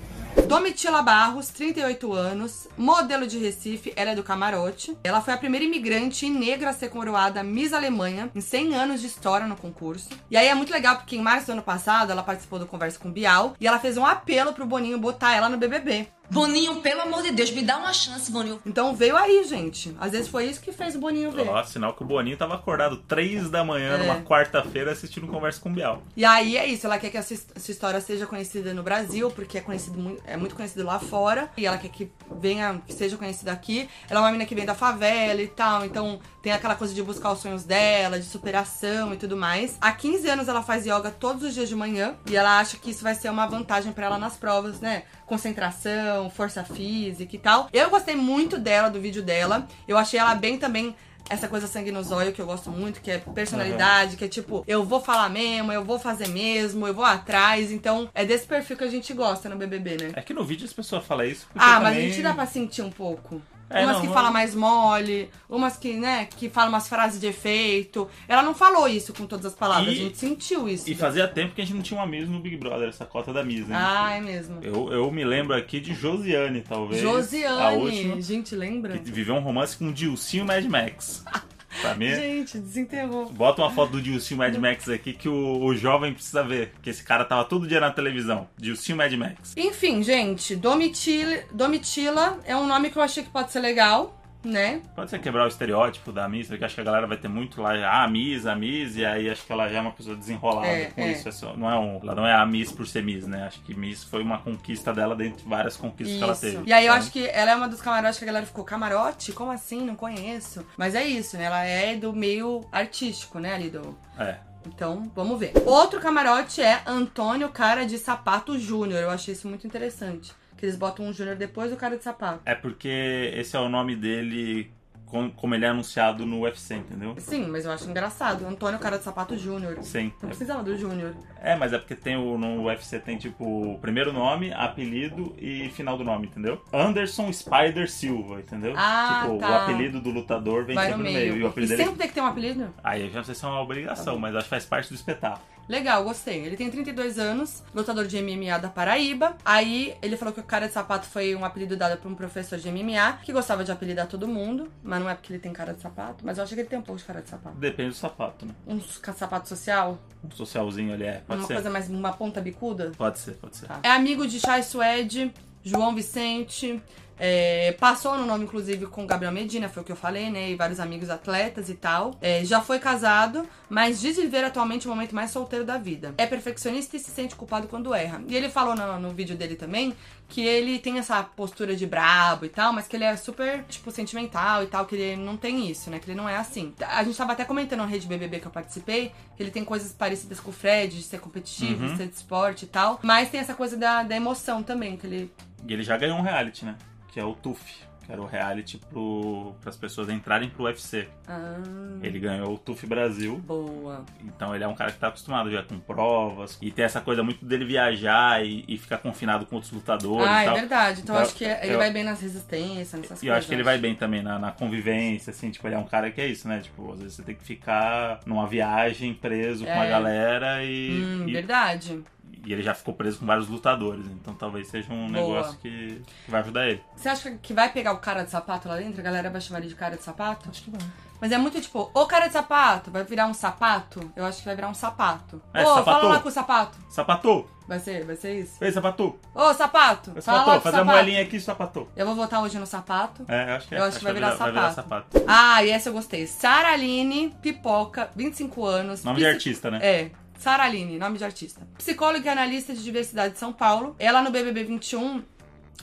Domitila 0.53 1.01
Barros, 1.01 1.49
38 1.49 2.13
anos, 2.13 2.69
modelo 2.77 3.27
de 3.27 3.39
Recife, 3.39 3.91
ela 3.97 4.11
é 4.11 4.15
do 4.15 4.23
camarote. 4.23 4.95
Ela 5.03 5.23
foi 5.23 5.33
a 5.33 5.39
primeira 5.39 5.65
imigrante 5.65 6.29
negra 6.29 6.69
a 6.69 6.73
ser 6.75 6.91
coroada 6.91 7.43
Miss 7.43 7.73
Alemanha 7.73 8.31
em 8.35 8.41
100 8.43 8.75
anos 8.75 9.01
de 9.01 9.07
história 9.07 9.47
no 9.47 9.57
concurso. 9.57 10.11
E 10.31 10.37
aí 10.37 10.49
é 10.49 10.55
muito 10.55 10.71
legal 10.71 10.97
porque 10.97 11.17
em 11.17 11.23
março 11.23 11.47
do 11.47 11.53
ano 11.53 11.63
passado 11.63 12.13
ela 12.13 12.23
participou 12.23 12.59
do 12.59 12.67
Conversa 12.67 12.99
com 12.99 13.11
Bial 13.11 13.55
e 13.59 13.67
ela 13.67 13.79
fez 13.79 13.97
um 13.97 14.05
apelo 14.05 14.53
pro 14.53 14.67
Boninho 14.67 14.99
botar 14.99 15.35
ela 15.35 15.49
no 15.49 15.57
BBB. 15.57 16.07
Boninho, 16.37 16.77
pelo 16.81 17.03
amor 17.03 17.23
de 17.23 17.31
Deus, 17.31 17.51
me 17.51 17.61
dá 17.61 17.77
uma 17.77 17.93
chance, 17.93 18.33
Boninho. 18.33 18.59
Então 18.65 18.95
veio 18.97 19.15
aí, 19.19 19.45
gente. 19.45 19.95
Às 20.01 20.13
vezes 20.13 20.29
foi 20.29 20.47
isso 20.47 20.63
que 20.63 20.73
fez 20.73 20.95
o 20.97 20.99
Boninho 20.99 21.31
ver. 21.31 21.47
Ó, 21.47 21.63
sinal 21.63 21.93
que 21.93 22.03
o 22.03 22.07
Boninho 22.07 22.39
tava 22.39 22.55
acordado 22.55 22.97
3 23.07 23.51
da 23.51 23.63
manhã 23.63 23.95
É. 23.95 23.99
numa 23.99 24.23
quarta-feira 24.23 24.93
assistindo 24.93 25.27
Conversa 25.27 25.61
com 25.61 25.69
o 25.69 25.73
Bial. 25.73 26.03
E 26.17 26.25
aí 26.25 26.57
é 26.57 26.65
isso, 26.67 26.87
ela 26.87 26.99
quer 26.99 27.11
que 27.11 27.19
essa 27.19 27.35
his- 27.35 27.47
essa 27.55 27.71
história 27.71 28.01
seja 28.01 28.27
conhecida 28.27 28.73
no 28.73 28.83
Brasil, 28.83 29.31
porque 29.31 29.59
é 29.59 29.61
conhecido 29.61 30.19
é 30.27 30.37
muito 30.39 30.55
conhecido 30.55 30.85
lá 30.85 30.99
fora. 30.99 31.51
E 31.55 31.67
ela 31.67 31.77
quer 31.77 31.89
que 31.91 32.11
venha, 32.41 32.81
que 32.87 32.95
seja 32.95 33.19
conhecida 33.19 33.53
aqui. 33.53 33.87
Ela 34.09 34.21
é 34.21 34.23
uma 34.23 34.31
menina 34.31 34.47
que 34.49 34.55
vem 34.55 34.65
da 34.65 34.75
favela 34.75 35.43
e 35.43 35.49
tal, 35.49 35.85
então 35.85 36.19
tem 36.41 36.51
aquela 36.53 36.75
coisa 36.75 36.95
de 36.95 37.03
buscar 37.03 37.31
os 37.33 37.41
sonhos 37.41 37.63
dela, 37.65 38.19
de 38.19 38.25
superação 38.25 39.13
e 39.13 39.19
tudo 39.19 39.37
mais. 39.37 39.77
Há 39.83 39.93
15 39.93 40.29
anos 40.31 40.49
ela 40.49 40.63
faz 40.63 40.87
yoga 40.87 41.11
todos 41.11 41.43
os 41.43 41.53
dias 41.55 41.69
de 41.69 41.77
manhã 41.77 42.17
e 42.27 42.35
ela 42.35 42.59
acha 42.59 42.79
que 42.79 42.91
isso 42.91 43.03
vai 43.03 43.15
ser 43.15 43.29
uma 43.31 43.47
vantagem 43.47 43.93
pra 43.93 44.07
ela 44.07 44.19
nas 44.19 44.37
provas, 44.37 44.81
né? 44.81 45.03
Concentração, 45.33 46.29
força 46.29 46.63
física 46.63 47.35
e 47.35 47.39
tal. 47.39 47.67
Eu 47.73 47.89
gostei 47.89 48.15
muito 48.15 48.59
dela, 48.59 48.91
do 48.91 49.01
vídeo 49.01 49.23
dela. 49.23 49.67
Eu 49.89 49.97
achei 49.97 50.21
ela 50.21 50.35
bem 50.35 50.59
também 50.59 50.95
essa 51.31 51.49
coisa 51.49 51.67
sangue 51.67 51.91
nos 51.91 52.13
olhos 52.13 52.35
que 52.35 52.43
eu 52.43 52.45
gosto 52.45 52.69
muito, 52.71 53.01
que 53.01 53.11
é 53.11 53.17
personalidade, 53.19 54.17
que 54.19 54.25
é 54.27 54.29
tipo, 54.29 54.63
eu 54.67 54.85
vou 54.85 55.01
falar 55.01 55.31
mesmo, 55.31 55.73
eu 55.73 55.83
vou 55.83 55.99
fazer 55.99 56.29
mesmo, 56.29 56.87
eu 56.87 56.93
vou 56.93 57.05
atrás. 57.05 57.73
Então, 57.73 58.11
é 58.15 58.27
desse 58.27 58.47
perfil 58.47 58.77
que 58.77 58.85
a 58.85 58.91
gente 58.91 59.15
gosta 59.15 59.49
no 59.49 59.57
BBB, 59.57 59.97
né? 60.03 60.11
É 60.15 60.21
que 60.21 60.35
no 60.35 60.45
vídeo 60.45 60.67
as 60.67 60.73
pessoas 60.75 61.03
falam 61.05 61.25
isso. 61.25 61.47
Ah, 61.55 61.81
mas 61.81 61.87
a 61.87 61.91
também- 61.95 62.11
gente 62.11 62.23
dá 62.23 62.35
pra 62.35 62.45
sentir 62.47 62.83
um 62.83 62.91
pouco. 62.91 63.41
É, 63.73 63.85
umas 63.85 63.95
não, 63.95 64.01
que 64.03 64.07
não- 64.07 64.15
falam 64.15 64.33
mais 64.33 64.55
mole, 64.55 65.31
umas 65.49 65.77
que, 65.77 65.95
né, 65.95 66.27
que 66.37 66.49
falam 66.49 66.69
umas 66.71 66.89
frases 66.89 67.21
de 67.21 67.27
efeito. 67.27 68.09
Ela 68.29 68.43
não 68.43 68.55
falou 68.55 68.89
isso 68.89 69.13
com 69.13 69.27
todas 69.27 69.47
as 69.47 69.55
palavras, 69.55 69.89
E- 69.95 69.97
a 69.99 70.03
gente 70.05 70.19
sentiu 70.19 70.69
isso. 70.69 70.91
E 70.91 70.95
fazia 70.95 71.27
tempo 71.29 71.55
que 71.55 71.61
a 71.61 71.65
gente 71.65 71.75
não 71.77 71.83
tinha 71.83 71.99
uma 72.01 72.07
Miss 72.07 72.29
no 72.29 72.39
Big 72.41 72.57
Brother, 72.57 72.89
essa 72.89 73.05
cota 73.05 73.33
da 73.33 73.43
Miss, 73.45 73.67
né? 73.67 73.77
Ah, 73.79 74.15
é 74.15 74.21
mesmo. 74.21 74.59
Eu, 74.63 74.93
eu 74.93 75.11
me 75.11 75.25
lembro 75.25 75.57
aqui 75.57 75.81
de 75.81 75.95
Josiane, 75.95 76.61
talvez. 76.63 77.01
A 77.01 77.07
Josiane, 77.07 77.77
última. 77.83 78.21
gente, 78.21 78.55
lembra? 78.55 78.99
Que 78.99 79.11
viveu 79.11 79.35
um 79.35 79.41
romance 79.41 79.77
com 79.77 79.89
o 79.89 79.93
Dilcinho 79.93 80.45
Mad 80.45 80.65
Max. 80.67 81.25
Pra 81.83 81.95
mim, 81.95 82.09
Gente, 82.15 82.59
desenterrou. 82.59 83.27
bota 83.31 83.61
uma 83.61 83.71
foto 83.71 83.93
do 83.93 84.01
Dilcinho 84.03 84.39
Mad 84.39 84.55
Max 84.57 84.89
aqui 84.89 85.13
que 85.13 85.29
o, 85.29 85.63
o 85.65 85.75
jovem 85.77 86.15
precisa 86.15 86.43
ver. 86.43 86.73
Que 86.81 86.89
esse 86.91 87.03
cara 87.03 87.25
tava 87.25 87.45
todo 87.45 87.67
dia 87.67 87.81
na 87.81 87.91
televisão. 87.91 88.49
Dilcinho 88.57 88.97
Mad 88.97 89.13
Max. 89.15 89.53
Enfim, 89.57 90.03
gente, 90.03 90.57
Domitila, 90.57 91.41
Domitila 91.53 92.39
é 92.45 92.57
um 92.57 92.67
nome 92.67 92.89
que 92.91 92.97
eu 92.97 93.03
achei 93.03 93.23
que 93.25 93.31
pode 93.31 93.51
ser 93.53 93.61
legal, 93.61 94.22
né? 94.45 94.81
Pode 94.95 95.11
ser 95.11 95.19
quebrar 95.21 95.45
o 95.45 95.49
estereótipo 95.49 96.13
da 96.13 96.29
Miss, 96.29 96.49
porque 96.49 96.65
acho 96.65 96.75
que 96.75 96.81
a 96.81 96.85
galera 96.85 97.07
vai 97.07 97.17
ter 97.17 97.29
muito 97.29 97.61
lá, 97.63 97.75
ah, 97.87 98.05
a 98.05 98.09
Miss, 98.09 98.47
a 98.47 98.55
Miss, 98.55 98.97
e 98.97 99.05
aí 99.05 99.31
acho 99.31 99.45
que 99.45 99.53
ela 99.53 99.69
já 99.69 99.79
é 99.79 99.81
uma 99.81 99.93
pessoa 99.93 100.17
desenrolada 100.17 100.67
É, 100.67 100.87
com 100.87 101.01
é. 101.01 101.13
isso. 101.13 101.29
É 101.29 101.57
não 101.57 101.71
é 101.71 101.79
um, 101.79 102.01
ela 102.03 102.15
não 102.15 102.27
é 102.27 102.35
a 102.35 102.45
Miss 102.47 102.73
por 102.73 102.87
ser 102.87 103.03
Miss, 103.03 103.27
né? 103.27 103.47
Acho 103.47 103.61
que 103.63 103.75
Miss 103.75 104.05
foi 104.05 104.23
uma 104.23 104.39
conquista 104.39 104.93
dela 104.93 105.15
dentre 105.15 105.45
várias 105.49 105.77
conquistas 105.77 106.17
que 106.19 106.23
ela 106.25 106.37
teve. 106.37 106.63
E 106.67 106.73
aí 106.73 106.87
eu 106.87 106.93
Então, 106.93 107.03
acho 107.03 107.13
que 107.13 107.27
ela 107.29 107.51
é 107.53 107.55
uma 107.57 107.69
dos 107.69 107.81
camarotes 107.81 108.19
que 108.19 108.25
a 108.25 108.27
galera 108.27 108.47
ficou, 108.47 108.65
camarote? 108.65 109.33
Como 109.33 109.51
assim? 109.51 109.81
Não 109.85 109.95
conheço. 109.97 110.67
Mas 110.77 110.95
é 110.95 111.05
isso, 111.05 111.37
né? 111.37 111.45
Ela 111.45 111.65
é 111.65 111.97
do 111.97 112.13
meio 112.13 112.65
artístico, 112.73 113.39
né? 113.39 113.55
Ali 113.55 113.71
do. 113.71 113.97
É. 114.19 114.37
Então, 114.67 115.11
vamos 115.15 115.39
ver. 115.41 115.53
Outro 115.67 116.01
camarote 116.01 116.61
é 116.61 116.83
Antônio 116.87 117.49
Cara 117.49 117.85
de 117.85 117.99
Sapato 117.99 118.57
Júnior. 118.59 119.01
Eu 119.03 119.11
achei 119.11 119.35
isso 119.35 119.49
muito 119.49 119.67
interessante. 119.67 120.33
Que 120.63 120.67
eles 120.67 120.77
botam 120.77 121.05
um 121.07 121.13
Júnior 121.13 121.35
depois 121.35 121.73
do 121.73 121.77
cara 121.77 121.97
de 121.97 122.05
sapato. 122.05 122.41
É 122.45 122.55
porque 122.55 123.33
esse 123.35 123.57
é 123.57 123.59
o 123.59 123.69
nome 123.69 123.97
dele 123.97 124.71
com- 125.07 125.29
como 125.29 125.57
ele 125.57 125.65
é 125.65 125.69
anunciado 125.69 126.25
no 126.25 126.43
UFC, 126.43 126.77
entendeu? 126.77 127.17
Sim, 127.19 127.49
mas 127.49 127.65
eu 127.65 127.73
acho 127.73 127.91
engraçado. 127.91 128.47
Antônio 128.47 128.79
Cara 128.79 128.97
de 128.97 129.03
Sapato 129.03 129.37
Júnior. 129.37 129.77
Sim. 129.83 130.13
Não 130.23 130.29
precisava 130.29 130.63
do 130.63 130.79
Júnior. 130.79 131.17
É, 131.43 131.57
mas 131.57 131.73
é 131.73 131.79
porque 131.79 131.97
tem 131.97 132.17
o, 132.17 132.39
no 132.39 132.63
UFC 132.67 133.01
tem 133.01 133.19
tipo 133.19 133.77
primeiro 133.81 134.13
nome, 134.13 134.53
apelido 134.55 135.35
e 135.37 135.69
final 135.71 135.99
do 135.99 136.05
nome, 136.05 136.29
entendeu? 136.29 136.63
Anderson 136.73 137.31
Spider 137.33 137.91
Silva, 137.91 138.39
entendeu? 138.39 138.73
Ah, 138.77 139.23
tipo, 139.25 139.39
tá. 139.39 139.51
o 139.51 139.55
apelido 139.65 140.01
do 140.01 140.11
lutador 140.11 140.65
vem 140.65 140.77
Vai 140.77 140.91
sempre 140.91 140.99
no 141.03 141.05
meio. 141.13 141.19
meio. 141.33 141.37
E 141.39 141.43
o 141.43 141.47
E 141.47 141.49
apelido 141.49 141.71
dele 141.71 141.83
sempre 141.83 141.99
tem 141.99 142.07
que 142.09 142.15
ter 142.15 142.21
um 142.21 142.27
apelido? 142.27 142.73
Aí 142.85 143.03
eu 143.03 143.11
já 143.11 143.17
não 143.19 143.25
sei 143.25 143.35
se 143.35 143.45
é 143.45 143.49
uma 143.49 143.61
obrigação, 143.61 144.17
mas 144.17 144.33
acho 144.37 144.45
que 144.45 144.51
faz 144.51 144.65
parte 144.65 144.89
do 144.91 144.95
espetáculo. 144.95 145.43
Legal, 145.69 146.05
gostei. 146.05 146.45
Ele 146.45 146.57
tem 146.57 146.71
32 146.71 147.19
anos, 147.19 147.63
lutador 147.75 148.07
de 148.07 148.21
MMA 148.21 148.59
da 148.59 148.69
Paraíba. 148.69 149.37
Aí 149.45 149.95
ele 150.03 150.17
falou 150.17 150.35
que 150.35 150.41
o 150.41 150.45
cara 150.45 150.67
de 150.67 150.73
sapato 150.73 151.07
foi 151.07 151.35
um 151.35 151.45
apelido 151.45 151.77
dado 151.77 151.99
por 152.01 152.11
um 152.11 152.15
professor 152.15 152.59
de 152.59 152.71
MMA 152.71 153.21
que 153.23 153.33
gostava 153.33 153.65
de 153.65 153.71
apelidar 153.73 154.07
todo 154.07 154.27
mundo, 154.29 154.71
mas 154.83 155.01
não 155.01 155.09
é 155.09 155.15
porque 155.15 155.33
ele 155.33 155.41
tem 155.41 155.53
cara 155.53 155.73
de 155.73 155.81
sapato. 155.81 156.25
Mas 156.25 156.39
eu 156.39 156.45
acho 156.45 156.55
que 156.55 156.61
ele 156.61 156.69
tem 156.69 156.79
um 156.79 156.83
pouco 156.83 156.99
de 157.01 157.05
cara 157.07 157.23
de 157.23 157.29
sapato. 157.31 157.57
Depende 157.57 157.91
do 157.91 157.95
sapato, 157.97 158.45
né? 158.47 158.55
Um 158.67 158.81
sapato 158.81 159.49
social, 159.49 159.99
Um 160.25 160.31
socialzinho 160.31 160.93
ali 160.93 161.05
é. 161.05 161.23
Pode 161.27 161.41
uma 161.41 161.47
ser. 161.47 161.55
coisa 161.55 161.71
mais 161.71 161.89
uma 161.89 162.13
ponta 162.13 162.41
bicuda. 162.41 162.93
Pode 162.97 163.19
ser, 163.19 163.33
pode 163.35 163.57
ser. 163.57 163.67
Tá. 163.67 163.81
É 163.83 163.91
amigo 163.91 164.27
de 164.27 164.41
Chay 164.41 164.63
Suede, 164.63 165.33
João 165.63 165.95
Vicente. 165.95 166.83
É, 167.19 167.73
passou 167.79 168.17
no 168.17 168.27
nome, 168.27 168.45
inclusive, 168.45 168.87
com 168.87 169.07
Gabriel 169.07 169.33
Medina, 169.33 169.69
foi 169.69 169.83
o 169.83 169.87
que 169.87 169.93
eu 169.93 169.97
falei, 169.97 170.31
né? 170.31 170.51
E 170.51 170.57
vários 170.57 170.81
amigos 170.81 171.11
atletas 171.11 171.69
e 171.69 171.75
tal. 171.75 172.17
É, 172.21 172.45
já 172.45 172.61
foi 172.61 172.79
casado, 172.79 173.47
mas 173.69 174.01
diz 174.01 174.17
viver 174.17 174.45
atualmente 174.45 174.87
o 174.87 174.91
momento 174.91 175.15
mais 175.15 175.31
solteiro 175.31 175.65
da 175.65 175.79
vida. 175.79 176.15
É 176.19 176.27
perfeccionista 176.27 176.97
e 176.97 177.01
se 177.01 177.11
sente 177.11 177.35
culpado 177.35 177.69
quando 177.69 177.95
erra. 177.95 178.23
E 178.29 178.37
ele 178.37 178.49
falou 178.49 178.75
no, 178.75 179.01
no 179.01 179.11
vídeo 179.11 179.37
dele 179.37 179.57
também 179.57 179.95
que 180.29 180.41
ele 180.41 180.79
tem 180.79 180.99
essa 180.99 181.23
postura 181.23 181.77
de 181.77 181.87
brabo 181.87 182.47
e 182.47 182.49
tal, 182.49 182.73
mas 182.73 182.89
que 182.89 182.97
ele 182.97 183.05
é 183.05 183.15
super, 183.17 183.65
tipo, 183.65 183.91
sentimental 183.91 184.63
e 184.63 184.67
tal, 184.67 184.87
que 184.87 184.95
ele 184.95 185.23
não 185.23 185.37
tem 185.37 185.71
isso, 185.71 185.91
né? 185.91 185.99
Que 185.99 186.11
ele 186.11 186.17
não 186.17 186.27
é 186.27 186.37
assim. 186.37 186.73
A 186.89 187.05
gente 187.05 187.17
tava 187.17 187.33
até 187.33 187.45
comentando 187.45 187.81
na 187.81 187.87
rede 187.87 188.07
BBB 188.07 188.41
que 188.41 188.47
eu 188.47 188.51
participei, 188.51 189.13
que 189.37 189.43
ele 189.43 189.51
tem 189.51 189.63
coisas 189.63 189.93
parecidas 189.93 190.41
com 190.41 190.51
o 190.51 190.53
Fred, 190.53 190.97
de 190.97 191.03
ser 191.03 191.21
competitivo, 191.21 191.87
de 191.87 191.97
ser 191.99 192.07
de 192.07 192.15
esporte 192.15 192.65
e 192.65 192.69
tal, 192.69 192.99
mas 193.03 193.29
tem 193.29 193.41
essa 193.41 193.55
coisa 193.55 193.77
da, 193.77 194.03
da 194.03 194.17
emoção 194.17 194.63
também, 194.63 194.97
que 194.97 195.07
ele 195.07 195.33
E 195.69 195.73
ele 195.73 195.83
já 195.83 195.99
ganhou 195.99 196.17
um 196.17 196.23
reality, 196.23 196.65
né? 196.65 196.77
Que 197.13 197.21
é 197.21 197.25
o 197.25 197.35
TUF. 197.35 197.61
Que 198.05 198.11
era 198.11 198.21
o 198.21 198.27
reality 198.27 198.79
pro, 198.79 199.55
pras 199.61 199.77
pessoas 199.77 200.09
entrarem 200.09 200.49
pro 200.51 200.65
UFC. 200.65 201.07
Ah, 201.29 201.57
Ele 202.03 202.19
ganhou 202.19 202.55
o 202.55 202.59
TUF 202.59 202.85
Brasil. 202.85 203.37
boa. 203.39 204.05
Então 204.25 204.53
ele 204.53 204.65
é 204.65 204.67
um 204.67 204.75
cara 204.75 204.91
que 204.91 204.99
tá 204.99 205.07
acostumado 205.07 205.49
já 205.53 205.63
com 205.63 205.79
provas. 205.79 206.59
E 206.61 206.73
tem 206.73 206.85
essa 206.85 207.01
coisa 207.01 207.23
muito 207.23 207.45
dele 207.45 207.65
viajar 207.65 208.45
e, 208.45 208.65
e 208.67 208.77
ficar 208.77 208.99
confinado 208.99 209.47
com 209.47 209.55
outros 209.55 209.73
lutadores 209.73 210.27
Ah, 210.27 210.45
e 210.45 210.49
é 210.49 210.53
verdade. 210.53 211.01
Então, 211.03 211.15
Então, 211.15 211.25
acho 211.25 211.37
que 211.37 211.45
ele 211.45 211.75
eu- 211.75 211.79
vai 211.79 211.93
bem 211.93 212.03
nas 212.03 212.21
resistências, 212.21 212.93
nessas 212.93 213.03
E 213.03 213.07
coisas. 213.09 213.23
eu 213.29 213.35
acho 213.35 213.47
que 213.47 213.55
ele 213.55 213.63
vai 213.63 213.79
bem 213.79 213.95
também 213.95 214.21
na, 214.21 214.37
na 214.37 214.51
convivência, 214.51 215.31
assim, 215.31 215.53
tipo, 215.53 215.65
ele 215.69 215.77
é 215.77 215.79
um 215.79 215.85
cara 215.87 216.11
que 216.11 216.21
é 216.21 216.27
isso, 216.27 216.49
né? 216.49 216.59
Tipo, 216.59 216.93
às 216.95 216.99
vezes 216.99 217.15
você 217.15 217.23
tem 217.23 217.37
que 217.37 217.45
ficar 217.45 218.19
numa 218.27 218.49
viagem 218.49 219.15
preso 219.15 219.65
com 219.65 219.71
É. 219.71 219.79
a 219.79 219.89
galera 219.89 220.65
e, 220.65 220.91
Hum, 221.05 221.29
e, 221.29 221.33
verdade. 221.35 222.03
E 222.45 222.53
ele 222.53 222.63
já 222.63 222.75
ficou 222.75 222.95
preso 222.95 223.19
com 223.19 223.27
vários 223.27 223.49
lutadores. 223.49 224.07
Então 224.07 224.35
talvez 224.35 224.69
seja 224.69 224.93
um 224.93 225.09
Boa. 225.11 225.11
negócio 225.11 225.59
que, 225.59 226.03
que 226.25 226.31
vai 226.31 226.41
ajudar 226.41 226.69
ele. 226.69 226.83
Você 226.97 227.09
acha 227.09 227.31
que 227.33 227.53
vai 227.53 227.73
pegar 227.73 227.93
o 227.93 227.99
cara 227.99 228.23
de 228.25 228.31
sapato 228.31 228.69
lá 228.69 228.77
dentro? 228.77 229.01
A 229.01 229.05
galera 229.05 229.31
vai 229.31 229.41
chamar 229.41 229.61
ele 229.61 229.69
de 229.69 229.75
cara 229.75 229.97
de 229.97 230.03
sapato? 230.03 230.49
Acho 230.51 230.63
que 230.63 230.71
vai. 230.71 230.81
Mas 231.21 231.31
é 231.31 231.39
muito 231.39 231.61
tipo, 231.61 231.89
ô 231.95 232.05
cara 232.05 232.27
de 232.27 232.33
sapato, 232.33 232.91
vai 232.91 233.05
virar 233.05 233.29
um 233.29 233.35
sapato? 233.35 234.11
Eu 234.17 234.25
acho 234.25 234.39
que 234.41 234.45
vai 234.45 234.57
virar 234.57 234.69
um 234.69 234.75
sapato. 234.75 235.41
É, 235.55 235.63
Ô, 235.63 235.67
sapato. 235.69 235.85
fala 235.85 236.09
lá 236.15 236.21
com 236.21 236.29
o 236.29 236.33
sapato. 236.33 236.77
Sapatu! 236.91 237.49
Vai 237.69 237.79
ser, 237.79 238.05
vai 238.05 238.17
ser 238.17 238.41
isso? 238.41 238.57
Ei, 238.61 238.73
Sapatu! 238.73 239.17
Ô, 239.33 239.55
sapato! 239.55 240.13
Ei, 240.17 240.21
Fala 240.21 240.61
fazer 240.61 240.77
a 240.77 240.81
sapato. 240.81 240.85
moelinha 240.85 241.23
aqui, 241.23 241.39
Sapatu. 241.41 241.87
Eu 241.95 242.07
vou 242.07 242.17
votar 242.17 242.43
hoje 242.43 242.59
no 242.59 242.67
sapato. 242.67 243.25
É, 243.29 243.51
eu 243.51 243.55
acho 243.55 243.69
que 243.69 243.75
é. 243.77 243.79
Eu 243.79 243.85
acho 243.85 243.99
que 243.99 244.05
vai 244.05 244.13
virar 244.15 244.35
Vai 244.35 244.51
virar 244.51 244.73
sapato. 244.73 245.07
sapato. 245.17 245.25
Ah, 245.29 245.63
e 245.63 245.71
essa 245.71 245.89
eu 245.91 245.93
gostei. 245.93 246.27
Sara 246.27 246.73
Aline 246.73 247.33
Pipoca, 247.41 248.11
25 248.17 248.67
anos. 248.67 249.05
Nome 249.05 249.19
de 249.21 249.27
artista, 249.27 249.71
né? 249.71 249.79
É. 249.81 250.11
Sara 250.39 250.65
Aline, 250.65 250.99
nome 250.99 251.19
de 251.19 251.25
artista. 251.25 251.61
Psicóloga 251.79 252.27
e 252.27 252.29
analista 252.29 252.75
de 252.75 252.83
diversidade 252.83 253.35
de 253.35 253.39
São 253.41 253.53
Paulo. 253.53 253.95
Ela 253.99 254.23
no 254.23 254.31
BBB 254.31 254.65
21 254.65 255.23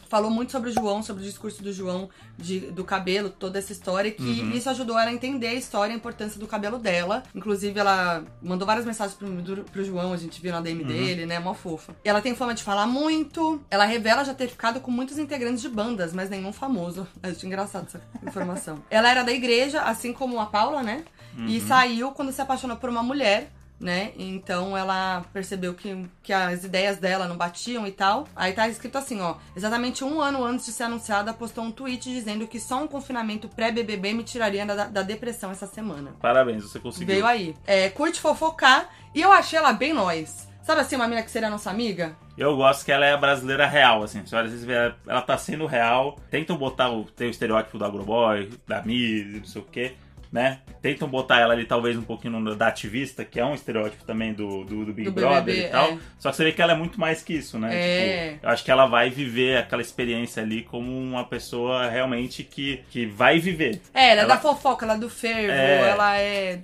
falou 0.10 0.30
muito 0.32 0.52
sobre 0.52 0.70
o 0.72 0.74
João, 0.74 1.04
sobre 1.04 1.22
o 1.22 1.26
discurso 1.26 1.62
do 1.62 1.72
João, 1.72 2.10
de- 2.38 2.72
do 2.72 2.84
cabelo, 2.84 3.30
toda 3.30 3.60
essa 3.60 3.72
história, 3.72 4.10
que 4.12 4.24
Uhum. 4.24 4.52
isso 4.52 4.68
ajudou 4.70 4.98
ela 4.98 5.12
a 5.12 5.14
entender 5.14 5.48
a 5.48 5.54
história 5.54 5.92
e 5.92 5.96
a 5.96 5.98
importância 5.98 6.40
do 6.40 6.48
cabelo 6.48 6.80
dela. 6.80 7.22
Inclusive, 7.34 7.80
ela 7.80 8.24
mandou 8.42 8.66
várias 8.66 8.86
mensagens 8.86 9.16
pro, 9.16 9.30
pro 9.66 9.84
João, 9.86 10.12
a 10.12 10.18
gente 10.18 10.42
viu 10.42 10.52
na 10.52 10.58
Uhum. 10.58 10.64
DM 10.64 10.84
dele, 10.84 11.26
né? 11.28 11.38
Mó 11.40 11.54
fofa. 11.54 11.96
Ela 12.04 12.22
tem 12.22 12.36
fama 12.36 12.56
de 12.56 12.64
falar 12.64 12.88
muito. 12.88 13.62
Ela 13.70 13.86
revela 13.86 14.26
já 14.26 14.34
ter 14.34 14.48
ficado 14.48 14.82
com 14.82 14.90
muitos 14.90 15.18
integrantes 15.20 15.62
de 15.62 15.70
bandas, 15.70 16.12
mas 16.12 16.30
nenhum 16.30 16.52
famoso. 16.52 17.08
Acho 17.22 17.46
engraçado 17.46 17.86
essa 17.88 18.02
informação. 18.26 18.84
ela 18.90 19.10
era 19.12 19.24
da 19.24 19.32
igreja, 19.32 19.82
assim 19.84 20.12
como 20.12 20.40
a 20.40 20.48
Paula, 20.48 20.82
né? 20.84 21.04
E 21.48 21.62
saiu 21.62 22.12
quando 22.12 22.32
se 22.34 22.42
apaixonou 22.42 22.76
por 22.78 22.90
uma 22.90 23.02
mulher 23.04 23.50
né? 23.80 24.12
Então 24.18 24.76
ela 24.78 25.24
percebeu 25.32 25.74
que, 25.74 26.06
que 26.22 26.34
as 26.34 26.64
ideias 26.64 26.98
dela 26.98 27.28
não 27.28 27.38
batiam 27.38 27.88
e 27.88 27.92
tal. 27.92 28.28
Aí 28.36 28.52
tá 28.54 28.68
escrito 28.68 28.98
assim, 28.98 29.22
ó. 29.22 29.36
Exatamente 29.56 30.04
um 30.04 30.20
ano 30.22 30.44
antes 30.44 30.66
de 30.66 30.72
ser 30.72 30.84
anunciada, 30.84 31.34
postou 31.34 31.64
um 31.64 31.72
tweet 31.72 32.10
dizendo 32.12 32.48
que 32.48 32.60
só 32.60 32.84
um 32.84 32.88
confinamento 32.88 33.48
pré-BBB 33.48 34.14
me 34.14 34.24
tiraria 34.24 34.66
da, 34.66 34.86
da 34.86 35.02
depressão 35.02 35.52
essa 35.52 35.66
semana. 35.68 36.12
Parabéns, 36.22 36.64
você 36.64 36.80
conseguiu. 36.80 37.08
Veio 37.16 37.26
aí. 37.26 37.56
É, 37.66 37.90
curte 37.90 38.20
fofocar. 38.20 38.90
E 39.16 39.22
eu 39.22 39.32
achei 39.32 39.58
ela 39.58 39.74
bem 39.74 39.94
nós. 39.94 40.48
Sabe 40.62 40.82
assim, 40.82 40.96
uma 40.98 41.08
mina 41.08 41.24
que 41.24 41.32
seria 41.32 41.50
nossa 41.50 41.72
amiga? 41.72 42.16
Eu 42.38 42.56
gosto 42.56 42.86
que 42.86 42.92
ela 42.92 43.04
é 43.04 43.14
a 43.14 43.18
brasileira 43.18 43.66
real, 43.66 44.04
assim. 44.04 44.22
Vocês 44.24 44.64
vê, 44.64 44.74
ela- 44.74 44.96
ela 45.08 45.22
tá 45.22 45.36
sendo 45.36 45.66
real. 45.66 46.20
Tentam 46.30 46.56
botar 46.58 46.92
o, 46.92 47.06
tem 47.06 47.28
o 47.28 47.32
estereótipo 47.32 47.80
do 47.80 47.86
agroboy, 47.86 48.52
da 48.68 48.84
Miss, 48.84 49.38
não 49.40 49.46
sei 49.46 49.62
o 49.62 49.66
quê, 49.66 49.96
né? 50.32 50.60
Tentam 50.82 51.08
botar 51.08 51.40
ela 51.40 51.54
ali, 51.54 51.66
talvez, 51.66 51.98
um 51.98 52.04
pouquinho 52.04 52.40
no- 52.40 52.56
da 52.56 52.68
ativista, 52.68 53.26
que 53.26 53.40
é 53.40 53.46
um 53.46 53.54
estereótipo 53.56 54.04
também 54.06 54.32
do, 54.34 54.64
do, 54.64 54.86
do 54.86 54.94
Big 54.94 55.10
Do 55.10 55.12
Brother 55.12 55.44
BBB, 55.44 55.68
e 55.68 55.70
tal. 55.70 55.90
é. 55.92 55.98
Só 56.20 56.30
que 56.30 56.36
você 56.38 56.44
vê 56.44 56.52
que 56.52 56.62
ela 56.62 56.74
é 56.74 56.76
muito 56.76 57.00
mais 57.00 57.22
que 57.24 57.34
isso, 57.34 57.58
né? 57.58 57.70
É. 57.74 58.32
Tipo, 58.34 58.46
eu 58.46 58.50
acho 58.52 58.64
que 58.64 58.72
ela 58.72 58.86
vai 58.86 59.10
viver 59.10 59.58
aquela 59.58 59.82
experiência 59.82 60.44
ali 60.44 60.64
como 60.64 60.92
uma 60.92 61.26
pessoa 61.26 61.90
realmente 61.90 62.44
que, 62.44 62.84
que 62.92 63.06
vai 63.08 63.40
viver. 63.40 63.82
É, 63.94 64.12
ela, 64.12 64.22
é 64.22 64.24
Ela- 64.24 64.36
da 64.36 64.40
fofoca, 64.40 64.86
ela 64.86 64.94
é 64.94 64.98
do 64.98 65.10
fervo, 65.10 65.52
É. 65.52 65.90
ela 65.90 66.18
é. 66.18 66.62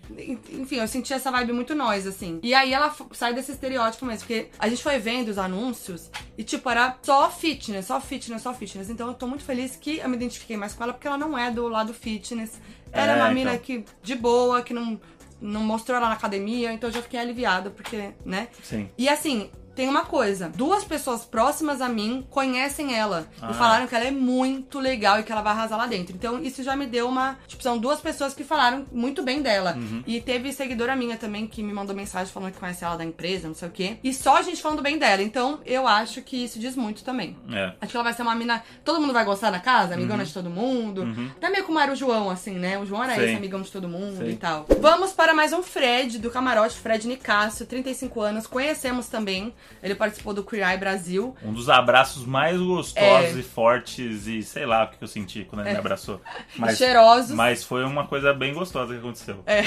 Enfim, 0.54 0.76
eu 0.78 0.88
senti 0.88 1.12
essa 1.14 1.32
vibe 1.32 1.52
muito 1.54 1.74
nós, 1.74 2.06
assim. 2.08 2.40
E 2.44 2.54
aí 2.54 2.74
ela 2.74 2.96
sai 3.14 3.34
desse 3.34 3.52
estereótipo 3.52 4.06
mesmo, 4.06 4.20
porque 4.28 4.48
a 4.60 4.70
gente 4.70 4.84
foi 4.84 5.00
vendo 5.00 5.30
os 5.30 5.38
anúncios 5.38 6.10
e, 6.38 6.44
tipo, 6.44 6.70
era 6.70 6.96
só 7.02 7.30
fitness, 7.32 7.86
só 7.88 8.00
fitness, 8.00 8.42
só 8.42 8.54
fitness. 8.54 8.90
Então 8.90 9.08
eu 9.08 9.14
tô 9.14 9.28
muito 9.28 9.44
feliz 9.44 9.76
que 9.76 9.98
eu 9.98 10.08
me 10.10 10.16
identifiquei 10.16 10.56
mais 10.56 10.74
com 10.74 10.84
ela, 10.84 10.94
porque 10.94 11.08
ela 11.08 11.18
não 11.18 11.38
é 11.38 11.50
do 11.52 11.68
lado 11.68 11.94
fitness. 11.94 12.60
Ela 12.96 13.12
é, 13.12 13.16
uma 13.16 13.32
então. 13.32 13.34
mina 13.34 13.58
que, 13.58 13.84
de 14.02 14.16
boa, 14.16 14.62
que 14.62 14.74
não, 14.74 15.00
não 15.42 15.62
mostrou 15.62 15.98
ela 15.98 16.08
na 16.08 16.16
academia, 16.16 16.72
então 16.72 16.90
eu 16.90 16.94
já 16.94 17.02
fiquei 17.02 17.20
aliviada, 17.20 17.70
porque, 17.70 18.12
né? 18.26 18.48
Sim. 18.64 18.90
E 18.98 19.10
assim, 19.10 19.50
tem 19.76 19.88
uma 19.90 20.06
coisa: 20.06 20.50
duas 20.56 20.84
pessoas 20.84 21.26
próximas 21.26 21.82
a 21.82 21.90
mim 21.90 22.26
conhecem 22.30 22.96
ela 22.96 23.28
Ah. 23.42 23.52
e 23.52 23.54
falaram 23.54 23.88
que 23.88 23.96
ela 23.96 24.06
é 24.06 24.12
muito 24.12 24.80
legal 24.80 25.20
e 25.20 25.24
que 25.24 25.32
ela 25.32 25.42
vai 25.42 25.54
arrasar 25.54 25.78
lá 25.78 25.86
dentro. 25.88 26.16
Então, 26.16 26.42
isso 26.42 26.64
já 26.64 26.76
me 26.76 26.86
deu 26.88 27.08
uma. 27.08 27.38
Tipo, 27.48 27.62
são 27.64 27.78
duas 27.78 28.00
pessoas 28.00 28.34
que 28.34 28.44
falaram 28.44 28.86
muito 28.92 29.22
bem 29.24 29.42
dela. 29.42 29.76
Uhum. 29.78 30.04
E 30.08 30.22
teve 30.22 30.52
seguidora 30.54 30.96
minha 30.96 31.18
também 31.18 31.48
que 31.48 31.62
me 31.62 31.74
mandou 31.74 31.96
mensagem 31.96 32.32
falando 32.34 32.52
que 32.54 32.60
conhece 32.60 32.84
ela 32.84 32.96
da 32.98 33.04
empresa, 33.06 33.48
não 33.48 33.56
sei 33.56 33.68
o 33.68 33.72
quê. 33.72 33.98
E 34.04 34.14
só 34.14 34.38
a 34.38 34.42
gente 34.42 34.62
falando 34.62 34.82
bem 34.82 34.98
dela. 34.98 35.22
Então, 35.22 35.60
eu 35.66 35.88
acho 35.88 36.22
que 36.22 36.44
isso 36.44 36.60
diz 36.60 36.76
muito 36.76 37.04
também. 37.04 37.36
É. 37.52 37.74
Acho 37.82 37.92
que 37.92 37.98
ela 37.98 38.04
vai 38.04 38.14
ser 38.14 38.22
uma 38.22 38.36
mina. 38.36 38.64
Todo 38.84 39.00
mundo 39.02 39.14
vai 39.14 39.26
gostar 39.26 39.52
na 39.52 39.60
casa, 39.60 39.94
amigona 39.96 40.20
Uhum. 40.20 40.24
de 40.26 40.34
todo 40.34 40.50
mundo. 40.50 41.04
Até 41.38 41.50
meio 41.50 41.64
como 41.64 41.80
era 41.80 41.92
o 41.92 41.96
João, 41.96 42.30
assim, 42.30 42.54
né? 42.56 42.78
O 42.80 42.86
João 42.86 43.04
era 43.04 43.16
Sim. 43.16 43.22
esse, 43.24 43.36
amigão 43.36 43.62
de 43.62 43.72
todo 43.72 43.88
mundo 43.88 44.18
Sim. 44.26 44.30
e 44.32 44.36
tal. 44.38 44.66
Vamos 44.80 45.12
para 45.12 45.34
mais 45.34 45.52
um 45.54 45.62
Fred 45.62 46.20
do 46.20 46.30
camarote, 46.30 46.78
Fred 46.78 47.08
Nicásio, 47.08 47.66
35 47.66 48.22
anos. 48.22 48.48
Conhecemos 48.48 49.08
também. 49.08 49.54
Ele 49.84 49.94
participou 49.94 50.34
do 50.34 50.44
Queer 50.44 50.68
Eye 50.70 50.78
Brasil. 50.78 51.36
Um 51.44 51.54
dos 51.54 51.70
abraços 51.70 52.26
mais 52.26 52.60
gostosos 52.60 53.36
É. 53.36 53.40
e 53.40 53.44
fortes 53.44 54.26
e 54.28 54.42
sei 54.42 54.66
lá 54.66 54.84
o 54.86 54.88
que 54.88 55.04
eu 55.04 55.08
senti 55.08 55.44
quando 55.44 55.62
ele 55.62 55.72
me 55.74 55.78
abraçou. 55.78 56.20
Mas, 56.58 56.78
cheirosos. 56.78 57.32
mas 57.36 57.64
foi 57.64 57.84
uma 57.84 58.08
coisa 58.08 58.34
bem 58.34 58.54
gostosa 58.54 58.94
que 58.94 59.00
aconteceu. 59.00 59.44
É. 59.46 59.62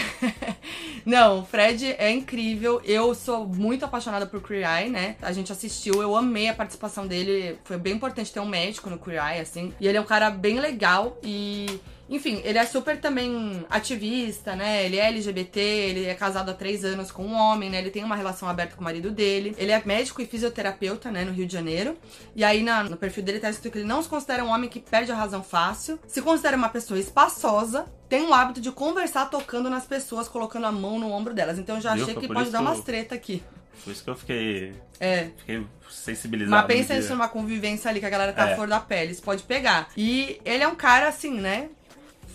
Não, 1.04 1.40
o 1.40 1.44
Fred 1.44 1.94
é 1.98 2.10
incrível. 2.10 2.80
Eu 2.84 3.14
sou 3.14 3.46
muito 3.46 3.84
apaixonada 3.84 4.26
por 4.26 4.42
Queer 4.42 4.66
Eye, 4.68 4.90
né? 4.90 5.16
A 5.22 5.32
gente 5.32 5.52
assistiu, 5.52 6.02
eu 6.02 6.16
amei 6.16 6.48
a 6.48 6.54
participação 6.54 7.06
dele. 7.06 7.58
Foi 7.64 7.76
bem 7.78 7.94
importante 7.94 8.32
ter 8.32 8.40
um 8.40 8.46
médico 8.48 8.90
no 8.90 8.98
Queer 8.98 9.22
Eye, 9.22 9.40
assim. 9.40 9.72
E 9.80 9.86
ele 9.86 9.98
é 9.98 10.00
um 10.00 10.04
cara 10.04 10.30
bem 10.30 10.58
legal 10.58 11.16
e. 11.22 11.80
Enfim, 12.10 12.40
ele 12.44 12.58
é 12.58 12.64
super 12.64 12.98
também 13.00 13.64
ativista, 13.68 14.56
né? 14.56 14.84
Ele 14.84 14.96
é 14.96 15.08
LGBT, 15.08 15.60
ele 15.60 16.04
é 16.06 16.14
casado 16.14 16.50
há 16.50 16.54
três 16.54 16.84
anos 16.84 17.10
com 17.12 17.24
um 17.24 17.34
homem, 17.34 17.68
né? 17.68 17.78
Ele 17.78 17.90
tem 17.90 18.02
uma 18.04 18.16
relação 18.16 18.48
aberta 18.48 18.74
com 18.74 18.80
o 18.80 18.84
marido 18.84 19.10
dele. 19.10 19.54
Ele 19.58 19.72
é 19.72 19.82
médico 19.84 20.22
e 20.22 20.26
fisioterapeuta, 20.26 21.10
né? 21.10 21.24
No 21.24 21.32
Rio 21.32 21.46
de 21.46 21.52
Janeiro. 21.52 21.96
E 22.34 22.42
aí 22.44 22.62
na- 22.62 22.84
no 22.84 22.96
perfil 22.96 23.22
dele 23.22 23.40
tá 23.40 23.50
escrito 23.50 23.72
que 23.72 23.78
ele 23.78 23.86
não 23.88 24.02
se 24.02 24.08
considera 24.08 24.44
um 24.44 24.48
homem 24.48 24.70
que 24.70 24.80
perde 24.80 25.12
a 25.12 25.14
razão 25.14 25.42
fácil, 25.42 25.98
se 26.06 26.22
considera 26.22 26.56
uma 26.56 26.68
pessoa 26.68 26.98
espaçosa, 26.98 27.86
tem 28.08 28.22
o 28.26 28.32
hábito 28.32 28.60
de 28.60 28.70
conversar 28.72 29.26
tocando 29.26 29.68
nas 29.68 29.84
pessoas, 29.84 30.28
colocando 30.28 30.66
a 30.66 30.72
mão 30.72 30.98
no 30.98 31.10
ombro 31.12 31.34
delas. 31.34 31.58
Então 31.58 31.76
eu 31.76 31.82
já 31.82 31.94
Viu? 31.94 32.04
achei 32.04 32.14
que 32.14 32.26
por 32.26 32.34
pode 32.34 32.44
isso 32.48 32.52
dar 32.52 32.60
umas 32.60 32.80
treta 32.80 33.14
aqui. 33.14 33.42
Por 33.84 33.92
isso 33.92 34.02
que 34.02 34.10
eu 34.10 34.16
fiquei, 34.16 34.72
É. 34.98 35.28
fiquei 35.36 35.64
sensibilizado. 35.88 36.50
Mas 36.50 36.66
pensa 36.66 36.96
isso 36.96 37.10
numa 37.10 37.28
convivência 37.28 37.88
ali 37.90 38.00
que 38.00 38.06
a 38.06 38.10
galera 38.10 38.32
tá 38.32 38.48
É. 38.50 38.54
flor 38.54 38.66
da 38.66 38.80
pele, 38.80 39.12
isso 39.12 39.22
pode 39.22 39.42
pegar. 39.44 39.88
E 39.96 40.40
ele 40.44 40.62
é 40.64 40.68
um 40.68 40.74
cara 40.74 41.06
assim, 41.08 41.38
né? 41.38 41.68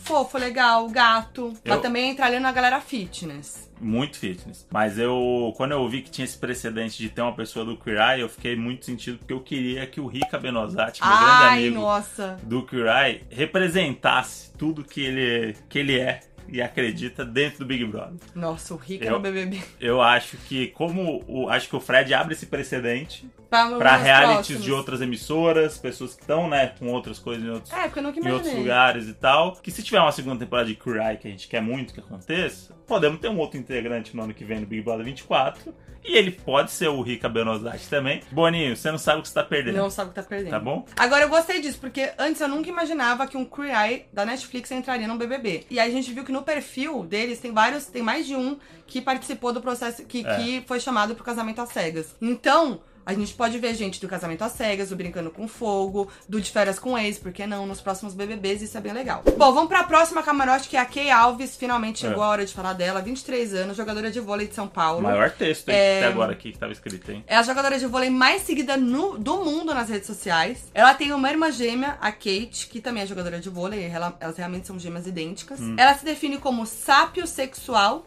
Fofo, 0.04 0.38
legal, 0.38 0.88
gato. 0.90 1.54
Eu- 1.64 1.74
Mas 1.74 1.82
também 1.82 2.10
entra 2.12 2.26
ali 2.26 2.40
na 2.40 2.52
galera 2.52 2.80
fitness. 2.82 3.72
Muito 3.82 4.18
fitness. 4.18 4.66
Mas 4.72 4.98
eu, 4.98 5.54
quando 5.58 5.72
eu 5.74 5.88
vi 5.90 6.02
que 6.02 6.10
tinha 6.12 6.24
esse 6.26 6.38
precedente 6.38 6.98
de 6.98 7.10
ter 7.10 7.22
uma 7.22 7.34
pessoa 7.36 7.66
do 7.66 7.76
Queer 7.78 8.00
Eye, 8.00 8.22
eu 8.22 8.30
fiquei 8.30 8.56
muito 8.56 8.86
sentido 8.86 9.18
porque 9.18 9.34
eu 9.34 9.42
queria 9.42 9.86
que 9.88 10.00
o 10.00 10.08
Rica 10.08 10.38
Benosati, 10.38 11.02
meu 11.02 11.10
grande 11.10 11.32
Ai, 11.32 11.58
amigo 11.68 11.76
nossa. 11.82 12.38
do 12.44 12.66
Queer 12.66 12.88
Eye, 12.88 13.22
representasse 13.30 14.52
tudo 14.58 14.84
que 14.84 15.02
ele, 15.02 15.56
que 15.68 15.80
ele 15.80 16.00
é 16.00 16.22
e 16.48 16.62
acredita 16.62 17.24
dentro 17.26 17.60
do 17.60 17.66
Big 17.66 17.84
Brother. 17.86 18.16
Nossa, 18.36 18.74
o 18.74 18.78
Rick 18.78 19.06
Eu- 19.06 19.14
no 19.14 19.20
BBB. 19.20 19.62
Eu 19.80 20.02
acho 20.02 20.38
que, 20.38 20.68
como 20.68 21.24
o, 21.28 21.50
acho 21.50 21.68
que 21.70 21.76
o 21.76 21.80
Fred 21.80 22.14
abre 22.14 22.34
esse 22.34 22.46
precedente 22.46 23.26
Pra, 23.54 23.78
pra 23.78 23.94
nos 23.94 24.02
realities 24.04 24.36
próximos. 24.36 24.64
de 24.64 24.72
outras 24.72 25.02
emissoras, 25.02 25.78
pessoas 25.78 26.14
que 26.16 26.22
estão, 26.22 26.48
né, 26.50 26.74
com 26.80 26.88
outras 26.88 27.20
coisas 27.20 27.44
em 27.46 27.50
outros, 27.50 27.72
É, 27.74 27.86
em 27.88 28.32
outros 28.32 28.54
lugares 28.54 29.08
e 29.08 29.14
tal. 29.14 29.54
Que 29.54 29.72
se 29.72 29.84
tiver 29.84 30.00
uma 30.00 30.12
segunda 30.12 30.40
temporada 30.40 30.68
de 30.68 30.76
Cry, 30.76 31.18
que 31.22 31.28
a 31.28 31.32
gente 31.32 31.48
quer 31.48 31.62
muito 31.62 31.94
que 31.94 32.00
aconteça, 32.00 32.74
podemos 32.88 33.20
ter 33.20 33.30
um 33.30 33.38
outro 33.38 33.60
integrante 33.60 34.16
no 34.16 34.24
ano 34.24 34.34
que 34.34 34.44
vem 34.44 34.60
no 34.60 34.66
Big 34.66 34.82
Brother 34.82 35.06
24. 35.06 35.74
E 36.06 36.18
ele 36.18 36.32
pode 36.32 36.70
ser 36.72 36.90
o 36.90 37.02
Rica 37.02 37.30
Benosati 37.30 37.88
também. 37.88 38.22
Boninho, 38.30 38.76
você 38.76 38.92
não 38.92 38.98
sabe 38.98 39.20
o 39.20 39.22
que 39.22 39.30
você 39.30 39.34
tá 39.36 39.44
perdendo. 39.44 39.78
Não 39.78 39.90
sabe 39.90 40.10
o 40.10 40.14
que 40.14 40.22
tá 40.22 40.28
perdendo. 40.28 40.50
Tá 40.52 40.60
bom? 40.60 40.86
Agora 40.98 41.24
eu 41.24 41.30
gostei 41.30 41.62
disso, 41.62 41.80
porque 41.80 42.12
antes 42.18 42.42
eu 42.42 42.50
nunca 42.50 42.68
imaginava 42.70 43.26
que 43.26 43.38
um 43.38 43.48
Eye 43.64 44.06
da 44.12 44.26
Netflix 44.26 44.70
entraria 44.72 45.08
no 45.08 45.18
BBB. 45.18 45.66
E 45.70 45.80
aí 45.80 45.90
a 45.90 45.94
gente 45.94 46.12
viu 46.12 46.26
que 46.26 46.32
no 46.32 46.42
perfil 46.44 47.04
deles 47.06 47.40
tem 47.40 47.54
vários, 47.54 47.86
tem 47.86 48.02
mais 48.02 48.28
de 48.28 48.36
um 48.36 48.58
que 48.86 49.00
participou 49.02 49.54
do 49.54 49.62
processo, 49.62 50.04
que, 50.06 50.28
É. 50.28 50.36
que 50.36 50.64
foi 50.68 50.78
chamado 50.82 51.16
pro 51.16 51.24
casamento 51.24 51.62
às 51.62 51.70
cegas. 51.70 52.14
Então. 52.22 52.82
A 53.06 53.14
gente 53.14 53.34
pode 53.34 53.58
ver 53.60 53.74
gente 53.76 54.00
do 54.00 54.08
Casamento 54.08 54.44
às 54.44 54.54
Cegas, 54.54 54.90
do 54.90 54.96
Brincando 54.96 55.30
com 55.30 55.48
Fogo, 55.48 56.10
do 56.28 56.40
De 56.40 56.50
Férias 56.52 56.80
com 56.80 56.98
Ex, 56.98 57.18
por 57.20 57.32
que 57.34 57.46
não? 57.46 57.66
Nos 57.66 57.82
próximos 57.82 58.14
BBBs, 58.14 58.62
isso 58.62 58.78
é 58.78 58.82
bem 58.82 58.94
legal. 58.94 59.24
Bom, 59.38 59.54
vamos 59.54 59.68
pra 59.68 59.84
próxima 59.84 60.24
camarote, 60.24 60.70
que 60.70 60.78
é 60.78 60.80
a 60.80 60.86
Kay 60.86 61.10
Alves. 61.12 61.56
Finalmente 61.58 62.00
chegou 62.00 62.24
É. 62.24 62.26
a 62.26 62.30
hora 62.30 62.46
de 62.46 62.54
falar 62.54 62.74
dela. 62.74 63.02
23 63.02 63.54
anos, 63.54 63.76
jogadora 63.76 64.10
de 64.10 64.20
vôlei 64.20 64.48
de 64.48 64.56
São 64.56 64.68
Paulo. 64.68 65.02
Maior 65.02 65.30
texto 65.32 65.70
hein, 65.70 65.76
É. 65.76 65.98
até 66.00 66.08
agora 66.08 66.32
aqui 66.32 66.52
que 66.52 66.58
tava 66.58 66.72
escrito, 66.72 67.12
hein? 67.12 67.24
É 67.28 67.36
a 67.36 67.44
jogadora 67.44 67.78
de 67.78 67.86
vôlei 67.86 68.10
mais 68.10 68.44
seguida 68.44 68.78
no- 68.78 69.18
do 69.18 69.38
mundo 69.44 69.74
nas 69.74 69.90
redes 69.90 70.08
sociais. 70.08 70.72
Ela 70.74 70.94
tem 70.94 71.12
uma 71.12 71.30
irmã 71.30 71.52
gêmea, 71.52 71.98
a 72.00 72.12
Kate, 72.12 72.68
que 72.72 72.80
também 72.80 73.04
é 73.04 73.06
jogadora 73.06 73.40
de 73.40 73.50
vôlei. 73.50 73.84
ela- 73.94 74.16
elas 74.20 74.38
realmente 74.38 74.66
são 74.68 74.80
gêmeas 74.80 75.08
idênticas. 75.08 75.60
Hum. 75.60 75.76
Ela 75.78 75.94
se 75.94 76.06
define 76.06 76.38
como 76.38 76.66
sápio 76.66 77.28
sexual. 77.28 78.06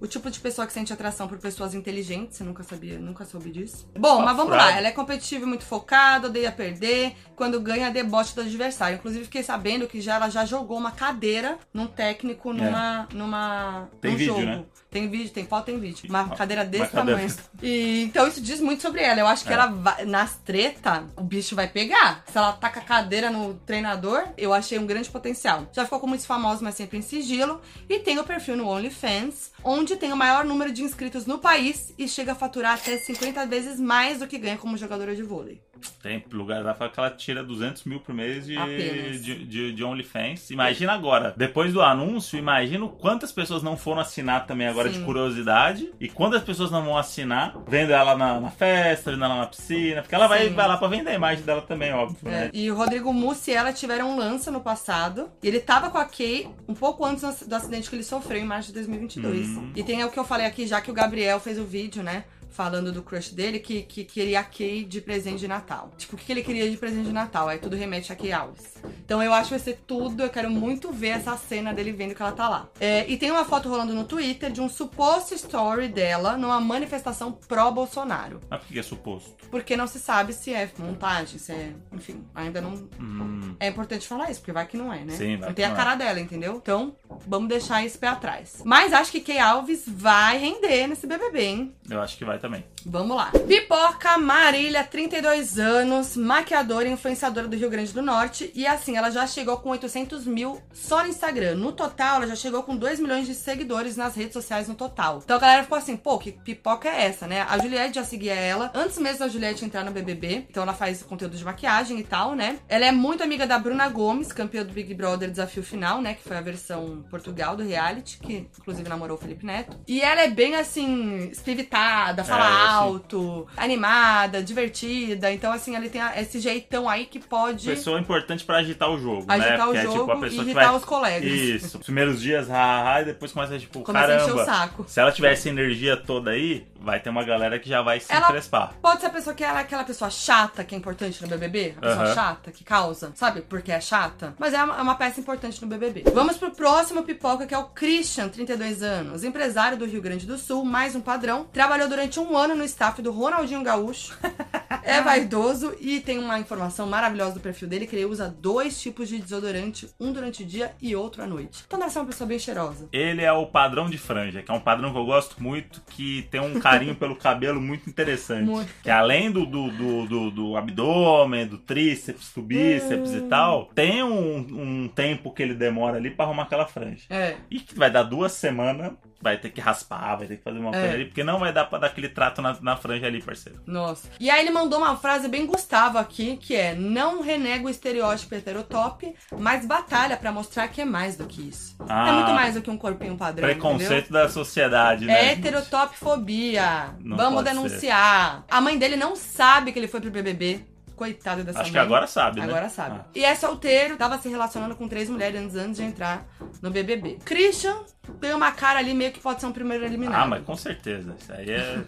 O 0.00 0.06
tipo 0.06 0.30
de 0.30 0.38
pessoa 0.40 0.66
que 0.66 0.72
sente 0.72 0.92
atração 0.92 1.26
por 1.26 1.38
pessoas 1.38 1.74
inteligentes. 1.74 2.36
Você 2.36 2.44
nunca 2.44 2.62
sabia, 2.62 2.98
nunca 2.98 3.24
soube 3.24 3.50
disso. 3.50 3.88
Bom, 3.98 4.20
mas 4.22 4.36
vamos 4.36 4.52
lá. 4.56 4.70
Ela 4.76 4.88
é 4.88 4.92
competitiva 4.92 5.44
e 5.44 5.48
muito 5.48 5.64
focada, 5.64 6.26
odeia 6.28 6.52
perder. 6.52 7.14
Quando 7.34 7.60
ganha, 7.60 7.90
deboche 7.90 8.34
do 8.34 8.42
adversário. 8.42 8.96
Inclusive, 8.96 9.24
fiquei 9.24 9.42
sabendo 9.42 9.86
que 9.88 10.00
já 10.00 10.16
ela 10.16 10.28
já 10.28 10.44
jogou 10.44 10.76
uma 10.78 10.90
cadeira 10.90 11.58
num 11.72 11.86
técnico 11.86 12.52
numa. 12.52 13.08
numa 13.12 13.88
Tem 14.00 14.12
num 14.12 14.16
vídeo, 14.18 14.34
jogo. 14.34 14.46
né? 14.46 14.64
Tem 14.90 15.08
vídeo, 15.10 15.30
tem 15.30 15.44
foto, 15.46 15.66
tem 15.66 15.78
vídeo. 15.78 16.08
Uma 16.08 16.22
Uma 16.22 16.36
cadeira 16.36 16.64
desse 16.64 16.90
cadeira 16.90 17.18
tamanho. 17.18 17.28
desse 17.28 17.40
E, 17.62 18.04
então 18.04 18.26
isso 18.28 18.40
diz 18.40 18.60
muito 18.60 18.80
sobre 18.82 19.02
ela. 19.02 19.20
Eu 19.20 19.26
acho 19.26 19.44
que 19.44 19.50
É. 19.50 19.54
ela 19.54 19.66
vai, 19.66 20.04
nas 20.06 20.36
treta, 20.36 21.04
o 21.16 21.22
bicho 21.22 21.54
vai 21.56 21.68
pegar. 21.68 22.22
Se 22.30 22.36
ela 22.38 22.52
taca 22.52 22.80
a 22.80 22.82
cadeira 22.82 23.30
no 23.30 23.54
treinador, 23.54 24.24
eu 24.38 24.54
achei 24.54 24.78
um 24.78 24.86
grande 24.86 25.10
potencial. 25.10 25.66
Já 25.72 25.84
ficou 25.84 26.00
com 26.00 26.06
muitos 26.06 26.24
famosos, 26.26 26.62
mas 26.62 26.74
sempre 26.76 26.98
em 26.98 27.02
sigilo. 27.02 27.60
E 27.88 27.98
tem 27.98 28.18
o 28.18 28.24
perfil 28.24 28.56
no 28.56 28.68
OnlyFans, 28.68 29.52
onde 29.62 29.85
tem 29.94 30.12
o 30.12 30.16
maior 30.16 30.44
número 30.44 30.72
de 30.72 30.82
inscritos 30.82 31.26
no 31.26 31.38
país 31.38 31.94
e 31.98 32.08
chega 32.08 32.32
a 32.32 32.34
faturar 32.34 32.74
até 32.74 32.96
50 32.96 33.46
vezes 33.46 33.78
mais 33.78 34.18
do 34.18 34.26
que 34.26 34.38
ganha 34.38 34.56
como 34.56 34.76
jogadora 34.76 35.14
de 35.14 35.22
vôlei. 35.22 35.60
Tem 36.02 36.24
lugar 36.32 36.64
lá 36.64 36.74
que 36.74 36.98
ela 36.98 37.10
tira 37.10 37.44
200 37.44 37.84
mil 37.84 38.00
por 38.00 38.14
mês 38.14 38.46
de, 38.46 38.56
Apenas. 38.56 39.22
de, 39.22 39.44
de, 39.44 39.72
de 39.72 39.84
OnlyFans. 39.84 40.50
Imagina 40.50 40.92
agora, 40.92 41.34
depois 41.36 41.72
do 41.72 41.82
anúncio, 41.82 42.38
imagina 42.38 42.86
quantas 42.88 43.30
pessoas 43.30 43.62
não 43.62 43.76
foram 43.76 44.00
assinar 44.00 44.46
também 44.46 44.66
agora 44.66 44.90
Sim. 44.90 45.00
de 45.00 45.04
curiosidade. 45.04 45.92
E 46.00 46.08
quantas 46.08 46.42
pessoas 46.42 46.70
não 46.70 46.82
vão 46.82 46.96
assinar, 46.96 47.54
vendo 47.68 47.92
ela 47.92 48.16
na, 48.16 48.40
na 48.40 48.50
festa, 48.50 49.10
vendo 49.10 49.24
ela 49.24 49.36
na 49.36 49.46
piscina. 49.46 50.02
Porque 50.02 50.14
ela 50.14 50.26
vai, 50.26 50.48
vai 50.48 50.66
lá 50.66 50.76
pra 50.76 50.88
vender 50.88 51.10
a 51.10 51.14
imagem 51.14 51.44
dela 51.44 51.62
também, 51.62 51.92
óbvio, 51.92 52.26
É, 52.26 52.30
né? 52.30 52.50
E 52.52 52.70
o 52.70 52.74
Rodrigo 52.74 53.12
Mussi 53.12 53.50
e 53.50 53.54
ela 53.54 53.72
tiveram 53.72 54.10
um 54.12 54.16
lance 54.16 54.50
no 54.50 54.60
passado. 54.60 55.30
E 55.42 55.48
ele 55.48 55.60
tava 55.60 55.90
com 55.90 55.98
a 55.98 56.04
Kay 56.04 56.48
um 56.68 56.74
pouco 56.74 57.04
antes 57.04 57.46
do 57.46 57.54
acidente 57.54 57.88
que 57.90 57.96
ele 57.96 58.02
sofreu 58.02 58.40
em 58.40 58.44
março 58.44 58.68
de 58.68 58.74
2022. 58.74 59.48
Hum. 59.48 59.72
E 59.76 59.84
tem 59.84 60.02
o 60.02 60.10
que 60.10 60.18
eu 60.18 60.24
falei 60.24 60.46
aqui, 60.46 60.66
já 60.66 60.80
que 60.80 60.90
o 60.90 60.94
Gabriel 60.94 61.38
fez 61.38 61.58
o 61.58 61.64
vídeo, 61.64 62.02
né? 62.02 62.24
Falando 62.50 62.90
do 62.92 63.02
crush 63.02 63.34
dele, 63.34 63.58
que, 63.58 63.82
que 63.82 64.04
queria 64.04 64.40
a 64.40 64.44
Kay 64.44 64.84
de 64.84 65.00
presente 65.00 65.40
de 65.40 65.48
Natal. 65.48 65.90
Tipo, 65.98 66.16
o 66.16 66.18
que 66.18 66.30
ele 66.32 66.42
queria 66.42 66.70
de 66.70 66.76
presente 66.76 67.06
de 67.06 67.12
Natal? 67.12 67.48
Aí 67.48 67.58
tudo 67.58 67.76
remete 67.76 68.12
a 68.12 68.16
Kay 68.16 68.32
Alves. 68.32 68.74
Então 69.04 69.22
eu 69.22 69.32
acho 69.32 69.44
que 69.44 69.50
vai 69.50 69.58
ser 69.58 69.80
tudo. 69.86 70.22
Eu 70.22 70.30
quero 70.30 70.50
muito 70.50 70.90
ver 70.92 71.08
essa 71.08 71.36
cena 71.36 71.74
dele 71.74 71.92
vendo 71.92 72.14
que 72.14 72.22
ela 72.22 72.32
tá 72.32 72.48
lá. 72.48 72.68
É, 72.80 73.06
e 73.08 73.16
tem 73.16 73.30
uma 73.30 73.44
foto 73.44 73.68
rolando 73.68 73.92
no 73.94 74.04
Twitter 74.04 74.50
de 74.50 74.60
um 74.60 74.68
suposto 74.68 75.34
story 75.34 75.88
dela 75.88 76.36
numa 76.36 76.60
manifestação 76.60 77.32
pró-Bolsonaro. 77.32 78.40
Mas 78.48 78.60
por 78.60 78.68
que 78.68 78.78
é 78.78 78.82
suposto? 78.82 79.48
Porque 79.50 79.76
não 79.76 79.86
se 79.86 79.98
sabe 79.98 80.32
se 80.32 80.52
é 80.52 80.70
montagem, 80.78 81.38
se 81.38 81.52
é. 81.52 81.72
Enfim, 81.92 82.24
ainda 82.34 82.60
não, 82.60 82.86
Hum, 82.98 83.54
é 83.58 83.68
importante 83.68 84.06
falar 84.06 84.30
isso, 84.30 84.40
porque 84.40 84.52
vai 84.52 84.66
que 84.66 84.76
não 84.76 84.92
é, 84.92 85.04
né? 85.04 85.14
Sim, 85.14 85.36
vai 85.36 85.48
não 85.48 85.54
tem 85.54 85.64
a 85.64 85.68
não 85.68 85.74
é. 85.74 85.78
cara 85.78 85.94
dela, 85.94 86.20
entendeu? 86.20 86.56
Então, 86.56 86.94
vamos 87.26 87.48
deixar 87.48 87.84
esse 87.84 87.98
pé 87.98 88.08
atrás. 88.08 88.62
Mas 88.64 88.92
acho 88.92 89.10
que 89.12 89.20
Kay 89.20 89.38
Alves 89.38 89.84
vai 89.86 90.38
render 90.38 90.86
nesse 90.86 91.06
BBB, 91.06 91.42
hein? 91.42 91.74
eu 91.90 92.00
acho 92.00 92.16
que 92.16 92.24
vai 92.24 92.35
também. 92.38 92.64
Vamos 92.84 93.16
lá. 93.16 93.32
Pipoca 93.46 94.16
Marília, 94.18 94.84
32 94.84 95.58
anos, 95.58 96.16
maquiadora 96.16 96.88
e 96.88 96.92
influenciadora 96.92 97.48
do 97.48 97.56
Rio 97.56 97.70
Grande 97.70 97.92
do 97.92 98.02
Norte. 98.02 98.50
E 98.54 98.66
assim, 98.66 98.96
ela 98.96 99.10
já 99.10 99.26
chegou 99.26 99.56
com 99.58 99.70
800 99.70 100.26
mil 100.26 100.60
só 100.72 101.02
no 101.02 101.08
Instagram. 101.08 101.56
No 101.56 101.72
total, 101.72 102.16
ela 102.16 102.26
já 102.26 102.36
chegou 102.36 102.62
com 102.62 102.76
2 102.76 103.00
milhões 103.00 103.26
de 103.26 103.34
seguidores 103.34 103.96
nas 103.96 104.14
redes 104.14 104.32
sociais 104.32 104.68
no 104.68 104.74
total. 104.74 105.20
Então 105.24 105.36
a 105.36 105.40
galera 105.40 105.62
ficou 105.62 105.78
assim, 105.78 105.96
pô, 105.96 106.18
que 106.18 106.32
pipoca 106.32 106.88
é 106.88 107.06
essa, 107.06 107.26
né? 107.26 107.42
A 107.48 107.58
Juliette 107.58 107.96
já 107.96 108.04
seguia 108.04 108.34
ela 108.34 108.70
antes 108.74 108.98
mesmo 108.98 109.20
da 109.20 109.28
Juliette 109.28 109.64
entrar 109.64 109.84
no 109.84 109.90
BBB. 109.90 110.46
Então 110.50 110.62
ela 110.62 110.74
faz 110.74 111.02
conteúdo 111.02 111.36
de 111.36 111.44
maquiagem 111.44 111.98
e 111.98 112.04
tal, 112.04 112.34
né? 112.34 112.58
Ela 112.68 112.86
é 112.86 112.92
muito 112.92 113.22
amiga 113.22 113.46
da 113.46 113.58
Bruna 113.58 113.88
Gomes, 113.88 114.32
campeã 114.32 114.64
do 114.64 114.72
Big 114.72 114.92
Brother 114.94 115.30
Desafio 115.30 115.62
Final, 115.62 116.00
né? 116.00 116.14
Que 116.14 116.22
foi 116.22 116.36
a 116.36 116.40
versão 116.40 117.04
Portugal 117.10 117.56
do 117.56 117.62
reality, 117.62 118.18
que 118.18 118.48
inclusive 118.58 118.88
namorou 118.88 119.16
o 119.16 119.20
Felipe 119.20 119.44
Neto. 119.46 119.78
E 119.86 120.00
ela 120.00 120.22
é 120.22 120.28
bem 120.28 120.54
assim, 120.54 121.28
espivitada, 121.30 122.24
fala 122.26 122.44
É, 122.44 122.48
assim. 122.64 122.72
alto, 122.74 123.46
animada, 123.56 124.42
divertida. 124.42 125.32
Então, 125.32 125.52
assim, 125.52 125.76
ele 125.76 125.88
tem 125.88 126.00
esse 126.16 126.38
jeitão 126.40 126.88
aí 126.88 127.06
que 127.06 127.18
pode 127.18 127.66
Pessoa 127.68 127.98
importante 128.00 128.44
pra 128.44 128.58
agitar 128.58 128.90
o 128.90 128.98
jogo, 128.98 129.24
agitar 129.28 129.58
né? 129.58 129.64
o 129.64 129.66
Porque 129.66 129.78
é 129.78 129.82
jogo 129.82 129.98
tipo 130.00 130.12
a 130.12 130.16
e 130.16 130.20
pessoa 130.20 130.44
que 130.44 130.50
irritar 130.50 130.66
vai... 130.68 130.76
os 130.76 130.84
colegas. 130.84 131.30
Isso. 131.32 131.78
Os 131.78 131.84
primeiros 131.84 132.20
dias, 132.20 132.48
haha, 132.48 133.02
e 133.02 133.04
depois 133.06 133.32
começa, 133.32 133.58
tipo, 133.58 133.80
Começa 133.82 134.12
a 134.12 134.16
encher 134.16 134.32
o 134.32 134.36
caramba. 134.36 134.44
saco. 134.44 134.84
Se 134.88 135.00
ela 135.00 135.12
tiver 135.12 135.32
essa 135.32 135.48
energia 135.48 135.96
toda 135.96 136.30
aí, 136.30 136.66
vai 136.80 137.00
ter 137.00 137.10
uma 137.10 137.24
galera 137.24 137.58
que 137.58 137.68
já 137.68 137.82
vai 137.82 138.00
se 138.00 138.12
Ela- 138.12 138.26
encrespar. 138.26 138.74
Pode 138.80 139.00
ser 139.00 139.06
a 139.06 139.10
pessoa 139.10 139.34
que 139.34 139.44
é 139.44 139.48
aquela 139.48 139.84
pessoa 139.84 140.10
chata 140.10 140.64
que 140.64 140.74
é 140.74 140.78
importante 140.78 141.20
no 141.22 141.28
BBB? 141.28 141.74
A 141.78 141.80
pessoa 141.80 142.14
chata 142.14 142.52
que 142.52 142.62
causa, 142.64 143.12
sabe? 143.14 143.42
Porque 143.42 143.72
é 143.72 143.80
chata. 143.80 144.34
Mas 144.38 144.54
é 144.54 144.62
uma, 144.62 144.78
é 144.78 144.82
uma 144.82 144.94
peça 144.94 145.20
importante 145.20 145.60
no 145.60 145.66
BBB. 145.68 146.04
Vamos 146.14 146.36
pro 146.36 146.50
próximo 146.50 147.02
pipoca, 147.02 147.46
que 147.46 147.54
é 147.54 147.58
o 147.58 147.64
Christian, 147.64 148.28
32 148.28 148.82
anos. 148.82 149.24
Empresário 149.24 149.76
do 149.76 149.84
Rio 149.86 150.00
Grande 150.00 150.26
do 150.26 150.38
Sul, 150.38 150.64
mais 150.64 150.94
um 150.94 151.00
padrão. 151.00 151.44
Trabalhou 151.52 151.88
durante 151.88 152.15
um 152.18 152.36
ano 152.36 152.54
no 152.54 152.64
staff 152.64 153.00
do 153.02 153.10
Ronaldinho 153.12 153.62
Gaúcho. 153.62 154.16
É 154.82 155.00
vaidoso 155.00 155.74
e 155.80 155.98
tem 155.98 156.16
uma 156.16 156.38
informação 156.38 156.86
maravilhosa 156.86 157.34
do 157.34 157.40
perfil 157.40 157.66
dele, 157.66 157.88
que 157.88 157.96
ele 157.96 158.04
usa 158.04 158.32
dois 158.40 158.80
tipos 158.80 159.08
de 159.08 159.18
desodorante, 159.18 159.88
um 159.98 160.12
durante 160.12 160.44
o 160.44 160.46
dia 160.46 160.72
e 160.80 160.94
outro 160.94 161.22
à 161.24 161.26
noite. 161.26 161.64
Então 161.66 161.76
deve 161.76 161.90
ser 161.90 161.98
uma 161.98 162.06
pessoa 162.06 162.28
bem 162.28 162.38
cheirosa. 162.38 162.88
Ele 162.92 163.20
é 163.22 163.32
o 163.32 163.46
padrão 163.46 163.90
de 163.90 163.98
franja, 163.98 164.42
que 164.42 164.50
é 164.50 164.54
um 164.54 164.60
padrão 164.60 164.92
que 164.92 164.98
eu 164.98 165.04
gosto 165.04 165.42
muito, 165.42 165.82
que 165.90 166.28
tem 166.30 166.40
um 166.40 166.60
carinho 166.60 166.94
pelo 166.96 167.16
cabelo 167.16 167.60
muito 167.60 167.90
interessante. 167.90 168.44
Muito. 168.48 168.72
Que 168.80 168.88
além 168.90 169.28
do, 169.30 169.44
do, 169.44 169.70
do, 169.72 170.06
do- 170.06 170.30
do 170.30 170.56
abdômen, 170.56 171.46
do 171.48 171.58
tríceps, 171.58 172.32
do 172.32 172.42
bíceps 172.42 173.10
Hum. 173.10 173.18
e 173.18 173.20
tal, 173.22 173.66
tem 173.74 174.04
um, 174.04 174.36
um 174.84 174.88
tempo 174.88 175.32
que 175.32 175.42
ele 175.42 175.54
demora 175.54 175.96
ali 175.96 176.10
pra 176.10 176.24
arrumar 176.26 176.44
aquela 176.44 176.66
franja. 176.66 177.04
É. 177.10 177.34
E 177.50 177.58
que 177.58 177.74
vai 177.76 177.90
dar 177.90 178.04
duas 178.04 178.32
semanas, 178.32 178.92
vai 179.20 179.38
ter 179.38 179.50
que 179.50 179.60
raspar, 179.60 180.16
vai 180.16 180.26
ter 180.26 180.36
que 180.36 180.42
fazer 180.44 180.58
uma 180.58 180.70
É. 180.76 180.80
coisa 180.80 180.94
ali, 180.94 181.04
porque 181.06 181.24
não 181.24 181.38
vai 181.38 181.52
dar 181.52 181.64
pra 181.64 181.78
dar 181.78 181.86
aquele 181.88 182.08
trato 182.08 182.40
na, 182.42 182.56
na 182.60 182.76
franja 182.76 183.06
ali, 183.06 183.22
parceiro. 183.22 183.60
Nossa. 183.66 184.08
E 184.20 184.28
aí 184.30 184.40
ele 184.40 184.50
mandou 184.50 184.78
uma 184.78 184.96
frase 184.96 185.28
bem 185.28 185.46
Gustavo 185.46 185.98
aqui, 185.98 186.36
que 186.36 186.54
é: 186.54 186.74
Não 186.74 187.22
renega 187.22 187.66
o 187.66 187.70
estereótipo 187.70 188.34
heterotop, 188.34 189.14
mas 189.38 189.64
batalha 189.66 190.16
pra 190.16 190.30
mostrar 190.32 190.68
que 190.68 190.80
é 190.80 190.84
mais 190.84 191.16
do 191.16 191.26
que 191.26 191.48
isso. 191.48 191.76
Ah, 191.88 192.08
é 192.08 192.12
muito 192.12 192.30
mais 192.32 192.54
do 192.54 192.62
que 192.62 192.70
um 192.70 192.76
corpinho 192.78 193.16
padrão. 193.16 193.48
Preconceito 193.48 194.12
da 194.12 194.28
sociedade, 194.28 195.04
entendeu? 195.04 195.22
né? 195.22 195.28
É 195.28 195.32
heterotopfobia. 195.32 196.94
Não 197.00 197.16
Vamos 197.16 197.42
denunciar. 197.44 198.44
A 198.50 198.60
mãe 198.60 198.78
dele 198.78 198.96
não 198.96 199.16
sabe 199.16 199.72
que 199.72 199.78
ele 199.78 199.88
foi 199.88 200.00
pro 200.00 200.10
BBB. 200.10 200.64
Coitado 200.96 201.44
dessa 201.44 201.60
Acho 201.60 201.70
que 201.70 201.76
mãe. 201.76 201.84
agora 201.84 202.06
sabe, 202.06 202.40
né? 202.40 202.46
Agora 202.46 202.68
sabe. 202.70 203.00
Ah. 203.00 203.04
E 203.14 203.22
é 203.22 203.34
solteiro, 203.34 203.96
tava 203.96 204.16
se 204.18 204.28
relacionando 204.30 204.74
com 204.74 204.88
três 204.88 205.10
mulheres 205.10 205.54
antes 205.54 205.76
de 205.76 205.82
entrar 205.82 206.26
no 206.62 206.70
BBB. 206.70 207.18
Christian 207.24 207.76
tem 208.20 208.32
uma 208.32 208.50
cara 208.50 208.78
ali 208.78 208.94
meio 208.94 209.12
que 209.12 209.20
pode 209.20 209.40
ser 209.40 209.46
um 209.46 209.52
primeiro 209.52 209.84
eliminado. 209.84 210.22
Ah, 210.22 210.26
mas 210.26 210.42
com 210.44 210.56
certeza. 210.56 211.14
Isso 211.18 211.32
aí 211.32 211.50
é. 211.50 211.84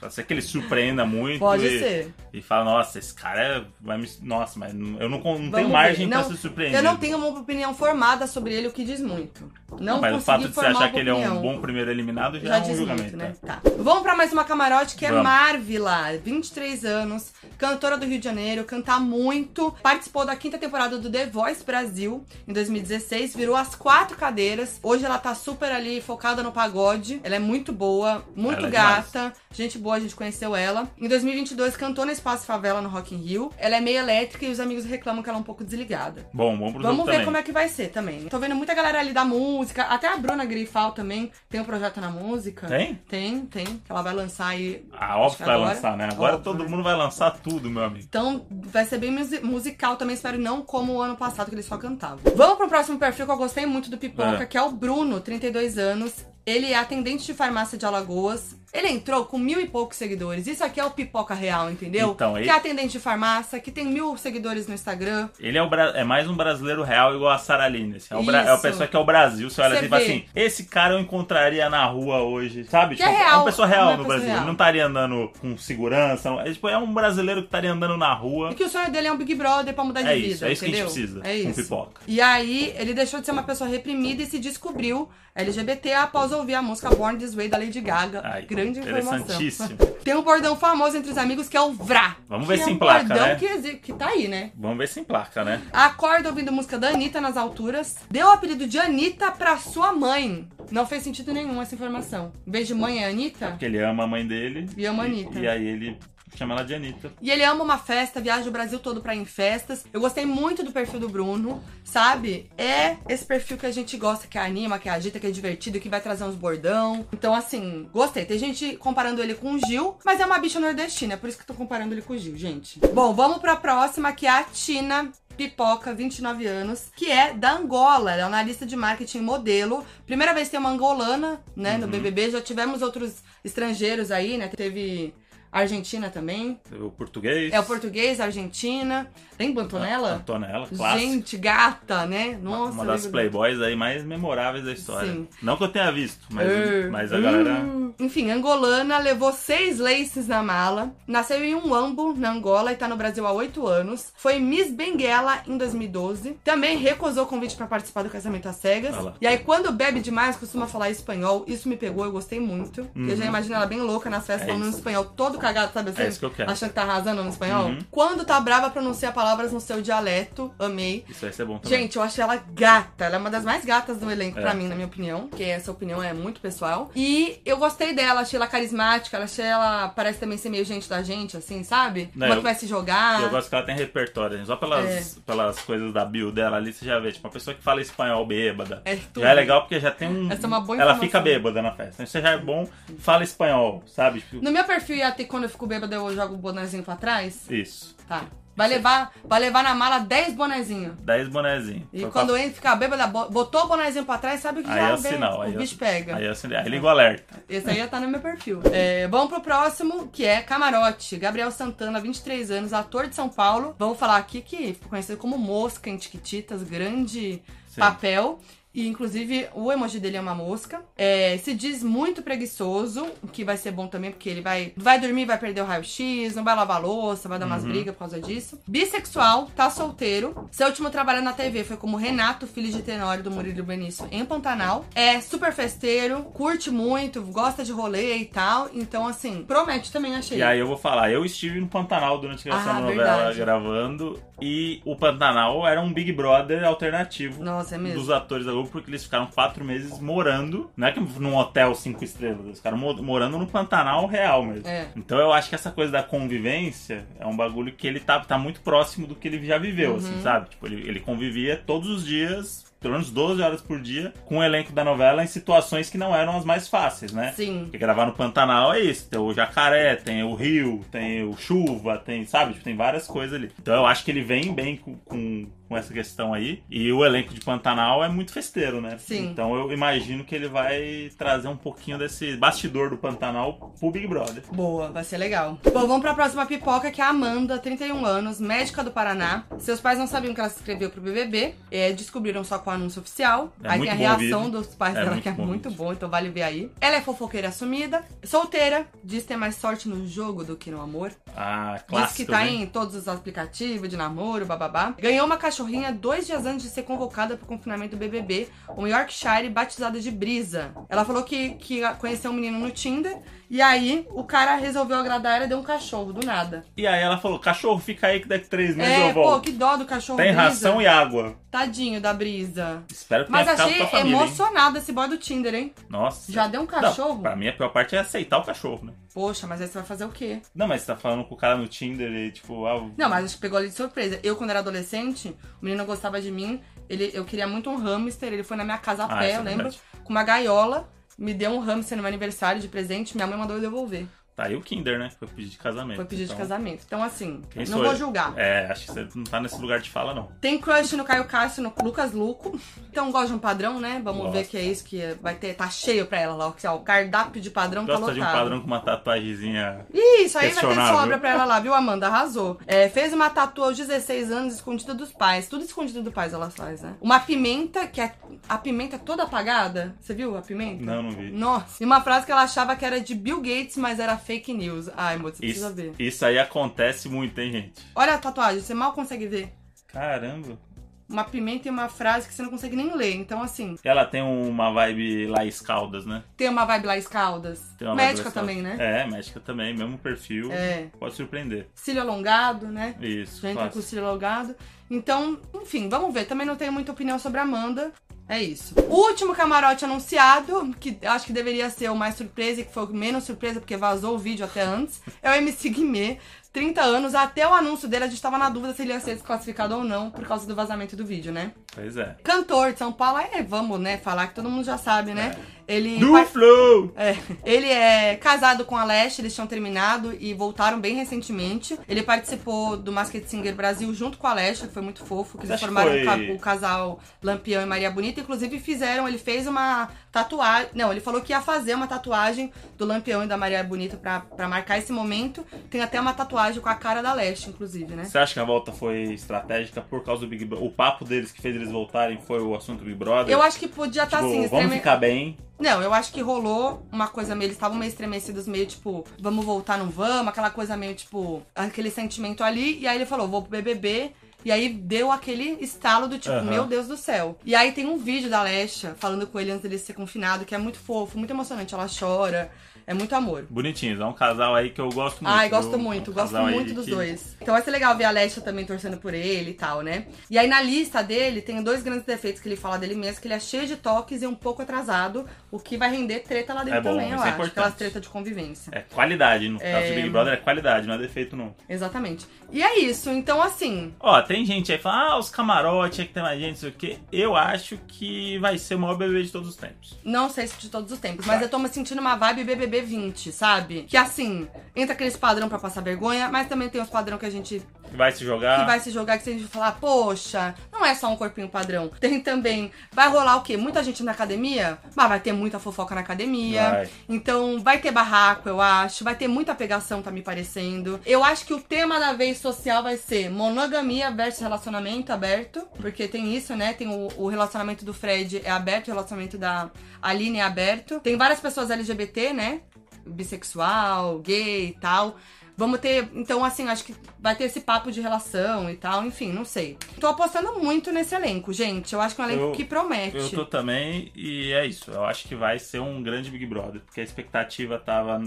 Pode 0.00 0.14
ser 0.14 0.24
que 0.24 0.32
ele 0.34 0.42
surpreenda 0.42 1.04
muito. 1.04 1.38
Pode 1.38 1.64
e, 1.66 1.78
ser. 1.78 2.14
e 2.32 2.42
fala, 2.42 2.64
nossa, 2.64 2.98
esse 2.98 3.14
cara 3.14 3.66
vai 3.80 3.96
me. 3.98 4.08
Nossa, 4.22 4.58
mas 4.58 4.74
não- 4.74 4.98
eu 5.00 5.08
não, 5.08 5.18
não 5.38 5.50
tenho 5.50 5.68
margem 5.68 6.06
ver. 6.06 6.12
pra 6.12 6.22
Não, 6.22 6.30
se 6.30 6.36
surpreender. 6.36 6.78
Eu 6.78 6.82
não 6.84 6.96
tenho 6.96 7.16
uma 7.16 7.28
opinião 7.40 7.74
formada 7.74 8.26
sobre 8.26 8.52
ele, 8.54 8.68
o 8.68 8.72
que 8.72 8.84
diz 8.84 9.00
muito. 9.00 9.50
Não 9.80 10.00
Mas 10.00 10.14
o 10.16 10.20
fato 10.20 10.46
de 10.46 10.54
você 10.54 10.66
achar 10.66 10.92
que 10.92 10.98
ele 10.98 11.10
é 11.10 11.14
um 11.14 11.40
bom 11.40 11.60
primeiro 11.60 11.90
eliminado 11.90 12.38
já, 12.38 12.48
Já 12.48 12.56
é 12.56 12.60
um 12.60 12.62
diz 12.62 12.76
julgamento. 12.76 13.02
muito, 13.02 13.16
né? 13.16 13.28
né? 13.28 13.34
Tá. 13.44 13.60
Vamos 13.78 14.02
pra 14.02 14.14
mais 14.14 14.32
uma 14.32 14.44
camarote 14.44 14.94
que 14.94 15.04
é 15.04 15.08
Vamos. 15.08 15.24
Marvila, 15.24 16.12
23 16.22 16.84
anos, 16.84 17.32
cantora 17.58 17.96
do 17.98 18.06
Rio 18.06 18.18
de 18.18 18.24
Janeiro, 18.24 18.64
canta 18.64 19.00
muito, 19.00 19.74
participou 19.82 20.24
da 20.24 20.36
quinta 20.36 20.58
temporada 20.58 20.96
do 20.98 21.10
The 21.10 21.26
Voice 21.26 21.64
Brasil 21.64 22.24
em 22.46 22.52
2016, 22.52 23.34
virou 23.34 23.56
as 23.56 23.74
quatro 23.74 24.16
cadeiras. 24.16 24.78
Hoje 24.82 25.04
ela 25.04 25.18
tá 25.18 25.34
super 25.34 25.72
ali 25.72 26.00
focada 26.00 26.42
no 26.42 26.52
pagode. 26.52 27.20
Ela 27.24 27.36
é 27.36 27.40
muito 27.40 27.72
boa, 27.72 28.24
muito 28.36 28.58
Ela 28.58 28.68
é 28.68 28.70
gata, 28.70 29.32
gente 29.64 29.78
boa, 29.78 29.96
a 29.96 30.00
gente 30.00 30.14
conheceu 30.14 30.54
ela. 30.56 30.88
Em 30.98 31.08
2022 31.08 31.76
cantou 31.76 32.04
no 32.06 32.12
Espaço 32.12 32.46
Favela 32.46 32.80
no 32.80 32.88
Rock 32.88 33.14
in 33.14 33.18
Rio. 33.18 33.50
Ela 33.58 33.76
é 33.76 33.80
meio 33.80 33.98
elétrica 33.98 34.44
e 34.46 34.50
os 34.50 34.60
amigos 34.60 34.84
reclamam 34.84 35.22
que 35.22 35.28
ela 35.28 35.38
é 35.38 35.40
um 35.40 35.44
pouco 35.44 35.64
desligada. 35.64 36.26
Bom, 36.32 36.56
vamos 36.56 36.72
pro 36.74 36.82
Vamos 36.82 37.04
ver 37.04 37.12
também. 37.12 37.24
como 37.24 37.36
é 37.36 37.42
que 37.42 37.52
vai 37.52 37.68
ser 37.68 37.88
também. 37.88 38.20
Tô 38.26 38.38
vendo 38.38 38.54
muita 38.54 38.74
galera 38.74 39.00
ali 39.00 39.12
da 39.12 39.24
música, 39.24 39.82
até 39.84 40.08
a 40.12 40.16
Bruna 40.16 40.44
Grifal 40.44 40.92
também 40.92 41.30
tem 41.48 41.60
um 41.60 41.64
projeto 41.64 42.00
na 42.00 42.10
música. 42.10 42.66
Tem? 42.66 42.94
Tem, 43.08 43.40
tem. 43.46 43.64
Que 43.66 43.90
ela 43.90 44.02
vai 44.02 44.14
lançar 44.14 44.48
aí. 44.48 44.84
Ah, 44.92 45.18
óbvio 45.18 45.38
que 45.38 45.44
vai 45.44 45.54
agora. 45.54 45.74
lançar, 45.74 45.96
né? 45.96 46.08
Agora 46.10 46.34
Óbvio, 46.36 46.44
todo 46.52 46.64
né? 46.64 46.70
mundo 46.70 46.82
vai 46.82 46.96
lançar 46.96 47.30
tudo, 47.32 47.70
meu 47.70 47.82
amigo. 47.84 48.04
Então 48.06 48.46
vai 48.50 48.84
ser 48.84 48.98
bem 48.98 49.10
musi- 49.10 49.40
musical 49.40 49.96
também, 49.96 50.14
espero 50.14 50.38
não 50.38 50.62
como 50.62 50.94
o 50.94 51.02
ano 51.02 51.16
passado 51.16 51.48
que 51.48 51.54
eles 51.54 51.66
só 51.66 51.76
cantavam. 51.78 52.18
Vamos 52.36 52.56
pro 52.56 52.68
próximo 52.68 52.98
perfil 52.98 53.26
que 53.26 53.32
eu 53.32 53.36
gostei 53.36 53.66
muito 53.66 53.90
do 53.90 53.98
Pipoca, 53.98 54.42
É. 54.42 54.46
que 54.46 54.56
é 54.56 54.62
o 54.62 54.70
Bruno, 54.70 55.20
32 55.20 55.78
anos. 55.78 56.12
Ele 56.46 56.72
é 56.72 56.76
atendente 56.76 57.24
de 57.24 57.32
farmácia 57.32 57.78
de 57.78 57.86
Alagoas. 57.86 58.54
Ele 58.74 58.88
entrou 58.88 59.24
com 59.24 59.38
mil 59.38 59.60
e 59.60 59.66
poucos 59.66 59.96
seguidores. 59.96 60.48
Isso 60.48 60.64
aqui 60.64 60.80
é 60.80 60.84
o 60.84 60.90
Pipoca 60.90 61.32
Real, 61.32 61.70
entendeu? 61.70 62.10
Então, 62.10 62.34
que 62.34 62.40
ele- 62.40 62.48
é 62.48 62.52
atendente 62.52 62.88
de 62.88 62.98
farmácia, 62.98 63.60
que 63.60 63.70
tem 63.70 63.86
mil 63.86 64.16
seguidores 64.16 64.66
no 64.66 64.74
Instagram. 64.74 65.28
Ele 65.38 65.56
é, 65.56 65.62
o 65.62 65.68
bra- 65.70 65.92
é 65.94 66.02
mais 66.02 66.28
um 66.28 66.34
brasileiro 66.36 66.82
real 66.82 67.14
igual 67.14 67.30
a 67.30 67.38
Sarah 67.38 67.68
Lynn. 67.68 67.94
assim. 67.96 68.12
É, 68.12 68.16
o 68.16 68.22
bra- 68.24 68.42
é 68.42 68.50
a 68.50 68.58
pessoa 68.58 68.88
que 68.88 68.96
é 68.96 68.98
o 68.98 69.04
Brasil. 69.04 69.48
Você 69.48 69.60
olha 69.62 69.70
Você 69.70 69.76
assim 69.76 69.86
e 69.86 69.88
fala 69.88 70.00
vê. 70.02 70.06
assim: 70.08 70.24
esse 70.34 70.64
cara 70.64 70.94
eu 70.94 70.98
encontraria 70.98 71.70
na 71.70 71.84
rua 71.84 72.22
hoje, 72.22 72.64
sabe? 72.64 72.96
Que 72.96 73.02
é 73.02 73.06
é 73.06 73.10
real, 73.10 73.38
uma 73.38 73.44
pessoa 73.44 73.68
real 73.68 73.82
uma 73.84 73.90
no 73.92 73.96
pessoa 73.98 74.08
Brasil. 74.14 74.26
real. 74.28 74.38
Ele 74.38 74.46
não 74.46 74.52
estaria 74.52 74.86
andando 74.86 75.32
com 75.40 75.56
segurança. 75.56 76.28
não- 76.30 76.40
É, 76.40 76.52
tipo, 76.52 76.68
é 76.68 76.76
um 76.76 76.92
brasileiro 76.92 77.42
que 77.42 77.46
estaria 77.48 77.70
andando 77.72 77.96
na 77.96 78.12
rua. 78.12 78.50
E 78.50 78.54
que 78.56 78.64
o 78.64 78.68
sonho 78.68 78.90
dele 78.90 79.06
é 79.06 79.12
um 79.12 79.16
Big 79.16 79.34
Brother 79.36 79.72
pra 79.72 79.84
mudar 79.84 80.02
de 80.02 80.08
É 80.08 80.14
vida. 80.16 80.26
isso, 80.34 80.44
é 80.44 80.52
isso 80.52 80.64
que 80.64 80.70
a 80.70 80.74
gente 80.74 80.82
entendeu? 80.90 80.92
precisa, 81.20 81.20
É 81.24 81.42
com 81.44 81.50
isso. 81.50 81.62
pipoca. 81.62 82.00
E 82.08 82.20
aí, 82.20 82.74
ele 82.76 82.92
deixou 82.92 83.20
de 83.20 83.26
ser 83.26 83.32
uma 83.32 83.42
pessoa 83.44 83.70
reprimida 83.70 84.22
e 84.22 84.26
se 84.26 84.38
descobriu 84.40 85.08
LGBT 85.36 85.92
após 85.94 86.30
ouvir 86.32 86.54
a 86.54 86.62
música 86.62 86.90
Born 86.90 87.18
This 87.18 87.34
Way 87.34 87.48
da 87.48 87.58
Lady 87.58 87.80
Gaga. 87.80 88.22
Grande 88.48 88.63
informação. 88.68 89.18
interessantíssimo. 89.18 89.76
Tem 90.04 90.14
um 90.14 90.22
bordão 90.22 90.56
famoso 90.56 90.96
entre 90.96 91.10
os 91.10 91.16
amigos 91.16 91.48
que 91.48 91.56
é 91.56 91.60
o 91.60 91.72
Vrá. 91.72 92.16
Vamos 92.28 92.46
ver 92.46 92.58
se 92.58 92.64
é 92.64 92.66
um 92.66 92.70
emplaca, 92.70 93.04
bordão 93.04 93.26
né? 93.26 93.34
que, 93.36 93.74
que 93.76 93.92
tá 93.92 94.08
aí, 94.08 94.28
né? 94.28 94.50
Vamos 94.54 94.78
ver 94.78 94.88
se 94.88 95.00
emplaca, 95.00 95.44
né? 95.44 95.62
Acorda 95.72 96.28
ouvindo 96.28 96.52
música 96.52 96.78
da 96.78 96.88
Anitta 96.88 97.20
nas 97.20 97.36
alturas. 97.36 97.96
Deu 98.10 98.26
o 98.26 98.30
apelido 98.30 98.66
de 98.66 98.78
Anitta 98.78 99.30
pra 99.30 99.56
sua 99.56 99.92
mãe. 99.92 100.46
Não 100.70 100.86
fez 100.86 101.02
sentido 101.02 101.32
nenhum 101.32 101.60
essa 101.60 101.74
informação. 101.74 102.32
Em 102.46 102.50
vez 102.50 102.66
de 102.66 102.74
mãe 102.74 103.02
é 103.02 103.08
Anitta. 103.08 103.48
Porque 103.48 103.64
ele 103.64 103.78
ama 103.78 104.04
a 104.04 104.06
mãe 104.06 104.26
dele. 104.26 104.68
E 104.76 104.84
ama 104.84 105.04
a 105.04 105.06
Anitta. 105.06 105.38
E 105.38 105.48
aí 105.48 105.66
ele 105.66 105.98
chama 106.38 106.54
ela 106.54 106.64
de 106.64 106.74
Anitta. 106.74 107.12
E 107.20 107.30
ele 107.30 107.44
ama 107.44 107.64
uma 107.64 107.78
festa, 107.78 108.20
viaja 108.20 108.48
o 108.48 108.52
Brasil 108.52 108.78
todo 108.78 109.00
pra 109.00 109.14
ir 109.14 109.20
em 109.20 109.24
festas. 109.24 109.84
Eu 109.92 110.00
gostei 110.00 110.24
muito 110.24 110.62
do 110.62 110.72
perfil 110.72 111.00
do 111.00 111.08
Bruno, 111.08 111.62
sabe? 111.84 112.50
É 112.56 112.96
esse 113.08 113.24
perfil 113.24 113.56
que 113.56 113.66
a 113.66 113.72
gente 113.72 113.96
gosta, 113.96 114.26
que 114.26 114.38
anima, 114.38 114.78
que 114.78 114.88
agita, 114.88 115.20
que 115.20 115.26
é 115.26 115.30
divertido, 115.30 115.80
que 115.80 115.88
vai 115.88 116.00
trazer 116.00 116.24
uns 116.24 116.34
bordão. 116.34 117.06
Então, 117.12 117.34
assim, 117.34 117.88
gostei. 117.92 118.24
Tem 118.24 118.38
gente 118.38 118.76
comparando 118.76 119.22
ele 119.22 119.34
com 119.34 119.52
o 119.52 119.58
Gil, 119.58 119.96
mas 120.04 120.20
é 120.20 120.26
uma 120.26 120.38
bicha 120.38 120.60
nordestina, 120.60 121.14
é 121.14 121.16
por 121.16 121.28
isso 121.28 121.38
que 121.38 121.42
eu 121.42 121.48
tô 121.48 121.54
comparando 121.54 121.94
ele 121.94 122.02
com 122.02 122.14
o 122.14 122.18
Gil, 122.18 122.36
gente. 122.36 122.78
Bom, 122.92 123.14
vamos 123.14 123.38
pra 123.38 123.56
próxima, 123.56 124.12
que 124.12 124.26
é 124.26 124.30
a 124.30 124.44
Tina. 124.44 125.10
Pipoca, 125.36 125.92
29 125.92 126.46
anos, 126.46 126.92
que 126.94 127.10
é 127.10 127.34
da 127.34 127.54
Angola. 127.54 128.12
Ela 128.12 128.20
é 128.20 128.24
analista 128.24 128.64
de 128.64 128.76
marketing 128.76 129.18
modelo. 129.18 129.84
Primeira 130.06 130.32
vez 130.32 130.46
que 130.46 130.52
tem 130.52 130.60
uma 130.60 130.70
angolana, 130.70 131.42
né, 131.56 131.76
no 131.76 131.88
BBB. 131.88 132.30
Já 132.30 132.40
tivemos 132.40 132.82
outros 132.82 133.16
estrangeiros 133.44 134.12
aí, 134.12 134.38
né? 134.38 134.48
Teve 134.48 135.12
Argentina 135.60 136.10
também. 136.10 136.58
O 136.72 136.90
português. 136.90 137.52
É 137.52 137.60
o 137.60 137.64
português, 137.64 138.20
a 138.20 138.24
Argentina. 138.24 139.10
Tem 139.36 139.56
Antonella? 139.58 140.14
Antonella, 140.14 140.66
clássico. 140.68 141.00
Gente, 141.00 141.36
gata, 141.36 142.06
né? 142.06 142.38
Nossa, 142.40 142.72
uma 142.72 142.84
das 142.84 143.06
playboys 143.06 143.60
aí 143.60 143.74
mais 143.74 144.04
memoráveis 144.04 144.64
da 144.64 144.72
história. 144.72 145.12
Sim. 145.12 145.28
Não 145.42 145.56
que 145.56 145.64
eu 145.64 145.68
tenha 145.68 145.90
visto, 145.90 146.20
mas, 146.30 146.48
É. 146.50 146.88
mas 146.88 147.12
a 147.12 147.20
galera. 147.20 147.54
Hum. 147.54 147.92
Enfim, 147.98 148.30
angolana, 148.30 148.98
levou 148.98 149.32
seis 149.32 149.78
laces 149.78 150.26
na 150.28 150.42
mala, 150.42 150.92
nasceu 151.06 151.44
em 151.44 151.54
Uambo, 151.54 152.14
na 152.14 152.30
Angola, 152.32 152.72
e 152.72 152.76
tá 152.76 152.86
no 152.88 152.96
Brasil 152.96 153.26
há 153.26 153.32
oito 153.32 153.66
anos. 153.66 154.12
Foi 154.16 154.38
Miss 154.38 154.70
Benguela 154.72 155.42
em 155.46 155.56
2012. 155.58 156.36
Também 156.44 156.76
recusou 156.78 157.24
o 157.24 157.26
convite 157.26 157.56
pra 157.56 157.66
participar 157.66 158.02
do 158.02 158.10
Casamento 158.10 158.48
às 158.48 158.56
Cegas. 158.56 158.94
E 159.20 159.26
aí, 159.26 159.38
quando 159.38 159.72
bebe 159.72 160.00
demais, 160.00 160.36
costuma 160.36 160.66
falar 160.66 160.90
espanhol. 160.90 161.44
Isso 161.46 161.68
me 161.68 161.76
pegou, 161.76 162.04
eu 162.04 162.12
gostei 162.12 162.38
muito. 162.40 162.88
Eu 162.96 163.16
já 163.16 163.24
imagino 163.24 163.54
ela 163.54 163.66
bem 163.66 163.80
louca 163.80 164.08
nas 164.10 164.26
festas, 164.26 164.34
Uhum. 164.44 164.44
É 164.44 164.52
falando 164.54 164.68
isso. 164.68 164.78
espanhol 164.78 165.04
todo 165.04 165.38
cagado, 165.44 165.72
sabe 165.72 165.90
assim? 165.90 166.02
É 166.02 166.08
isso 166.08 166.18
que 166.18 166.24
eu 166.24 166.30
quero. 166.30 166.50
Achando 166.50 166.68
que 166.70 166.74
tá 166.74 166.82
arrasando 166.82 167.22
no 167.22 167.30
espanhol. 167.30 167.66
Uhum. 167.66 167.78
Quando 167.90 168.24
tá 168.24 168.40
brava, 168.40 168.70
pronuncia 168.70 169.12
palavras 169.12 169.52
no 169.52 169.60
seu 169.60 169.80
dialeto. 169.82 170.52
Amei. 170.58 171.04
Isso 171.08 171.20
vai 171.20 171.32
ser 171.32 171.44
bom 171.44 171.58
também. 171.58 171.78
Gente, 171.80 171.96
eu 171.96 172.02
achei 172.02 172.22
ela 172.22 172.36
gata. 172.36 173.04
Ela 173.04 173.16
é 173.16 173.18
uma 173.18 173.30
das 173.30 173.44
mais 173.44 173.64
gatas 173.64 173.98
do 173.98 174.10
elenco, 174.10 174.38
É. 174.38 174.42
pra 174.42 174.54
mim, 174.54 174.68
na 174.68 174.74
minha 174.74 174.86
opinião. 174.86 175.28
Porque 175.28 175.42
essa 175.44 175.70
opinião 175.70 176.02
é 176.02 176.12
muito 176.12 176.40
pessoal. 176.40 176.90
E 176.96 177.40
eu 177.44 177.56
gostei 177.58 177.92
dela, 177.94 178.20
achei 178.22 178.36
ela 178.36 178.46
carismática. 178.46 179.18
Achei 179.18 179.44
ela. 179.44 179.88
Parece 179.88 180.18
também 180.20 180.38
ser 180.38 180.48
meio 180.50 180.64
gente 180.64 180.88
da 180.88 181.02
gente, 181.02 181.36
assim, 181.36 181.62
sabe? 181.62 182.10
Não, 182.14 182.26
uma 182.26 182.34
eu- 182.34 182.38
que 182.38 182.44
vai 182.44 182.54
se 182.54 182.66
jogar. 182.66 183.22
Eu 183.22 183.30
gosto 183.30 183.48
que 183.48 183.54
ela 183.54 183.64
tem 183.64 183.76
repertório, 183.76 184.38
né? 184.38 184.44
só 184.44 184.56
pelas, 184.56 184.84
É. 185.16 185.20
pelas 185.26 185.58
coisas 185.60 185.92
da 185.92 186.04
bio 186.04 186.30
dela 186.32 186.56
ali, 186.56 186.72
você 186.72 186.84
já 186.84 186.98
vê, 186.98 187.12
tipo, 187.12 187.26
uma 187.26 187.32
pessoa 187.32 187.54
que 187.54 187.62
fala 187.62 187.80
espanhol 187.80 188.24
bêbada. 188.26 188.82
É 188.84 188.96
tudo. 188.96 189.22
já 189.22 189.30
é 189.30 189.34
legal 189.34 189.60
porque 189.62 189.78
já 189.80 189.90
tem 189.90 190.08
um. 190.08 190.30
Essa 190.32 190.44
é 190.44 190.46
uma 190.46 190.60
boa 190.60 190.76
Ela 190.76 190.92
informação. 190.92 191.00
fica 191.06 191.20
bêbada 191.20 191.60
na 191.62 191.70
festa. 191.72 191.92
Então 191.94 192.04
isso 192.04 192.20
já 192.20 192.30
é 192.30 192.38
bom, 192.38 192.68
fala 192.98 193.22
espanhol, 193.24 193.82
sabe? 193.86 194.20
Tipo, 194.20 194.42
No 194.44 194.50
meu 194.52 194.64
perfil 194.64 194.96
ia 194.96 195.10
ter 195.12 195.24
quando 195.34 195.44
eu 195.44 195.50
fico 195.50 195.66
bêbada, 195.66 195.94
eu 195.96 196.14
jogo 196.14 196.34
o 196.34 196.38
bonezinho 196.38 196.82
pra 196.84 196.94
trás. 196.96 197.50
Isso. 197.50 197.94
Tá. 198.06 198.22
Vai 198.56 198.68
levar, 198.68 199.10
vai 199.24 199.40
levar 199.40 199.64
na 199.64 199.74
mala 199.74 199.98
10 199.98 200.32
bonezinhos. 200.34 200.94
10 201.00 201.26
bonezinhos. 201.28 201.88
E 201.92 202.02
Foi 202.02 202.10
quando 202.12 202.28
pra- 202.34 202.40
entra, 202.40 202.54
fica 202.54 202.76
bêbada, 202.76 203.04
bo- 203.08 203.28
botou 203.28 203.64
o 203.64 203.66
bonezinho 203.66 204.04
pra 204.04 204.16
trás, 204.16 204.38
sabe 204.38 204.62
que 204.62 204.70
Aí 204.70 204.76
já 204.76 204.88
é 204.90 204.92
o 204.92 204.96
sinal. 204.96 205.38
o 205.38 205.42
Aí 205.42 205.54
é 205.54 205.58
bicho 205.58 205.76
pega. 205.76 206.14
Aí, 206.14 206.24
é 206.24 206.30
o 206.30 206.34
sinal. 206.36 206.60
aí 206.62 206.68
liga 206.68 206.86
o 206.86 206.88
alerta. 206.88 207.34
Esse 207.48 207.68
aí 207.68 207.78
já 207.78 207.88
tá 207.88 207.98
no 207.98 208.06
meu 208.06 208.20
perfil. 208.20 208.60
É, 208.72 209.08
vamos 209.08 209.28
pro 209.28 209.40
próximo, 209.40 210.06
que 210.06 210.24
é 210.24 210.40
Camarote. 210.40 211.16
Gabriel 211.16 211.50
Santana, 211.50 211.98
23 212.00 212.52
anos, 212.52 212.72
ator 212.72 213.08
de 213.08 213.16
São 213.16 213.28
Paulo. 213.28 213.74
Vamos 213.76 213.98
falar 213.98 214.18
aqui 214.18 214.40
que 214.40 214.72
ficou 214.74 214.88
conhecido 214.90 215.18
como 215.18 215.36
Mosca 215.36 215.90
em 215.90 215.96
Tiquititas, 215.96 216.62
grande 216.62 217.42
Sim. 217.66 217.80
papel. 217.80 218.38
E, 218.74 218.88
inclusive, 218.88 219.46
o 219.54 219.70
emoji 219.70 220.00
dele 220.00 220.16
é 220.16 220.20
uma 220.20 220.34
mosca. 220.34 220.82
É, 220.96 221.38
se 221.38 221.54
diz 221.54 221.82
muito 221.82 222.22
preguiçoso, 222.22 223.06
o 223.22 223.28
que 223.28 223.44
vai 223.44 223.56
ser 223.56 223.70
bom 223.70 223.86
também, 223.86 224.10
porque 224.10 224.28
ele 224.28 224.40
vai, 224.40 224.72
vai 224.76 224.98
dormir, 225.00 225.24
vai 225.24 225.38
perder 225.38 225.60
o 225.60 225.64
raio-x, 225.64 226.34
não 226.34 226.42
vai 226.44 226.54
lavar 226.56 226.82
louça, 226.82 227.28
vai 227.28 227.38
dar 227.38 227.46
Uhum. 227.46 227.52
umas 227.52 227.64
brigas 227.64 227.94
por 227.94 228.00
causa 228.00 228.20
disso. 228.20 228.58
Bissexual, 228.66 229.48
tá 229.54 229.70
solteiro. 229.70 230.48
Seu 230.50 230.66
último 230.66 230.90
trabalho 230.90 231.22
na 231.22 231.32
TV 231.32 231.62
foi 231.64 231.76
como 231.76 231.96
Renato, 231.96 232.46
filho 232.46 232.70
de 232.72 232.82
Tenório 232.82 233.22
do 233.22 233.30
Murilo 233.30 233.62
Benício, 233.62 234.06
em 234.10 234.24
Pantanal. 234.24 234.84
É 234.94 235.20
super 235.20 235.52
festeiro, 235.52 236.22
curte 236.24 236.70
muito, 236.70 237.22
gosta 237.22 237.64
de 237.64 237.70
rolê 237.72 238.16
e 238.16 238.24
tal. 238.24 238.68
Então, 238.74 239.06
assim, 239.06 239.44
promete 239.46 239.92
também, 239.92 240.16
achei. 240.16 240.38
E 240.38 240.42
aí 240.42 240.58
eu 240.58 240.66
vou 240.66 240.76
falar, 240.76 241.10
eu 241.12 241.24
estive 241.24 241.60
no 241.60 241.68
Pantanal 241.68 242.18
durante 242.18 242.48
a 242.48 242.50
gravação 242.52 242.70
Ah, 242.72 242.74
da 242.74 242.80
novela 242.80 243.16
verdade. 243.16 243.38
gravando 243.38 244.20
e 244.40 244.82
o 244.84 244.96
Pantanal 244.96 245.66
era 245.66 245.80
um 245.80 245.92
Big 245.92 246.12
Brother 246.12 246.64
alternativo 246.64 247.42
Nossa, 247.42 247.76
é 247.76 247.78
mesmo. 247.78 248.00
dos 248.00 248.10
atores 248.10 248.44
da 248.44 248.52
Globo 248.52 248.63
porque 248.70 248.90
eles 248.90 249.04
ficaram 249.04 249.26
quatro 249.26 249.64
meses 249.64 249.98
morando, 250.00 250.70
não 250.76 250.88
é 250.88 250.92
que 250.92 251.00
num 251.00 251.36
hotel 251.36 251.74
cinco 251.74 252.02
estrelas, 252.04 252.44
eles 252.44 252.58
ficaram 252.58 252.76
mo- 252.78 253.02
morando 253.02 253.38
no 253.38 253.46
Pantanal 253.46 254.06
real 254.06 254.42
mesmo. 254.44 254.66
É. 254.68 254.88
Então 254.96 255.18
eu 255.18 255.32
acho 255.32 255.48
que 255.48 255.54
essa 255.54 255.70
coisa 255.70 255.92
da 255.92 256.02
convivência 256.02 257.06
é 257.18 257.26
um 257.26 257.36
bagulho 257.36 257.72
que 257.72 257.86
ele 257.86 258.00
tá, 258.00 258.20
tá 258.20 258.36
muito 258.38 258.60
próximo 258.60 259.06
do 259.06 259.14
que 259.14 259.28
ele 259.28 259.44
já 259.46 259.58
viveu, 259.58 259.92
Uhum. 259.92 259.96
assim, 259.96 260.20
sabe? 260.22 260.50
Tipo, 260.50 260.66
ele, 260.66 260.88
ele 260.88 261.00
convivia 261.00 261.56
todos 261.66 261.88
os 261.88 262.04
dias 262.04 262.64
pelo 262.80 262.92
menos 262.96 263.10
12 263.10 263.40
horas 263.40 263.62
por 263.62 263.80
dia, 263.80 264.12
com 264.26 264.36
o 264.36 264.42
elenco 264.44 264.70
da 264.70 264.84
novela 264.84 265.24
em 265.24 265.26
situações 265.26 265.88
que 265.88 265.96
não 265.96 266.14
eram 266.14 266.36
as 266.36 266.44
mais 266.44 266.68
fáceis, 266.68 267.12
né? 267.14 267.32
Sim. 267.32 267.60
Porque 267.62 267.78
gravar 267.78 268.04
no 268.04 268.12
Pantanal 268.12 268.74
é 268.74 268.80
isso. 268.80 269.08
Tem 269.08 269.18
o 269.18 269.32
jacaré, 269.32 269.96
tem 269.96 270.22
o 270.22 270.34
rio, 270.34 270.84
tem 270.92 271.24
o 271.24 271.34
chuva, 271.34 271.96
tem, 271.96 272.26
sabe? 272.26 272.52
Tipo, 272.52 272.62
tem 272.64 272.76
várias 272.76 273.06
coisas 273.06 273.34
ali. 273.34 273.50
Então 273.58 273.74
eu 273.74 273.86
acho 273.86 274.04
que 274.04 274.10
ele 274.10 274.20
vem 274.20 274.52
bem 274.52 274.76
com, 274.76 274.96
com, 274.98 275.46
com 275.68 275.76
essa 275.76 275.92
questão 275.92 276.34
aí. 276.34 276.62
E 276.70 276.92
o 276.92 277.04
elenco 277.04 277.32
de 277.34 277.40
Pantanal 277.40 278.02
é 278.04 278.08
muito 278.08 278.32
festeiro, 278.32 278.80
né? 278.80 278.96
Sim. 278.98 279.26
Então 279.30 279.54
eu 279.54 279.72
imagino 279.72 280.24
que 280.24 280.34
ele 280.34 280.48
vai 280.48 281.10
trazer 281.16 281.48
um 281.48 281.56
pouquinho 281.56 281.98
desse 281.98 282.36
bastidor 282.36 282.90
do 282.90 282.96
Pantanal 282.96 283.72
pro 283.78 283.90
Big 283.90 284.06
Brother. 284.06 284.42
Boa, 284.52 284.90
vai 284.90 285.04
ser 285.04 285.18
legal. 285.18 285.58
Bom, 285.64 285.86
vamos 285.86 286.00
pra 286.00 286.14
próxima 286.14 286.44
pipoca, 286.46 286.90
que 286.90 287.00
é 287.00 287.04
a 287.04 287.08
Amanda, 287.08 287.58
31 287.58 288.04
anos, 288.04 288.40
médica 288.40 288.82
do 288.84 288.90
Paraná. 288.90 289.44
Seus 289.58 289.80
pais 289.80 289.98
não 289.98 290.06
sabiam 290.06 290.34
que 290.34 290.40
ela 290.40 290.48
se 290.50 290.58
inscreveu 290.58 290.90
pro 290.90 291.00
BBB, 291.00 291.54
é, 291.70 291.92
descobriram 291.92 292.44
só 292.44 292.58
com 292.58 292.70
o 292.70 292.72
anúncio 292.72 293.00
oficial. 293.00 293.52
É 293.62 293.68
aí 293.70 293.80
tem 293.80 293.90
a 293.90 293.94
reação 293.94 294.44
vídeo. 294.44 294.60
dos 294.60 294.74
pais 294.74 294.96
É 294.96 295.04
dela, 295.04 295.20
que 295.20 295.28
é 295.28 295.32
bom 295.32 295.46
muito 295.46 295.68
vídeo. 295.70 295.84
bom, 295.84 295.92
então 295.92 296.08
vale 296.08 296.28
ver 296.30 296.42
aí. 296.42 296.70
Ela 296.80 296.96
é 296.96 297.00
fofoqueira 297.00 297.48
assumida, 297.48 298.04
solteira, 298.22 298.86
diz 299.02 299.24
ter 299.24 299.36
mais 299.36 299.56
sorte 299.56 299.88
no 299.88 300.06
jogo 300.06 300.44
do 300.44 300.56
que 300.56 300.70
no 300.70 300.80
amor. 300.80 301.12
Ah, 301.36 301.72
Diz 301.74 301.82
que 301.82 301.88
clássico, 301.88 302.32
tá 302.32 302.38
né? 302.44 302.50
em 302.50 302.66
todos 302.66 302.94
os 302.94 303.08
aplicativos 303.08 303.88
de 303.88 303.96
namoro, 303.96 304.46
bababá. 304.46 304.94
Ganhou 304.98 305.26
uma 305.26 305.36
cachorrinha 305.54 305.92
dois 305.92 306.26
dias 306.26 306.44
antes 306.44 306.64
de 306.64 306.70
ser 306.70 306.82
convocada 306.82 307.36
pro 307.36 307.46
confinamento 307.46 307.94
do 307.94 307.98
BBB, 307.98 308.48
uma 308.76 308.88
Yorkshire 308.88 309.48
batizada 309.48 310.00
de 310.00 310.10
Brisa. 310.10 310.74
Ela 310.88 311.04
falou 311.04 311.22
que, 311.22 311.50
que 311.50 311.80
conheceu 312.00 312.32
um 312.32 312.34
menino 312.34 312.58
no 312.58 312.70
Tinder, 312.72 313.16
e 313.48 313.62
aí 313.62 314.04
o 314.10 314.24
cara 314.24 314.56
resolveu 314.56 314.96
agradar 314.98 315.36
ela 315.36 315.44
e 315.44 315.48
deu 315.48 315.58
um 315.58 315.62
cachorro, 315.62 316.12
do 316.12 316.26
nada. 316.26 316.64
E 316.76 316.86
aí 316.88 317.00
ela 317.00 317.18
falou, 317.18 317.38
cachorro, 317.38 317.78
fica 317.78 318.08
aí 318.08 318.18
que 318.18 318.26
daqui 318.26 318.48
três 318.48 318.74
meses 318.74 318.92
É, 318.92 319.10
eu 319.10 319.14
pô, 319.14 319.22
volto. 319.22 319.44
que 319.44 319.52
dó 319.52 319.76
do 319.76 319.84
cachorro 319.84 320.16
Tem 320.16 320.28
Brisa. 320.32 320.42
ração 320.42 320.82
e 320.82 320.86
água. 320.88 321.36
Tadinho 321.52 322.00
da 322.00 322.12
Brisa. 322.12 322.82
Espero 322.90 323.26
que 323.26 323.30
Mas 323.30 323.46
tenha 323.46 323.54
achei 323.68 323.86
família, 323.86 324.16
hein? 324.16 324.22
emocionado 324.24 324.78
esse 324.78 324.92
boy 324.92 325.06
do 325.08 325.16
Tinder, 325.18 325.54
hein? 325.54 325.72
Nossa. 325.88 326.32
Já 326.32 326.48
deu 326.48 326.62
um 326.62 326.64
Não, 326.64 326.70
cachorro? 326.70 327.20
pra 327.22 327.36
mim 327.36 327.46
a 327.46 327.52
pior 327.52 327.68
parte 327.68 327.94
é 327.94 328.00
aceitar 328.00 328.38
o 328.38 328.42
cachorro, 328.44 328.86
né? 328.86 328.92
Poxa, 329.12 329.46
mas 329.46 329.60
aí 329.60 329.68
você 329.68 329.74
vai 329.74 329.86
fazer 329.86 330.04
o 330.04 330.08
quê? 330.08 330.40
Não, 330.52 330.66
mas 330.66 330.80
você 330.80 330.88
tá 330.88 330.96
falando 330.96 331.24
com 331.24 331.34
o 331.36 331.38
cara 331.38 331.56
no 331.56 331.68
Tinder 331.68 332.10
e 332.10 332.32
tipo, 332.32 332.66
ah, 332.66 332.84
Não, 332.96 333.08
mas 333.08 333.26
acho 333.26 333.34
que 333.36 333.40
pegou 333.42 333.58
ali 333.58 333.68
de 333.68 333.74
surpresa. 333.74 334.18
Eu, 334.24 334.34
quando 334.34 334.50
era 334.50 334.58
adolescente, 334.58 335.36
o 335.60 335.64
menino 335.64 335.84
gostava 335.84 336.20
de 336.20 336.30
mim. 336.30 336.60
Ele, 336.88 337.10
eu 337.14 337.24
queria 337.24 337.46
muito 337.46 337.70
um 337.70 337.76
hamster. 337.76 338.32
Ele 338.32 338.42
foi 338.42 338.56
na 338.56 338.64
minha 338.64 338.78
casa 338.78 339.04
a 339.04 339.06
Ah, 339.06 339.18
pé, 339.18 339.32
é 339.32 339.36
eu 339.36 339.42
lembro. 339.42 339.70
Com 340.02 340.10
uma 340.10 340.22
gaiola. 340.22 340.88
Me 341.16 341.32
deu 341.32 341.50
um 341.52 341.60
hamster 341.60 341.96
no 341.96 342.02
meu 342.02 342.08
aniversário 342.08 342.60
de 342.60 342.68
presente. 342.68 343.14
Minha 343.14 343.26
mãe 343.26 343.38
mandou 343.38 343.56
eu 343.56 343.62
devolver. 343.62 344.06
Tá 344.36 344.44
aí 344.46 344.56
o 344.56 344.60
Kinder, 344.60 344.98
né? 344.98 345.10
Foi 345.16 345.28
pedir 345.28 345.50
de 345.50 345.58
casamento. 345.58 345.96
Foi 345.96 346.04
pedido 346.04 346.26
de 346.26 346.32
Então, 346.32 346.42
casamento. 346.42 346.82
Então, 346.84 347.02
assim, 347.04 347.40
quem 347.50 347.64
não 347.66 347.78
vou 347.78 347.86
eu? 347.92 347.96
julgar. 347.96 348.32
É, 348.36 348.66
acho 348.70 348.86
que 348.86 348.92
você 348.92 349.06
não 349.14 349.22
tá 349.22 349.40
nesse 349.40 349.60
lugar 349.60 349.78
de 349.80 349.88
fala, 349.90 350.12
não. 350.12 350.24
Tem 350.40 350.58
crush 350.58 350.92
no 350.96 351.04
Caio 351.04 351.24
Castro, 351.26 351.62
no 351.62 351.72
Lucas 351.84 352.12
Luco. 352.12 352.58
Então 352.90 353.12
gosta 353.12 353.28
de 353.28 353.34
um 353.34 353.38
padrão, 353.38 353.78
né? 353.78 354.00
Vamos 354.02 354.22
Gosto. 354.22 354.32
ver 354.34 354.46
que 354.46 354.56
é 354.56 354.62
isso 354.62 354.82
que 354.84 355.00
vai 355.22 355.34
ter. 355.36 355.54
Tá 355.54 355.68
cheio 355.70 356.06
pra 356.06 356.18
ela 356.20 356.34
lá. 356.34 356.46
ó, 356.64 356.74
O 356.74 356.80
cardápio 356.80 357.40
de 357.40 357.48
padrão 357.50 357.86
tá 357.86 357.92
Gosta 357.92 358.06
lotado. 358.06 358.14
de 358.14 358.20
um 358.20 358.32
padrão 358.40 358.60
com 358.60 358.66
uma 358.66 358.80
tatuagemzinha. 358.80 359.86
Ih, 359.92 360.24
Isso 360.24 360.36
aí 360.38 360.50
vai 360.50 360.66
ter 360.66 360.86
sobra 360.86 361.18
pra 361.18 361.30
ela 361.30 361.44
lá, 361.44 361.60
viu, 361.60 361.72
Amanda? 361.72 362.06
Arrasou. 362.08 362.58
É, 362.66 362.88
fez 362.88 363.12
uma 363.12 363.30
tatu 363.30 363.62
aos 363.62 363.76
16 363.76 364.32
anos 364.32 364.54
escondida 364.54 364.94
dos 364.94 365.12
pais. 365.12 365.48
Tudo 365.48 365.64
escondido 365.64 366.02
dos 366.02 366.12
pais 366.12 366.32
ela 366.32 366.50
faz, 366.50 366.82
né? 366.82 366.94
Uma 367.00 367.20
pimenta, 367.20 367.86
que 367.86 368.00
é. 368.00 368.12
A 368.48 368.58
pimenta 368.58 368.98
toda 368.98 369.22
apagada. 369.22 369.94
Você 370.00 370.12
viu 370.12 370.36
a 370.36 370.42
pimenta? 370.42 370.84
Não, 370.84 371.04
não 371.04 371.10
vi. 371.12 371.30
Nossa. 371.30 371.82
E 371.82 371.86
uma 371.86 372.00
frase 372.00 372.26
que 372.26 372.32
ela 372.32 372.42
achava 372.42 372.74
que 372.76 372.84
era 372.84 373.00
de 373.00 373.14
Bill 373.14 373.38
Gates, 373.40 373.76
mas 373.76 374.00
era 374.00 374.16
fake 374.24 374.52
news. 374.52 374.88
Ai, 374.96 375.16
moço, 375.16 375.36
você 375.36 375.40
precisa 375.46 375.66
Isso, 375.66 375.74
ver. 375.76 375.92
isso 375.98 376.24
aí 376.26 376.38
acontece 376.38 377.08
muito, 377.08 377.38
hein, 377.40 377.52
gente? 377.52 377.82
Olha 377.94 378.14
a 378.14 378.18
tatuagem, 378.18 378.60
você 378.60 378.74
mal 378.74 378.92
consegue 378.92 379.26
ver. 379.26 379.52
Caramba. 379.86 380.58
Uma 381.06 381.22
pimenta 381.22 381.68
e 381.68 381.70
uma 381.70 381.88
frase 381.88 382.26
que 382.26 382.34
você 382.34 382.42
não 382.42 382.48
consegue 382.50 382.74
nem 382.74 382.96
ler. 382.96 383.14
Então, 383.14 383.42
assim, 383.42 383.76
Ela 383.84 384.06
tem 384.06 384.22
uma 384.22 384.72
vibe 384.72 385.26
Laís 385.26 385.60
Caldas, 385.60 386.06
né? 386.06 386.24
tem 386.34 386.48
uma 386.48 386.64
vibe 386.64 386.86
lá 386.86 387.00
Caldas. 387.02 387.60
Tem 387.78 387.86
uma 387.86 387.94
Médica 387.94 388.30
também, 388.30 388.62
né? 388.62 388.76
É, 388.80 389.06
médica 389.06 389.38
também, 389.38 389.76
mesmo 389.76 389.98
perfil. 389.98 390.50
É. 390.50 390.88
Pode 390.98 391.14
surpreender. 391.14 391.68
Cílio 391.74 392.00
alongado, 392.00 392.66
né? 392.68 392.96
Isso, 393.00 393.42
Já 393.42 393.50
entra 393.50 393.68
com 393.68 393.78
o 393.78 393.82
cílio 393.82 394.06
alongado. 394.06 394.56
Então, 394.90 395.38
enfim, 395.54 395.88
vamos 395.88 396.12
ver. 396.12 396.24
Também 396.26 396.46
não 396.46 396.56
tenho 396.56 396.72
muita 396.72 396.92
opinião 396.92 397.18
sobre 397.18 397.38
a 397.38 397.42
Amanda. 397.42 397.92
É 398.26 398.42
isso. 398.42 398.74
O 398.88 399.08
último 399.08 399.34
camarote 399.34 399.84
anunciado, 399.84 400.74
que 400.80 400.96
acho 401.06 401.26
que 401.26 401.32
deveria 401.32 401.68
ser 401.68 401.90
o 401.90 401.96
mais 401.96 402.14
surpresa 402.14 402.60
e 402.62 402.64
que 402.64 402.72
foi 402.72 402.84
o 402.84 402.94
menos 402.94 403.24
surpresa 403.24 403.60
porque 403.60 403.76
vazou 403.76 404.14
o 404.14 404.18
vídeo 404.18 404.44
até 404.46 404.62
antes, 404.62 405.00
é 405.22 405.30
o 405.30 405.34
MC 405.34 405.68
Guimê. 405.68 406.18
30 406.54 406.80
anos, 406.82 407.14
até 407.16 407.46
o 407.46 407.52
anúncio 407.52 407.88
dele 407.88 408.04
a 408.04 408.08
gente 408.08 408.22
tava 408.22 408.38
na 408.38 408.48
dúvida 408.48 408.72
se 408.72 408.82
ele 408.82 408.92
ia 408.92 409.00
ser 409.00 409.14
desclassificado 409.14 409.74
ou 409.74 409.82
não 409.84 410.08
por 410.10 410.24
causa 410.24 410.46
do 410.46 410.54
vazamento 410.54 410.94
do 410.94 411.04
vídeo, 411.04 411.32
né? 411.32 411.50
Pois 411.74 411.96
é. 411.96 412.14
Cantor 412.22 412.72
de 412.72 412.78
São 412.78 412.92
Paulo, 412.92 413.18
é, 413.18 413.42
vamos, 413.42 413.80
né, 413.80 413.98
falar 413.98 414.28
que 414.28 414.34
todo 414.36 414.48
mundo 414.48 414.64
já 414.64 414.78
sabe, 414.78 415.12
né? 415.12 415.34
Ele 415.66 415.98
Do 415.98 416.12
par- 416.12 416.26
Flow! 416.26 416.92
é, 416.94 417.16
ele 417.42 417.66
é 417.70 418.16
casado 418.16 418.64
com 418.66 418.76
a 418.76 418.84
Leste, 418.84 419.22
eles 419.22 419.34
tinham 419.34 419.46
terminado 419.46 420.14
e 420.20 420.32
voltaram 420.34 420.78
bem 420.78 420.94
recentemente. 420.94 421.76
Ele 421.88 422.02
participou 422.02 422.76
do 422.76 422.92
Masked 422.92 423.26
Singer 423.28 423.54
Brasil 423.56 423.92
junto 423.94 424.18
com 424.18 424.26
a 424.26 424.34
Leste, 424.34 424.66
que 424.68 424.74
foi 424.74 424.82
muito 424.82 425.02
fofo, 425.04 425.38
que 425.38 425.46
eles 425.46 425.58
formaram 425.58 425.90
foi- 425.90 426.02
o 426.02 426.04
ca- 426.04 426.32
o 426.34 426.38
casal 426.38 427.00
Lampião 427.22 427.62
e 427.62 427.66
Maria 427.66 427.90
Bonita. 427.90 428.20
Inclusive 428.20 428.60
fizeram, 428.60 429.08
ele 429.08 429.16
fez 429.18 429.46
uma 429.46 429.88
tatuagem. 430.12 430.68
Não, 430.74 430.92
ele 430.92 431.00
falou 431.00 431.22
que 431.22 431.32
ia 431.32 431.40
fazer 431.40 431.74
uma 431.74 431.86
tatuagem 431.86 432.52
do 432.76 432.84
Lampião 432.84 433.24
e 433.24 433.26
da 433.26 433.38
Maria 433.38 433.64
Bonita 433.64 433.96
pra 433.96 434.46
marcar 434.46 434.76
esse 434.78 434.92
momento. 434.92 435.44
Tem 435.70 435.80
até 435.80 435.98
uma 435.98 436.12
tatuagem 436.12 436.43
com 436.60 436.68
a 436.68 436.74
cara 436.74 437.02
da 437.02 437.12
Leste, 437.14 437.48
inclusive, 437.50 437.94
né? 437.94 438.04
Você 438.04 438.18
acha 438.18 438.34
que 438.34 438.40
a 438.40 438.44
volta 438.44 438.72
foi 438.72 439.12
estratégica 439.12 439.80
por 439.80 440.02
causa 440.04 440.22
do 440.22 440.28
Big 440.28 440.44
Brother? 440.44 440.66
O 440.66 440.70
papo 440.70 441.04
deles 441.04 441.32
que 441.32 441.40
fez 441.40 441.54
eles 441.56 441.70
voltarem 441.70 442.18
foi 442.20 442.40
o 442.40 442.54
assunto 442.54 442.80
do 442.80 442.84
Big 442.84 442.96
Brother? 442.96 443.32
Eu 443.32 443.42
acho 443.42 443.58
que 443.58 443.66
podia 443.68 444.04
estar 444.04 444.18
tipo, 444.18 444.28
assim, 444.28 444.36
vamos 444.48 444.52
extreme- 444.52 444.76
ficar 444.76 444.96
bem. 444.96 445.36
Não, 445.58 445.80
eu 445.82 445.94
acho 445.94 446.12
que 446.12 446.20
rolou 446.20 446.84
uma 446.90 447.06
coisa 447.08 447.34
meio. 447.34 447.46
Eles 447.46 447.56
estavam 447.56 447.78
meio 447.78 447.88
estremecidos, 447.88 448.46
meio 448.46 448.66
tipo, 448.66 449.04
vamos 449.20 449.44
voltar, 449.44 449.78
não 449.78 449.88
vamos, 449.88 450.28
aquela 450.28 450.50
coisa 450.50 450.76
meio 450.76 450.94
tipo, 450.94 451.42
aquele 451.54 451.90
sentimento 451.90 452.42
ali. 452.44 452.78
E 452.80 452.86
aí 452.88 452.96
ele 452.96 453.06
falou, 453.06 453.28
vou 453.28 453.40
pro 453.42 453.50
BBB. 453.52 454.10
E 454.44 454.52
aí 454.52 454.68
deu 454.68 455.10
aquele 455.10 455.56
estalo 455.62 456.06
do 456.06 456.18
tipo, 456.18 456.34
Aham. 456.34 456.42
meu 456.50 456.66
Deus 456.66 456.86
do 456.86 456.98
céu. 456.98 457.38
E 457.46 457.54
aí 457.54 457.72
tem 457.72 457.86
um 457.86 457.96
vídeo 457.96 458.28
da 458.28 458.42
Lesha 458.42 458.94
falando 458.98 459.26
com 459.26 459.40
ele 459.40 459.50
antes 459.50 459.62
dele 459.62 459.78
ser 459.78 459.94
confinado, 459.94 460.44
que 460.44 460.54
é 460.54 460.58
muito 460.58 460.78
fofo, 460.78 461.16
muito 461.16 461.30
emocionante. 461.30 461.72
Ela 461.72 461.86
chora, 461.88 462.50
é 462.86 462.94
muito 462.94 463.14
amor. 463.14 463.46
Bonitinhos, 463.48 464.00
é 464.00 464.04
um 464.04 464.12
casal 464.12 464.54
aí 464.54 464.70
que 464.70 464.80
eu 464.80 464.88
gosto 464.90 465.22
muito. 465.22 465.34
Ai, 465.36 465.48
gosto 465.48 465.78
muito, 465.78 466.10
Um 466.10 466.14
gosto 466.14 466.36
muito 466.38 466.74
dos 466.74 466.84
que- 466.84 466.90
dois. 466.90 467.36
Então 467.40 467.54
vai 467.54 467.62
ser 467.62 467.70
legal 467.70 467.96
ver 467.96 468.04
a 468.04 468.10
Lesha 468.10 468.40
também 468.40 468.64
torcendo 468.64 468.96
por 468.98 469.14
ele 469.14 469.50
e 469.50 469.54
tal, 469.54 469.80
né? 469.82 470.06
E 470.30 470.38
aí 470.38 470.46
na 470.46 470.60
lista 470.60 471.02
dele 471.02 471.40
tem 471.42 471.62
dois 471.62 471.82
grandes 471.82 472.04
defeitos 472.04 472.40
que 472.42 472.48
ele 472.48 472.56
fala 472.56 472.78
dele 472.78 472.94
mesmo, 472.94 473.20
que 473.20 473.26
ele 473.26 473.34
é 473.34 473.40
cheio 473.40 473.66
de 473.66 473.76
toques 473.76 474.22
e 474.22 474.26
um 474.26 474.34
pouco 474.34 474.62
atrasado, 474.62 475.26
o 475.50 475.58
que 475.58 475.76
vai 475.76 475.90
render 475.90 476.20
treta 476.20 476.52
lá 476.54 476.64
dentro 476.64 476.78
É 476.78 476.82
bom, 476.82 476.90
também, 476.90 477.10
eu 477.10 477.16
é 477.18 477.20
acho. 477.20 477.28
importante. 477.28 477.50
Aquelas 477.54 477.74
treta 477.74 478.00
de 478.00 478.08
convivência. 478.08 478.70
É 478.74 478.80
qualidade, 478.80 479.48
no 479.48 479.58
caso 479.60 479.88
do 479.88 479.94
Big 479.94 480.08
Brother 480.10 480.34
é 480.34 480.36
qualidade, 480.36 480.86
não 480.86 480.94
é 480.94 480.98
defeito 480.98 481.36
não. 481.36 481.54
Exatamente. 481.68 482.26
E 482.50 482.62
é 482.62 482.78
isso, 482.80 483.10
então 483.10 483.42
assim, 483.42 483.94
Ó, 484.00 484.20
tem 484.22 484.44
gente 484.44 484.70
aí 484.72 484.78
que 484.78 484.82
fala, 484.84 485.12
ah, 485.14 485.18
os 485.18 485.30
camarotes, 485.30 485.98
é 486.00 486.04
que 486.04 486.12
tem 486.12 486.22
mais 486.22 486.38
gente, 486.38 486.50
não 486.50 486.56
sei 486.56 486.68
o 486.68 486.72
quê. 486.72 486.98
Eu 487.12 487.34
acho 487.36 487.76
que 487.88 488.38
vai 488.38 488.58
ser 488.58 488.74
o 488.74 488.78
maior 488.78 488.96
bebê 488.96 489.22
de 489.22 489.30
todos 489.30 489.48
os 489.48 489.56
tempos. 489.56 489.98
não 490.04 490.28
sei 490.30 490.46
se 490.46 490.58
de 490.58 490.68
todos 490.68 490.90
os 490.92 490.98
tempos, 490.98 491.26
mas 491.26 491.36
Vai. 491.36 491.44
eu 491.44 491.48
tô 491.50 491.58
me 491.58 491.68
sentindo 491.68 492.00
uma 492.00 492.16
vibe 492.16 492.44
BBB 492.44 492.73
20, 492.82 493.32
sabe? 493.32 493.82
Que 493.84 493.96
assim, 493.96 494.48
entra 494.74 494.94
aqueles 494.94 495.16
padrão 495.16 495.48
pra 495.48 495.58
passar 495.58 495.80
vergonha, 495.80 496.28
mas 496.28 496.48
também 496.48 496.68
tem 496.68 496.80
os 496.80 496.90
padrão 496.90 497.18
que 497.18 497.26
a 497.26 497.30
gente 497.30 497.62
Que 497.94 497.98
vai 497.98 498.10
se 498.10 498.24
jogar. 498.24 498.58
que 498.58 498.66
vai 498.66 498.80
se 498.80 498.90
jogar, 498.90 499.18
que 499.18 499.22
se 499.22 499.30
a 499.30 499.32
gente 499.34 499.44
falar, 499.46 499.72
poxa, 499.72 500.52
não 500.72 500.84
é 500.84 500.96
só 500.96 501.08
um 501.08 501.16
corpinho 501.16 501.48
padrão. 501.48 501.88
Tem 502.00 502.20
também, 502.20 502.72
vai 502.90 503.08
rolar 503.08 503.36
o 503.36 503.42
quê? 503.42 503.56
Muita 503.56 503.84
gente 503.84 504.02
na 504.02 504.10
academia? 504.10 504.78
Mas 504.96 505.08
vai 505.08 505.20
ter 505.20 505.32
muita 505.32 505.60
fofoca 505.60 505.94
na 505.94 506.00
academia. 506.00 506.70
Vai. 506.70 506.90
Então 507.08 507.62
vai 507.62 507.78
ter 507.78 507.92
barraco, 507.92 508.48
eu 508.48 508.60
acho. 508.60 509.04
Vai 509.04 509.14
ter 509.14 509.28
muita 509.28 509.54
pegação, 509.54 510.02
tá 510.02 510.10
me 510.10 510.22
parecendo. 510.22 511.00
Eu 511.06 511.22
acho 511.22 511.46
que 511.46 511.54
o 511.54 511.60
tema 511.60 512.00
da 512.00 512.12
vez 512.12 512.38
social 512.38 512.82
vai 512.82 512.96
ser 512.96 513.30
monogamia 513.30 514.10
versus 514.10 514.40
relacionamento 514.40 515.12
aberto. 515.12 515.64
Porque 515.76 516.08
tem 516.08 516.34
isso, 516.34 516.56
né? 516.56 516.72
Tem 516.72 516.88
o, 516.88 517.08
o 517.16 517.28
relacionamento 517.28 517.84
do 517.84 517.94
Fred 517.94 518.42
é 518.44 518.50
aberto, 518.50 518.88
o 518.88 518.90
relacionamento 518.90 519.38
da 519.38 519.70
Aline 520.02 520.38
é 520.38 520.42
aberto. 520.42 520.98
Tem 520.98 521.16
várias 521.16 521.38
pessoas 521.38 521.70
LGBT, 521.70 522.32
né? 522.32 522.60
Bissexual, 523.06 524.18
gay 524.18 524.70
e 524.70 524.72
tal. 524.80 525.16
Vamos 525.56 525.78
ter. 525.80 526.08
Então, 526.14 526.44
assim, 526.44 526.66
acho 526.68 526.84
que 526.84 526.94
vai 527.18 527.36
ter 527.36 527.44
esse 527.44 527.60
papo 527.60 527.92
de 527.92 528.00
relação 528.00 528.68
e 528.68 528.76
tal, 528.76 529.04
enfim, 529.06 529.32
não 529.32 529.44
sei. 529.44 529.78
Tô 530.00 530.08
apostando 530.08 530.58
muito 530.58 530.90
nesse 530.90 531.14
elenco, 531.14 531.52
gente. 531.52 531.92
Eu 531.92 532.00
acho 532.00 532.14
que 532.16 532.20
é 532.20 532.24
um 532.24 532.28
elenco 532.28 532.44
Eu- 532.46 532.52
que 532.52 532.64
promete. 532.64 533.16
Eu 533.16 533.30
tô 533.30 533.46
também, 533.46 534.10
e 534.16 534.52
é 534.52 534.66
isso. 534.66 534.90
Eu 534.90 535.04
acho 535.04 535.28
que 535.28 535.34
vai 535.36 535.58
ser 535.58 535.78
um 535.78 536.02
grande 536.02 536.30
Big 536.30 536.44
Brother, 536.46 536.80
porque 536.80 537.00
a 537.00 537.04
expectativa 537.04 537.78
tava. 537.78 538.20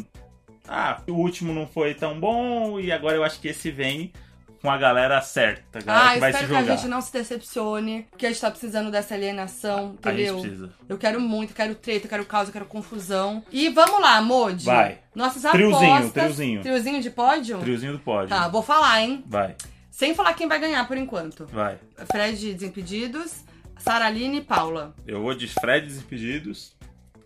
Ah, 0.67 1.01
o 1.07 1.13
último 1.13 1.53
não 1.53 1.67
foi 1.67 1.93
tão 1.93 2.19
bom, 2.19 2.80
e 2.80 2.91
agora 2.91 3.15
eu 3.15 3.23
acho 3.23 3.39
que 3.39 3.47
esse 3.49 3.71
vem 3.71 4.11
com 4.62 4.70
a 4.72 4.78
galera 4.78 5.22
certa, 5.22 5.80
a 5.80 5.82
galera 5.82 6.05
Ah, 6.10 6.14
que 6.14 6.20
vai 6.20 6.32
se 6.32 6.38
espero 6.38 6.51
que 6.51 6.58
a 6.58 6.62
jogar. 6.62 6.76
gente 6.78 6.88
não 6.89 7.01
se 7.01 7.14
decepcione, 7.14 8.08
porque 8.10 8.26
a 8.26 8.30
gente 8.30 8.41
tá 8.41 8.49
precisando 8.51 8.89
dessa 8.91 9.14
alienação, 9.16 9.95
A 10.03 10.10
gente 10.12 10.22
entendeu? 10.24 10.41
precisa. 10.41 10.70
Eu 10.89 10.97
quero 10.97 11.20
muito, 11.22 11.53
quero 11.53 11.76
treta, 11.76 12.08
quero 12.08 12.26
caos, 12.26 12.49
quero 12.49 12.66
confusão. 12.66 13.43
E 13.51 13.70
vamos 13.70 13.99
lá, 14.01 14.22
Modi. 14.22 14.66
Vai. 14.66 14.99
Nossas 15.16 15.41
Triozinho, 15.51 15.93
apostas. 15.93 16.12
triozinho. 16.14 16.62
Triozinho 16.62 17.01
de 17.01 17.10
pódio? 17.10 17.60
Triozinho 17.60 17.93
do 17.93 17.99
pódio. 17.99 18.30
Tá, 18.30 18.47
vou 18.47 18.62
falar, 18.62 19.01
hein? 19.01 19.24
Vai, 19.28 19.55
Sem 19.91 20.14
falar 20.14 20.34
quem 20.34 20.47
vai 20.47 20.60
ganhar 20.60 20.88
por 20.88 20.95
enquanto. 20.97 21.45
vai. 21.47 21.78
Fred 22.12 22.53
Desimpedidos, 22.53 23.43
Saraline 23.80 24.38
e 24.38 24.41
Paula. 24.41 24.95
Eu 25.08 25.22
vou 25.22 25.34
de 25.34 25.47
Fred 25.47 25.88
Desimpedidos, 25.88 26.76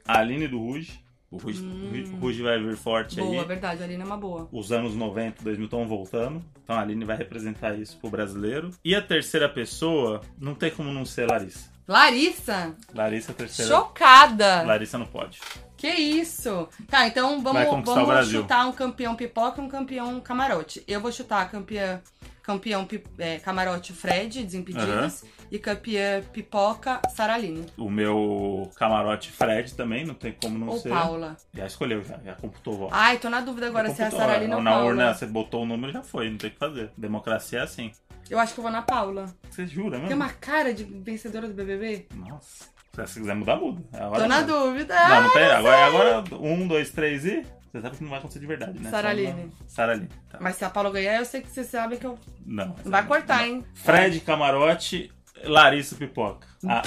Aline 0.05 0.47
do 0.47 0.57
Ruge, 0.59 0.99
O 1.31 1.37
Ruge, 1.37 1.63
o 1.63 2.17
Ruge 2.17 2.43
vai 2.43 2.59
vir 2.61 2.75
forte 2.75 3.15
Boa, 3.15 3.41
aí. 3.41 3.47
verdade, 3.47 3.81
a 3.81 3.85
Aline 3.85 4.01
é 4.01 4.05
uma 4.05 4.17
boa. 4.17 4.49
Os 4.51 4.69
anos 4.69 4.93
90, 4.93 5.41
2000 5.41 5.63
estão 5.65 5.87
voltando. 5.87 6.43
Então 6.61 6.75
a 6.75 6.81
Aline 6.81 7.05
vai 7.05 7.15
representar 7.15 7.73
isso 7.79 7.97
pro 7.97 8.09
brasileiro. 8.09 8.71
E 8.83 8.93
a 8.93 9.01
terceira 9.01 9.47
pessoa, 9.47 10.19
não 10.37 10.53
tem 10.53 10.69
como 10.69 10.91
não 10.91 11.05
ser 11.05 11.29
Larissa. 11.31 11.71
Larissa, 11.87 12.75
Larissa 12.93 13.31
a 13.31 13.35
terceira. 13.35 13.71
chocada. 13.73 14.63
Larissa 14.63 14.97
não 14.97 15.05
pode. 15.05 15.39
Que 15.77 15.89
isso? 15.89 16.67
Tá, 16.87 17.07
então 17.07 17.41
vamos, 17.41 17.85
vamos 17.85 18.27
chutar 18.29 18.67
um 18.67 18.71
campeão 18.71 19.15
pipoca 19.15 19.61
e 19.61 19.65
um 19.65 19.69
campeão 19.69 20.19
camarote. 20.19 20.83
Eu 20.87 20.99
vou 21.01 21.11
chutar 21.11 21.49
campeã, 21.49 22.01
campeão 22.43 22.87
é, 23.17 23.37
camarote 23.39 23.93
Fred, 23.93 24.43
Desimpedidos, 24.43 25.23
e 25.51 25.59
campeã 25.59 26.21
pipoca 26.33 27.01
Saraline. 27.13 27.65
O 27.77 27.89
meu 27.89 28.69
camarote 28.75 29.31
Fred 29.31 29.73
também, 29.75 30.05
não 30.05 30.13
tem 30.13 30.33
como 30.41 30.57
não 30.57 30.69
Ou 30.69 30.79
ser. 30.79 30.89
Paula. 30.89 31.35
Já 31.53 31.65
escolheu, 31.65 32.03
já, 32.03 32.17
já 32.23 32.33
computou 32.35 32.73
o 32.73 32.77
voto. 32.77 32.93
Ai, 32.93 33.17
tô 33.17 33.29
na 33.29 33.41
dúvida 33.41 33.67
agora 33.67 33.89
Já 33.89 33.95
se 33.95 34.01
é 34.01 34.05
a 34.05 34.09
computou, 34.09 34.27
Saraline 34.27 34.53
ou 34.55 34.61
Na 34.61 34.71
Paula. 34.71 34.85
urna 34.87 35.13
você 35.13 35.25
botou 35.25 35.63
o 35.63 35.65
número 35.65 35.91
já 35.93 36.01
foi, 36.03 36.29
não 36.29 36.37
tem 36.37 36.49
o 36.49 36.53
que 36.53 36.59
fazer. 36.59 36.91
Democracia 36.97 37.59
é 37.59 37.63
assim. 37.63 37.91
Eu 38.29 38.39
acho 38.39 38.53
que 38.53 38.59
eu 38.59 38.63
vou 38.63 38.71
na 38.71 38.81
Paula. 38.81 39.25
Você 39.49 39.67
jura, 39.67 39.97
Tem 39.97 40.01
mesmo? 40.07 40.15
uma 40.15 40.29
cara 40.29 40.73
de 40.73 40.83
vencedora 40.85 41.47
do 41.47 41.53
BBB? 41.53 42.07
Nossa. 42.15 42.65
Se 42.93 43.07
você 43.07 43.19
quiser 43.21 43.35
mudar, 43.35 43.55
muda. 43.57 43.81
É 43.93 44.01
a 44.03 44.09
hora 44.09 44.21
Tô 44.21 44.27
na 44.27 44.41
dúvida. 44.41 44.95
Não, 45.09 45.23
não 45.23 45.29
tem. 45.31 45.43
Agora, 45.45 45.85
agora, 45.85 46.23
um, 46.41 46.67
dois, 46.67 46.89
três 46.91 47.25
e. 47.25 47.45
Você 47.71 47.81
sabe 47.81 47.95
que 47.97 48.03
não 48.03 48.09
vai 48.09 48.19
acontecer 48.19 48.39
de 48.39 48.47
verdade, 48.47 48.79
né? 48.79 48.89
Saraline. 48.89 49.51
Saraline. 49.65 50.09
Tá. 50.29 50.37
Mas 50.41 50.57
se 50.57 50.65
a 50.65 50.69
Paula 50.69 50.91
ganhar, 50.91 51.17
eu 51.17 51.25
sei 51.25 51.41
que 51.41 51.49
você 51.49 51.63
sabe 51.63 51.95
que 51.97 52.05
eu... 52.05 52.19
Não. 52.45 52.75
Não 52.83 52.91
vai 52.91 53.05
cortar, 53.05 53.47
hein? 53.47 53.63
Fred 53.73 54.19
Camarote, 54.19 55.09
Larissa 55.45 55.95
Pipoca. 55.95 56.45
A, 56.67 56.81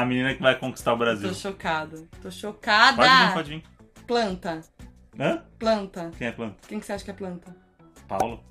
a 0.00 0.04
menina 0.06 0.34
que 0.34 0.40
vai 0.40 0.58
conquistar 0.58 0.94
o 0.94 0.96
Brasil. 0.96 1.28
Tô 1.28 1.34
chocada. 1.34 2.02
Tô 2.22 2.30
chocada. 2.30 2.96
Pode 2.96 3.10
vir, 3.10 3.34
pode 3.34 3.50
vir. 3.50 3.62
Planta. 4.06 4.60
Hã? 5.18 5.42
Planta. 5.58 6.10
Quem 6.16 6.28
é 6.28 6.32
planta? 6.32 6.56
Quem 6.66 6.80
que 6.80 6.86
você 6.86 6.94
acha 6.94 7.04
que 7.04 7.10
é 7.10 7.14
planta? 7.14 7.54
Paulo. 8.08 8.42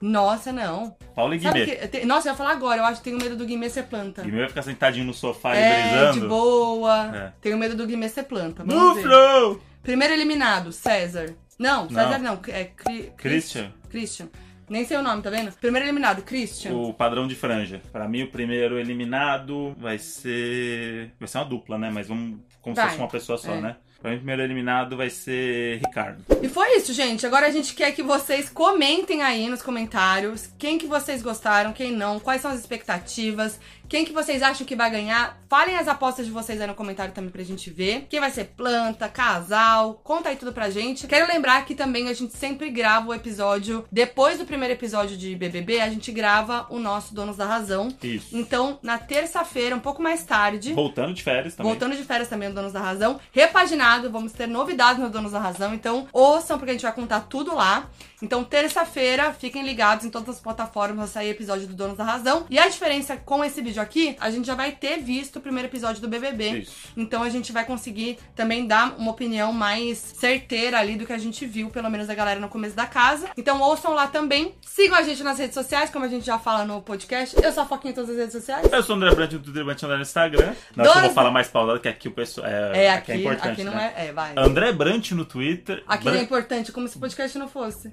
Nossa, 0.00 0.52
não. 0.52 0.96
Paulo 1.14 1.34
e 1.34 1.38
Guimê. 1.38 1.66
que, 1.88 2.06
nossa, 2.06 2.28
eu 2.28 2.32
ia 2.32 2.36
falar 2.36 2.52
agora, 2.52 2.80
eu 2.80 2.84
acho 2.84 2.98
que 3.02 3.10
tenho 3.10 3.18
medo 3.18 3.36
do 3.36 3.44
Guimê 3.44 3.68
ser 3.68 3.82
planta. 3.84 4.22
Guimê 4.22 4.38
vai 4.38 4.48
ficar 4.48 4.62
sentadinho 4.62 5.04
no 5.04 5.12
sofá 5.12 5.56
e 5.56 5.58
é, 5.58 5.82
brisando. 5.90 6.20
de 6.20 6.26
boa. 6.28 7.16
É. 7.16 7.32
Tenho 7.40 7.58
medo 7.58 7.76
do 7.76 7.86
Guimê 7.86 8.08
ser 8.08 8.22
planta. 8.22 8.62
No 8.64 8.72
Vamos 8.72 8.96
ver. 8.96 9.02
flow! 9.02 9.60
Primeiro 9.88 10.12
eliminado, 10.12 10.70
César. 10.70 11.34
Não. 11.58 11.88
César 11.88 12.18
não. 12.18 12.38
É 12.48 12.64
Cri- 12.64 13.10
Christian. 13.16 13.72
Christian. 13.88 14.28
Nem 14.68 14.84
sei 14.84 14.98
o 14.98 15.02
nome, 15.02 15.22
tá 15.22 15.30
vendo? 15.30 15.50
Primeiro 15.52 15.86
eliminado, 15.86 16.20
Christian. 16.20 16.74
O 16.74 16.92
padrão 16.92 17.26
de 17.26 17.34
franja. 17.34 17.80
Pra 17.90 18.06
mim, 18.06 18.24
o 18.24 18.30
primeiro 18.30 18.78
eliminado 18.78 19.74
vai 19.78 19.96
ser. 19.98 21.10
Vai 21.18 21.26
ser 21.26 21.38
uma 21.38 21.44
dupla, 21.46 21.78
né? 21.78 21.90
Mas 21.90 22.06
vamos. 22.06 22.38
Como 22.60 22.76
se 22.76 22.82
Vai. 22.82 22.90
fosse 22.90 23.00
uma 23.00 23.08
pessoa 23.08 23.38
só, 23.38 23.54
É. 23.54 23.60
né? 23.62 23.76
Pra 23.98 24.10
mim, 24.10 24.16
o 24.16 24.20
primeiro 24.20 24.42
eliminado 24.42 24.94
vai 24.94 25.08
ser 25.10 25.78
Ricardo. 25.78 26.22
E 26.42 26.48
foi 26.48 26.76
isso, 26.76 26.92
gente. 26.92 27.26
Agora 27.26 27.46
a 27.46 27.50
gente 27.50 27.74
quer 27.74 27.90
que 27.92 28.02
vocês 28.02 28.48
comentem 28.50 29.22
aí 29.22 29.48
nos 29.48 29.62
comentários 29.62 30.50
quem 30.58 30.76
que 30.76 30.86
vocês 30.86 31.22
gostaram, 31.22 31.72
quem 31.72 31.90
não, 31.92 32.20
quais 32.20 32.42
são 32.42 32.50
as 32.50 32.60
expectativas, 32.60 33.58
quem 33.88 34.04
que 34.04 34.12
vocês 34.12 34.42
acham 34.42 34.66
que 34.66 34.76
vai 34.76 34.90
ganhar. 34.90 35.38
Falem 35.48 35.76
as 35.76 35.88
apostas 35.88 36.26
de 36.26 36.32
vocês 36.32 36.60
aí 36.60 36.66
no 36.66 36.74
comentário 36.74 37.12
também 37.12 37.30
pra 37.30 37.42
gente 37.42 37.70
ver. 37.70 38.06
Quem 38.08 38.20
vai 38.20 38.30
ser 38.30 38.52
planta, 38.56 39.08
casal, 39.08 40.00
conta 40.04 40.28
aí 40.28 40.36
tudo 40.36 40.52
pra 40.52 40.70
gente. 40.70 41.06
Quero 41.06 41.26
lembrar 41.26 41.64
que 41.64 41.74
também 41.74 42.08
a 42.08 42.12
gente 42.12 42.36
sempre 42.36 42.70
grava 42.70 43.08
o 43.08 43.14
episódio, 43.14 43.84
depois 43.90 44.38
do 44.38 44.44
primeiro 44.44 44.74
episódio 44.74 45.16
de 45.16 45.34
BBB, 45.34 45.80
a 45.80 45.88
gente 45.88 46.12
grava 46.12 46.66
o 46.68 46.78
nosso 46.78 47.14
Donos 47.14 47.36
da 47.36 47.46
Razão. 47.46 47.88
Isso. 48.02 48.36
Então, 48.36 48.78
na 48.82 48.98
terça-feira, 48.98 49.74
um 49.74 49.80
pouco 49.80 50.02
mais 50.02 50.24
tarde, 50.24 50.74
Voltando 50.74 51.14
de 51.14 51.22
férias 51.22 51.54
também. 51.54 51.72
Voltando 51.72 51.96
de 51.96 52.04
férias 52.04 52.28
também, 52.28 52.48
o 52.48 52.54
Donos 52.54 52.72
da 52.72 52.80
Razão. 52.80 53.18
Repaginado, 53.32 54.10
vamos 54.10 54.32
ter 54.32 54.46
novidades 54.46 55.02
no 55.02 55.10
Donos 55.10 55.32
da 55.32 55.38
Razão. 55.38 55.74
Então, 55.74 56.06
ouçam, 56.12 56.58
porque 56.58 56.70
a 56.70 56.74
gente 56.74 56.82
vai 56.82 56.92
contar 56.92 57.20
tudo 57.22 57.54
lá. 57.54 57.88
Então, 58.20 58.42
terça-feira, 58.44 59.32
fiquem 59.32 59.64
ligados 59.64 60.04
em 60.04 60.10
todas 60.10 60.36
as 60.36 60.40
plataformas, 60.40 60.96
vai 60.96 61.08
sair 61.08 61.30
episódio 61.30 61.66
do 61.66 61.74
Donos 61.74 61.96
da 61.96 62.04
Razão. 62.04 62.46
E 62.50 62.58
a 62.58 62.68
diferença 62.68 63.16
com 63.16 63.44
esse 63.44 63.62
vídeo 63.62 63.77
aqui, 63.80 64.16
a 64.20 64.30
gente 64.30 64.46
já 64.46 64.54
vai 64.54 64.72
ter 64.72 64.98
visto 64.98 65.36
o 65.36 65.40
primeiro 65.40 65.68
episódio 65.68 66.00
do 66.00 66.08
BBB. 66.08 66.60
Isso. 66.60 66.72
Então, 66.96 67.22
a 67.22 67.28
gente 67.28 67.52
vai 67.52 67.64
conseguir 67.64 68.18
também 68.34 68.66
dar 68.66 68.94
uma 68.98 69.10
opinião 69.10 69.52
mais 69.52 69.98
certeira 69.98 70.78
ali 70.78 70.96
do 70.96 71.06
que 71.06 71.12
a 71.12 71.18
gente 71.18 71.46
viu, 71.46 71.70
pelo 71.70 71.88
menos 71.90 72.06
da 72.06 72.14
galera 72.14 72.40
no 72.40 72.48
começo 72.48 72.74
da 72.76 72.86
casa. 72.86 73.28
Então, 73.36 73.60
ouçam 73.60 73.94
lá 73.94 74.06
também. 74.06 74.54
Sigam 74.66 74.96
a 74.96 75.02
gente 75.02 75.22
nas 75.22 75.38
redes 75.38 75.54
sociais, 75.54 75.90
como 75.90 76.04
a 76.04 76.08
gente 76.08 76.24
já 76.26 76.38
fala 76.38 76.64
no 76.64 76.80
podcast. 76.82 77.36
Eu 77.42 77.52
sou 77.52 77.62
a 77.62 77.66
Foquinha 77.66 77.92
em 77.92 77.94
todas 77.94 78.10
as 78.10 78.16
redes 78.16 78.32
sociais. 78.32 78.68
Eu 78.72 78.82
sou 78.82 78.94
o 78.94 78.98
André 78.98 79.14
Brant 79.14 79.32
no 79.32 79.38
Twitter, 79.40 79.64
Brant 79.64 79.82
André 79.82 79.96
no 79.96 80.02
Instagram. 80.02 80.54
Não, 80.76 80.84
que 80.92 80.98
eu 80.98 81.02
vou 81.02 81.10
falar 81.10 81.30
mais 81.30 81.48
pausado, 81.48 81.80
que 81.80 81.88
aqui 81.88 82.08
o 82.08 82.12
pessoal. 82.12 82.46
É, 82.46 82.84
É, 82.84 82.90
aqui 82.90 83.12
aqui, 83.12 83.12
é 83.12 83.16
importante. 83.24 83.52
aqui 83.52 83.64
não 83.64 83.74
né? 83.74 83.92
é. 83.96 84.06
É, 84.06 84.12
vai. 84.12 84.32
André 84.36 84.72
Brant 84.72 85.10
no 85.12 85.24
Twitter. 85.24 85.82
Aqui 85.86 86.04
Bran- 86.04 86.12
não 86.14 86.20
é 86.20 86.22
importante, 86.22 86.72
como 86.72 86.86
se 86.88 86.96
o 86.96 87.00
podcast 87.00 87.38
não 87.38 87.48
fosse. 87.48 87.92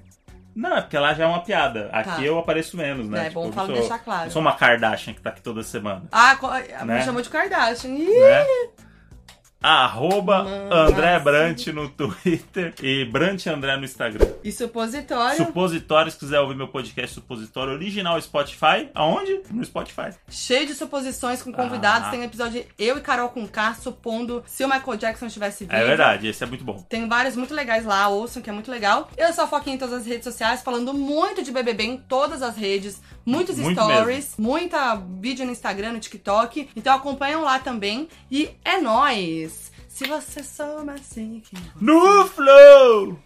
Não, 0.56 0.76
é 0.78 0.80
porque 0.80 0.96
lá 0.98 1.12
já 1.12 1.24
é 1.24 1.26
uma 1.26 1.42
piada. 1.42 1.90
Aqui 1.92 2.10
Tá. 2.16 2.22
eu 2.22 2.38
apareço 2.38 2.76
menos, 2.78 3.06
né? 3.08 3.26
É 3.26 3.30
bom 3.30 3.46
eu 3.46 3.52
falo- 3.52 3.66
sou- 3.68 3.76
deixar 3.76 3.98
claro. 3.98 4.26
Eu 4.26 4.30
sou 4.30 4.40
uma 4.40 4.54
Kardashian 4.54 5.12
que 5.12 5.20
tá 5.20 5.28
aqui 5.28 5.42
toda 5.42 5.62
semana. 5.62 6.04
Ah, 6.10 6.34
co- 6.36 6.50
me 6.50 6.84
Né? 6.86 7.02
chamou 7.02 7.20
de 7.20 7.28
Kardashian. 7.28 7.90
Ih, 7.90 8.06
né? 8.20 8.46
Arroba 9.62 10.44
Mano, 10.44 10.74
André. 10.74 11.18
Brant 11.18 11.66
no 11.68 11.88
Twitter 11.88 12.74
e 12.82 13.04
Brant 13.04 13.46
André 13.46 13.76
no 13.76 13.84
Instagram. 13.84 14.26
E 14.44 14.52
supositório. 14.52 15.36
Supositório, 15.36 16.12
se 16.12 16.18
quiser 16.18 16.40
ouvir 16.40 16.54
meu 16.54 16.68
podcast 16.68 17.14
Supositório 17.14 17.72
original 17.72 18.20
Spotify, 18.20 18.88
aonde? 18.94 19.40
No 19.50 19.64
Spotify. 19.64 20.10
Cheio 20.28 20.66
de 20.66 20.74
suposições 20.74 21.42
com 21.42 21.52
convidados. 21.52 22.08
Ah. 22.08 22.10
Tem 22.10 22.20
um 22.20 22.24
episódio 22.24 22.64
eu 22.78 22.98
e 22.98 23.00
Carol 23.00 23.28
com 23.30 23.46
K 23.46 23.74
supondo 23.74 24.44
se 24.46 24.64
o 24.64 24.68
Michael 24.68 24.96
Jackson 24.96 25.26
estivesse 25.26 25.64
vivo. 25.64 25.76
É 25.76 25.84
verdade, 25.84 26.28
esse 26.28 26.44
é 26.44 26.46
muito 26.46 26.64
bom. 26.64 26.84
Tem 26.88 27.08
vários 27.08 27.34
muito 27.34 27.54
legais 27.54 27.84
lá, 27.84 28.08
ouçam, 28.08 28.42
que 28.42 28.50
é 28.50 28.52
muito 28.52 28.70
legal. 28.70 29.10
Eu 29.16 29.32
sou 29.32 29.44
a 29.44 29.46
Foquinha 29.48 29.74
em 29.74 29.78
todas 29.78 29.94
as 29.94 30.06
redes 30.06 30.24
sociais, 30.24 30.62
falando 30.62 30.94
muito 30.94 31.42
de 31.42 31.50
BBB 31.50 31.84
em 31.84 31.96
todas 31.96 32.42
as 32.42 32.56
redes. 32.56 33.00
Muitos 33.26 33.58
Muito 33.58 33.80
stories, 33.80 34.34
muita 34.38 34.94
vídeo 34.94 35.44
no 35.44 35.50
Instagram, 35.50 35.94
no 35.94 35.98
TikTok. 35.98 36.68
Então 36.76 36.94
acompanham 36.94 37.42
lá 37.42 37.58
também. 37.58 38.08
E 38.30 38.50
é 38.64 38.80
nóis! 38.80 39.45
Se 39.96 40.06
você 40.06 40.42
soma 40.44 40.92
assim... 40.92 41.42
No 41.80 42.26
Flow! 42.26 43.18